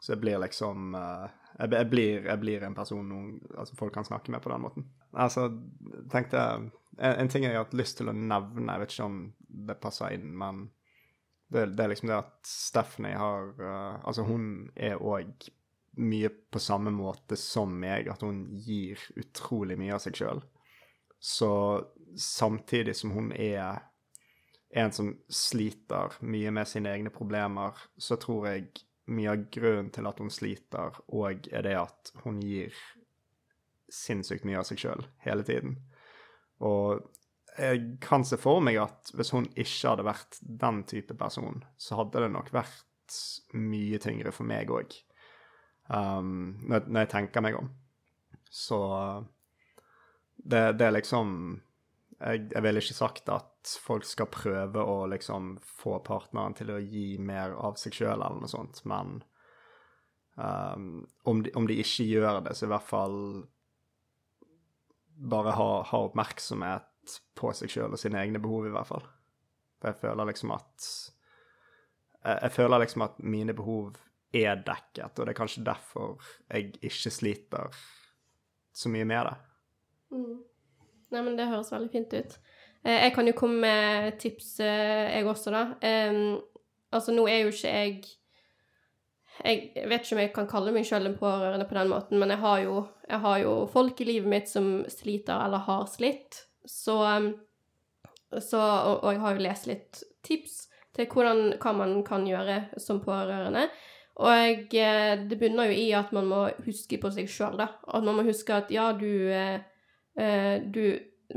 Så 0.00 0.14
jeg 0.14 0.22
blir 0.22 0.40
liksom 0.40 0.94
eh, 0.96 1.28
jeg, 1.58 1.72
jeg, 1.74 1.88
blir, 1.92 2.26
jeg 2.30 2.40
blir 2.40 2.64
en 2.64 2.76
person 2.76 3.04
noen, 3.04 3.38
altså 3.52 3.76
folk 3.76 3.94
kan 3.94 4.06
snakke 4.08 4.32
med 4.32 4.42
på 4.42 4.52
den 4.52 4.64
måten. 4.64 4.88
Altså, 5.12 5.48
tenkte 6.12 6.40
jeg 6.40 6.68
en, 6.98 7.14
en 7.14 7.30
ting 7.32 7.44
jeg 7.44 7.56
har 7.56 7.66
hatt 7.66 7.76
lyst 7.76 7.98
til 8.00 8.10
å 8.10 8.16
nevne, 8.16 8.72
jeg 8.72 8.84
vet 8.84 8.94
ikke 8.94 9.08
om 9.10 9.22
det 9.70 9.80
passer 9.82 10.16
inn, 10.16 10.30
men 10.40 10.68
det, 11.50 11.66
det 11.74 11.84
er 11.84 11.92
liksom 11.92 12.10
det 12.10 12.20
at 12.20 12.36
Stephanie 12.46 13.18
har 13.18 13.50
eh, 13.58 13.96
Altså, 14.06 14.24
hun 14.28 14.70
er 14.76 15.00
òg 15.02 15.50
mye 16.00 16.30
på 16.30 16.62
samme 16.62 16.92
måte 16.94 17.36
som 17.36 17.72
meg, 17.82 18.08
at 18.08 18.22
hun 18.24 18.44
gir 18.62 19.00
utrolig 19.18 19.76
mye 19.80 19.96
av 19.96 20.04
seg 20.04 20.16
sjøl. 20.16 20.40
Så 21.20 21.50
samtidig 22.16 22.96
som 22.96 23.14
hun 23.14 23.32
er 23.32 23.82
en 24.70 24.92
som 24.94 25.10
sliter 25.28 26.14
mye 26.22 26.50
med 26.54 26.68
sine 26.68 26.92
egne 26.94 27.10
problemer, 27.10 27.74
så 27.98 28.16
tror 28.20 28.48
jeg 28.50 28.68
mye 29.10 29.32
av 29.32 29.46
grunnen 29.50 29.90
til 29.90 30.06
at 30.06 30.20
hun 30.22 30.30
sliter, 30.30 30.98
og 31.10 31.48
er 31.50 31.64
det 31.66 31.76
at 31.80 32.12
hun 32.22 32.38
gir 32.42 32.74
sinnssykt 33.90 34.46
mye 34.46 34.60
av 34.60 34.68
seg 34.68 34.78
sjøl 34.78 35.02
hele 35.24 35.42
tiden. 35.46 35.74
Og 36.62 37.00
jeg 37.58 37.96
kan 38.04 38.24
se 38.24 38.38
for 38.40 38.62
meg 38.62 38.78
at 38.80 39.10
hvis 39.16 39.32
hun 39.34 39.48
ikke 39.56 39.90
hadde 39.90 40.06
vært 40.06 40.38
den 40.40 40.84
type 40.88 41.16
person, 41.18 41.64
så 41.76 41.98
hadde 42.00 42.22
det 42.22 42.30
nok 42.36 42.52
vært 42.54 42.86
mye 43.58 43.98
tyngre 43.98 44.30
for 44.30 44.46
meg 44.46 44.70
òg, 44.70 44.94
um, 45.90 46.54
når 46.70 47.02
jeg 47.02 47.12
tenker 47.16 47.42
meg 47.42 47.58
om. 47.58 47.72
Så 48.50 48.78
det, 50.36 50.62
det 50.78 50.86
er 50.86 50.94
liksom 50.94 51.58
jeg, 52.20 52.50
jeg 52.52 52.62
ville 52.64 52.82
ikke 52.82 52.96
sagt 52.96 53.30
at 53.32 53.74
folk 53.80 54.04
skal 54.08 54.28
prøve 54.32 54.82
å 54.84 55.04
liksom 55.10 55.54
få 55.64 55.98
partneren 56.04 56.56
til 56.56 56.72
å 56.74 56.80
gi 56.80 57.14
mer 57.22 57.54
av 57.56 57.78
seg 57.80 57.96
sjøl 57.96 58.18
eller 58.18 58.42
noe 58.42 58.50
sånt, 58.50 58.82
men 58.88 59.20
um, 60.36 61.06
om, 61.28 61.40
de, 61.44 61.54
om 61.56 61.68
de 61.68 61.78
ikke 61.80 62.08
gjør 62.10 62.42
det, 62.44 62.56
så 62.56 62.68
i 62.68 62.72
hvert 62.74 62.88
fall 62.88 63.16
bare 65.20 65.56
ha, 65.56 65.70
ha 65.88 66.02
oppmerksomhet 66.08 67.16
på 67.36 67.54
seg 67.56 67.72
sjøl 67.72 67.96
og 67.96 68.00
sine 68.00 68.20
egne 68.20 68.40
behov, 68.42 68.68
i 68.68 68.74
hvert 68.74 68.88
fall. 68.88 69.08
For 69.80 69.92
jeg 69.92 70.00
føler 70.02 70.28
liksom 70.28 70.52
at 70.56 70.86
jeg, 72.20 72.36
jeg 72.36 72.54
føler 72.56 72.84
liksom 72.84 73.06
at 73.08 73.20
mine 73.24 73.56
behov 73.56 73.96
er 74.36 74.60
dekket, 74.62 75.16
og 75.16 75.24
det 75.24 75.32
er 75.32 75.40
kanskje 75.40 75.66
derfor 75.66 76.32
jeg 76.46 76.74
ikke 76.84 77.12
sliter 77.12 77.80
så 78.76 78.92
mye 78.92 79.08
med 79.08 79.26
det. 79.26 79.36
Mm. 80.14 80.38
Nei, 81.10 81.22
men 81.26 81.36
det 81.38 81.48
høres 81.50 81.72
veldig 81.72 81.90
fint 81.92 82.14
ut. 82.14 82.38
Eh, 82.84 83.02
jeg 83.06 83.12
kan 83.14 83.28
jo 83.28 83.36
komme 83.36 83.60
med 83.64 84.16
tips, 84.22 84.54
eh, 84.60 85.10
jeg 85.16 85.26
også, 85.26 85.52
da. 85.54 85.64
Altså, 86.90 87.14
nå 87.14 87.26
er 87.30 87.44
jo 87.44 87.52
ikke 87.54 87.68
jeg 87.70 88.00
Jeg 89.44 89.88
vet 89.88 90.02
ikke 90.02 90.14
om 90.16 90.20
jeg 90.20 90.32
kan 90.34 90.48
kalle 90.50 90.72
meg 90.74 90.84
sjøl 90.84 91.06
en 91.06 91.16
pårørende 91.16 91.64
på 91.64 91.74
den 91.74 91.88
måten, 91.88 92.18
men 92.18 92.28
jeg 92.28 92.38
har, 92.42 92.58
jo, 92.60 92.82
jeg 93.08 93.20
har 93.20 93.38
jo 93.40 93.52
folk 93.72 94.00
i 94.00 94.04
livet 94.04 94.28
mitt 94.28 94.50
som 94.50 94.84
sliter 94.92 95.46
eller 95.46 95.64
har 95.64 95.86
slitt. 95.88 96.42
Så, 96.66 96.98
så 98.36 98.60
og, 98.60 99.06
jeg 99.14 99.22
har 99.22 99.38
jo 99.38 99.46
lest 99.46 99.70
litt 99.70 100.02
tips 100.22 100.58
til 100.92 101.08
hvordan, 101.08 101.54
hva 101.56 101.72
man 101.72 102.02
kan 102.04 102.26
gjøre 102.28 102.58
som 102.76 103.00
pårørende. 103.00 103.64
Og 104.20 104.76
eh, 104.76 105.14
det 105.24 105.38
bunner 105.40 105.70
jo 105.70 105.78
i 105.78 105.88
at 105.96 106.12
man 106.12 106.28
må 106.28 106.42
huske 106.66 106.98
på 107.00 107.08
seg 107.14 107.30
sjøl, 107.30 107.56
da. 107.62 107.70
At 107.88 108.04
man 108.04 108.18
må 108.18 108.26
huske 108.26 108.52
at 108.52 108.68
ja, 108.74 108.90
du 108.92 109.08
Du 110.16 110.84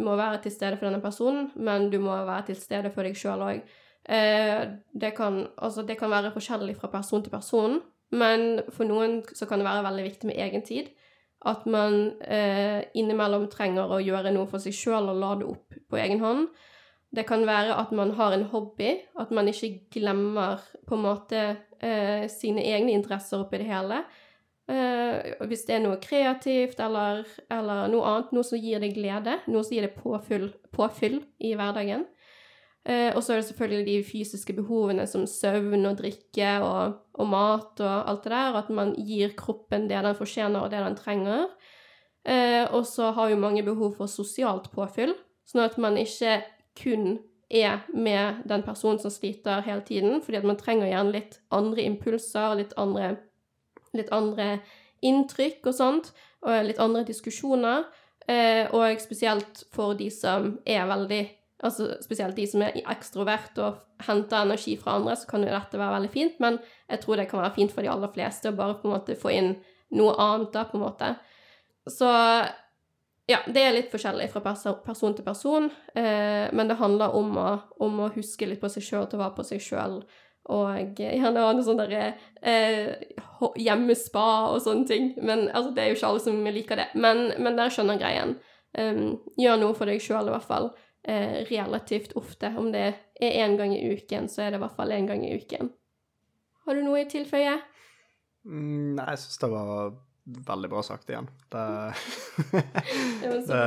må 0.01 0.15
være 0.17 0.41
til 0.43 0.51
stede 0.51 0.78
for 0.80 0.88
denne 0.88 1.01
personen, 1.03 1.51
men 1.55 1.89
du 1.91 1.99
må 2.01 2.15
være 2.26 2.47
til 2.49 2.57
stede 2.57 2.91
for 2.93 3.05
deg 3.05 3.17
sjøl 3.17 3.43
òg. 3.45 3.61
Eh, 4.09 4.67
det, 4.93 5.13
kan, 5.15 5.47
altså, 5.57 5.82
det 5.82 5.97
kan 5.99 6.11
være 6.11 6.34
forskjellig 6.34 6.76
fra 6.80 6.89
person 6.91 7.24
til 7.24 7.32
person, 7.32 7.80
men 8.11 8.61
for 8.74 8.88
noen 8.89 9.21
så 9.34 9.47
kan 9.49 9.61
det 9.61 9.67
være 9.67 9.86
veldig 9.88 10.03
viktig 10.09 10.30
med 10.30 10.41
egen 10.43 10.65
tid. 10.65 10.91
At 11.45 11.65
man 11.67 12.13
eh, 12.24 12.84
innimellom 12.95 13.49
trenger 13.51 13.91
å 13.91 14.01
gjøre 14.03 14.32
noe 14.32 14.47
for 14.51 14.63
seg 14.63 14.76
sjøl 14.76 15.09
og 15.11 15.19
lade 15.19 15.47
opp 15.49 15.76
på 15.91 15.99
egen 15.99 16.24
hånd. 16.24 16.47
Det 17.13 17.26
kan 17.30 17.43
være 17.45 17.76
at 17.78 17.91
man 17.93 18.13
har 18.17 18.34
en 18.34 18.47
hobby, 18.49 18.95
at 19.19 19.32
man 19.32 19.49
ikke 19.51 19.89
glemmer 19.93 20.63
på 20.88 20.97
en 20.97 21.03
måte 21.03 21.41
eh, 21.84 22.26
sine 22.32 22.63
egne 22.63 22.95
interesser 22.95 23.43
oppi 23.43 23.59
det 23.61 23.67
hele. 23.69 24.01
Eh, 24.71 25.12
hvis 25.47 25.65
det 25.67 25.78
er 25.78 25.84
noe 25.84 25.99
kreativt 26.03 26.82
eller, 26.84 27.24
eller, 27.51 27.88
noe 27.91 28.09
annet, 28.09 28.34
noe 28.36 28.47
som 28.47 28.59
gir 28.59 28.84
deg 28.84 28.95
glede, 28.97 29.38
noe 29.47 29.63
som 29.63 29.76
gir 29.76 29.88
deg 29.88 29.95
påfyll, 29.97 30.49
påfyll 30.76 31.21
i 31.43 31.53
hverdagen. 31.59 32.05
Eh, 32.84 33.15
og 33.15 33.21
så 33.24 33.34
er 33.34 33.39
det 33.39 33.47
selvfølgelig 33.47 33.86
de 33.88 33.97
fysiske 34.03 34.55
behovene 34.57 35.05
som 35.07 35.24
søvn 35.30 35.88
og 35.88 36.01
drikke 36.01 36.57
og, 36.65 36.97
og, 37.15 37.28
mat 37.32 37.80
og 37.80 38.09
alt 38.11 38.26
det 38.26 38.34
der. 38.36 38.57
At 38.59 38.71
man 38.76 38.95
gir 38.99 39.36
kroppen 39.39 39.88
det 39.91 40.01
den 40.03 40.17
fortjener 40.19 40.65
og 40.65 40.74
det 40.74 40.84
den 40.84 40.97
trenger. 40.99 41.45
Eh, 42.28 42.65
og 42.71 42.86
så 42.88 43.11
har 43.15 43.32
jo 43.32 43.39
mange 43.39 43.63
behov 43.63 43.95
for 43.97 44.11
sosialt 44.11 44.69
påfyll, 44.76 45.15
sånn 45.47 45.63
at 45.65 45.80
man 45.80 45.99
ikke 45.99 46.41
kun 46.80 47.17
er 47.53 47.84
med 47.93 48.43
den 48.49 48.63
personen 48.63 48.99
som 48.99 49.11
sliter 49.11 49.61
hele 49.65 49.84
tiden, 49.86 50.21
fordi 50.24 50.39
at 50.39 50.47
man 50.47 50.57
trenger 50.57 50.88
gjerne 50.89 51.13
litt 51.13 51.36
andre 51.53 51.84
impulser, 51.86 52.55
litt 52.57 52.71
andre, 52.80 53.17
litt 53.93 54.09
andre 54.15 54.47
inntrykk 55.06 55.70
og 55.70 55.78
sånt, 55.78 56.12
og 56.43 56.68
litt 56.68 56.82
andre 56.84 57.06
diskusjoner. 57.08 57.86
Eh, 58.28 58.68
og 58.72 59.01
spesielt 59.04 59.66
for 59.76 59.97
de 59.99 60.10
som 60.14 60.58
er 60.66 60.86
veldig 60.88 61.24
Altså 61.64 61.93
spesielt 62.04 62.36
de 62.36 62.43
som 62.43 62.60
er 62.66 62.76
ekstrovert 62.91 63.56
og 63.64 63.78
henter 64.04 64.41
energi 64.43 64.74
fra 64.76 64.97
andre, 64.97 65.14
så 65.16 65.30
kan 65.30 65.45
jo 65.45 65.51
dette 65.54 65.80
være 65.80 65.93
veldig 65.93 66.10
fint, 66.12 66.34
men 66.43 66.58
jeg 66.91 66.99
tror 66.99 67.16
det 67.16 67.30
kan 67.30 67.39
være 67.39 67.54
fint 67.56 67.72
for 67.72 67.86
de 67.86 67.91
aller 67.93 68.12
fleste 68.12 68.51
å 68.51 68.58
bare 68.58 68.76
på 68.82 68.89
en 68.89 68.93
måte 68.97 69.16
få 69.16 69.32
inn 69.32 69.54
noe 69.95 70.12
annet, 70.20 70.49
da, 70.51 70.66
på 70.68 70.76
en 70.76 70.84
måte. 70.84 71.14
Så 71.88 72.10
ja, 73.32 73.39
det 73.47 73.64
er 73.64 73.76
litt 73.78 73.91
forskjellig 73.93 74.28
fra 74.34 74.41
person 74.43 75.16
til 75.16 75.24
person, 75.24 75.70
eh, 75.95 76.51
men 76.51 76.68
det 76.68 76.80
handler 76.82 77.16
om 77.16 77.38
å, 77.39 77.47
om 77.86 78.01
å, 78.04 78.12
huske 78.18 78.49
litt 78.49 78.60
på 78.60 78.72
seg 78.74 78.84
sjøl, 78.84 79.08
å 79.08 79.22
være 79.22 79.38
på 79.38 79.47
seg 79.47 79.64
sjøl, 79.64 80.01
og 80.52 81.00
gjerne 81.00 81.39
ha 81.39 81.52
noe 81.56 81.64
sånn 81.64 81.80
derre 81.80 82.08
eh, 82.44 82.89
hjemmespa 83.60 84.26
og 84.52 84.60
sånne 84.66 84.88
ting. 84.89 85.12
Men 85.24 85.46
altså, 85.52 85.72
det 85.76 85.84
er 85.84 85.91
jo 85.91 86.00
ikke 86.00 86.10
alle 86.10 86.24
som 86.26 86.41
liker 86.58 86.82
det. 86.82 86.88
Men, 87.00 87.30
men 87.39 87.60
der 87.60 87.72
skjønner 87.72 88.02
greien. 88.02 88.36
Um, 88.74 89.22
gjør 89.39 89.62
noe 89.62 89.78
for 89.78 89.88
deg 89.88 90.04
sjøl, 90.04 90.28
i 90.28 90.34
hvert 90.34 90.50
fall. 90.50 90.72
Eh, 91.04 91.44
relativt 91.48 92.18
ofte. 92.20 92.52
Om 92.60 92.72
det 92.76 92.86
er 93.22 93.39
én 93.46 93.56
gang 93.60 93.76
i 93.76 93.94
uken, 93.94 94.28
så 94.32 94.44
er 94.44 94.52
det 94.52 94.60
i 94.60 94.64
hvert 94.66 94.76
fall 94.80 94.91
én 94.96 95.08
gang 95.08 95.24
i 95.24 95.36
uken. 95.39 95.72
Har 96.64 96.76
du 96.76 96.84
noe 96.84 97.04
i 97.04 97.08
tilføye? 97.12 97.58
Mm, 98.44 98.96
nei, 98.98 99.08
jeg 99.14 99.24
syns 99.24 99.39
det 99.46 99.54
var 99.54 99.94
Veldig 100.24 100.70
bra 100.72 100.80
sagt 100.88 101.10
igjen. 101.12 101.26
Det, 101.52 101.62
det 103.50 103.58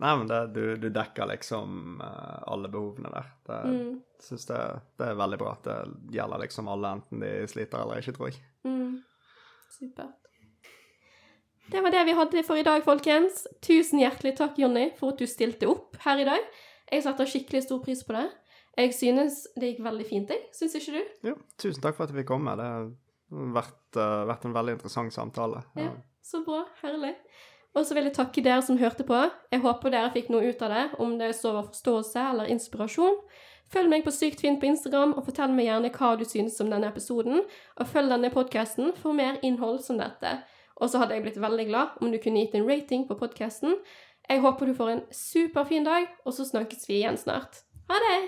Nei, 0.00 0.12
men 0.16 0.22
det, 0.30 0.38
du, 0.54 0.62
du, 0.80 0.86
dekker 0.88 1.28
liksom 1.28 1.98
uh, 2.00 2.46
alle 2.48 2.70
behovene 2.72 3.10
der. 3.12 3.26
Det 3.44 3.58
mm. 3.68 3.90
Syns 4.24 4.46
det, 4.48 4.60
det, 4.98 5.10
er 5.10 5.18
veldig 5.18 5.38
bra 5.40 5.52
at 5.54 5.66
det 5.68 5.76
gjelder 6.16 6.42
liksom 6.42 6.70
alle, 6.72 6.94
enten 6.98 7.22
de 7.22 7.32
sliter 7.50 7.82
eller 7.82 8.02
ikke, 8.02 8.16
tror 8.16 8.30
jeg. 8.30 8.40
Mm. 8.66 8.98
Supert. 9.76 10.16
Det 11.68 11.82
var 11.84 11.92
det 11.92 12.04
vi 12.08 12.16
hadde 12.16 12.42
for 12.46 12.56
i 12.56 12.64
dag, 12.64 12.80
folkens. 12.84 13.42
Tusen 13.64 14.00
hjertelig 14.00 14.38
takk, 14.38 14.56
Jonny, 14.56 14.86
for 14.96 15.12
at 15.12 15.20
du 15.20 15.28
stilte 15.28 15.68
opp 15.68 15.98
her 16.06 16.22
i 16.22 16.28
dag. 16.28 16.46
Jeg 16.88 17.04
setter 17.04 17.28
skikkelig 17.28 17.66
stor 17.66 17.82
pris 17.84 18.00
på 18.08 18.16
det. 18.16 18.24
Jeg 18.78 18.94
synes 18.96 19.42
det 19.58 19.74
gikk 19.74 19.82
veldig 19.84 20.06
fint, 20.08 20.32
jeg. 20.32 20.46
Syns 20.56 20.78
ikke 20.78 20.94
du? 20.96 21.12
Jo, 21.32 21.34
tusen 21.60 21.84
takk 21.84 21.98
for 21.98 22.06
at 22.06 22.14
jeg 22.14 22.22
fikk 22.22 22.30
komme. 22.30 22.54
Det 22.56 22.70
vært, 23.28 23.84
uh, 23.98 24.24
vært 24.28 24.46
en 24.48 24.56
veldig 24.56 24.78
interessant 24.78 25.14
samtale. 25.14 25.62
Ja, 25.76 25.92
Så 26.24 26.42
bra. 26.44 26.64
Herlig. 26.82 27.14
Og 27.76 27.84
så 27.86 27.94
vil 27.94 28.08
jeg 28.08 28.16
takke 28.16 28.42
dere 28.42 28.62
som 28.64 28.78
hørte 28.80 29.04
på. 29.06 29.18
Jeg 29.52 29.62
håper 29.62 29.92
dere 29.92 30.12
fikk 30.14 30.30
noe 30.32 30.48
ut 30.48 30.62
av 30.64 30.72
det, 30.72 30.84
om 30.98 31.18
det 31.20 31.34
så 31.36 31.52
var 31.54 31.68
forståelse 31.68 32.24
eller 32.32 32.52
inspirasjon. 32.52 33.20
Følg 33.68 33.90
meg 33.92 34.04
på 34.04 34.12
Sykt 34.14 34.40
fint 34.40 34.60
på 34.60 34.68
Instagram, 34.70 35.12
og 35.18 35.26
fortell 35.26 35.52
meg 35.52 35.68
gjerne 35.68 35.90
hva 35.92 36.14
du 36.16 36.24
synes 36.28 36.56
om 36.64 36.70
denne 36.72 36.88
episoden. 36.88 37.42
Og 37.76 37.90
følg 37.90 38.14
denne 38.14 38.32
podkasten 38.32 38.94
for 38.96 39.16
mer 39.16 39.36
innhold 39.44 39.82
som 39.84 40.00
dette. 40.00 40.38
Og 40.78 40.88
så 40.88 41.02
hadde 41.02 41.18
jeg 41.18 41.26
blitt 41.26 41.40
veldig 41.42 41.66
glad 41.68 41.98
om 42.00 42.12
du 42.12 42.20
kunne 42.22 42.44
gitt 42.44 42.56
en 42.56 42.68
rating 42.68 43.04
på 43.08 43.18
podkasten. 43.18 43.76
Jeg 44.28 44.44
håper 44.44 44.68
du 44.68 44.76
får 44.76 44.94
en 44.94 45.04
superfin 45.12 45.88
dag, 45.88 46.08
og 46.24 46.36
så 46.36 46.48
snakkes 46.48 46.88
vi 46.88 47.02
igjen 47.02 47.20
snart. 47.20 47.64
Ha 47.92 48.00
det! 48.06 48.18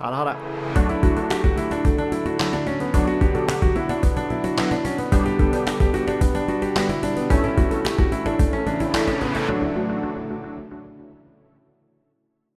Ha 0.00 0.10
det, 0.10 0.16
ha 0.18 0.24
det. 0.32 1.73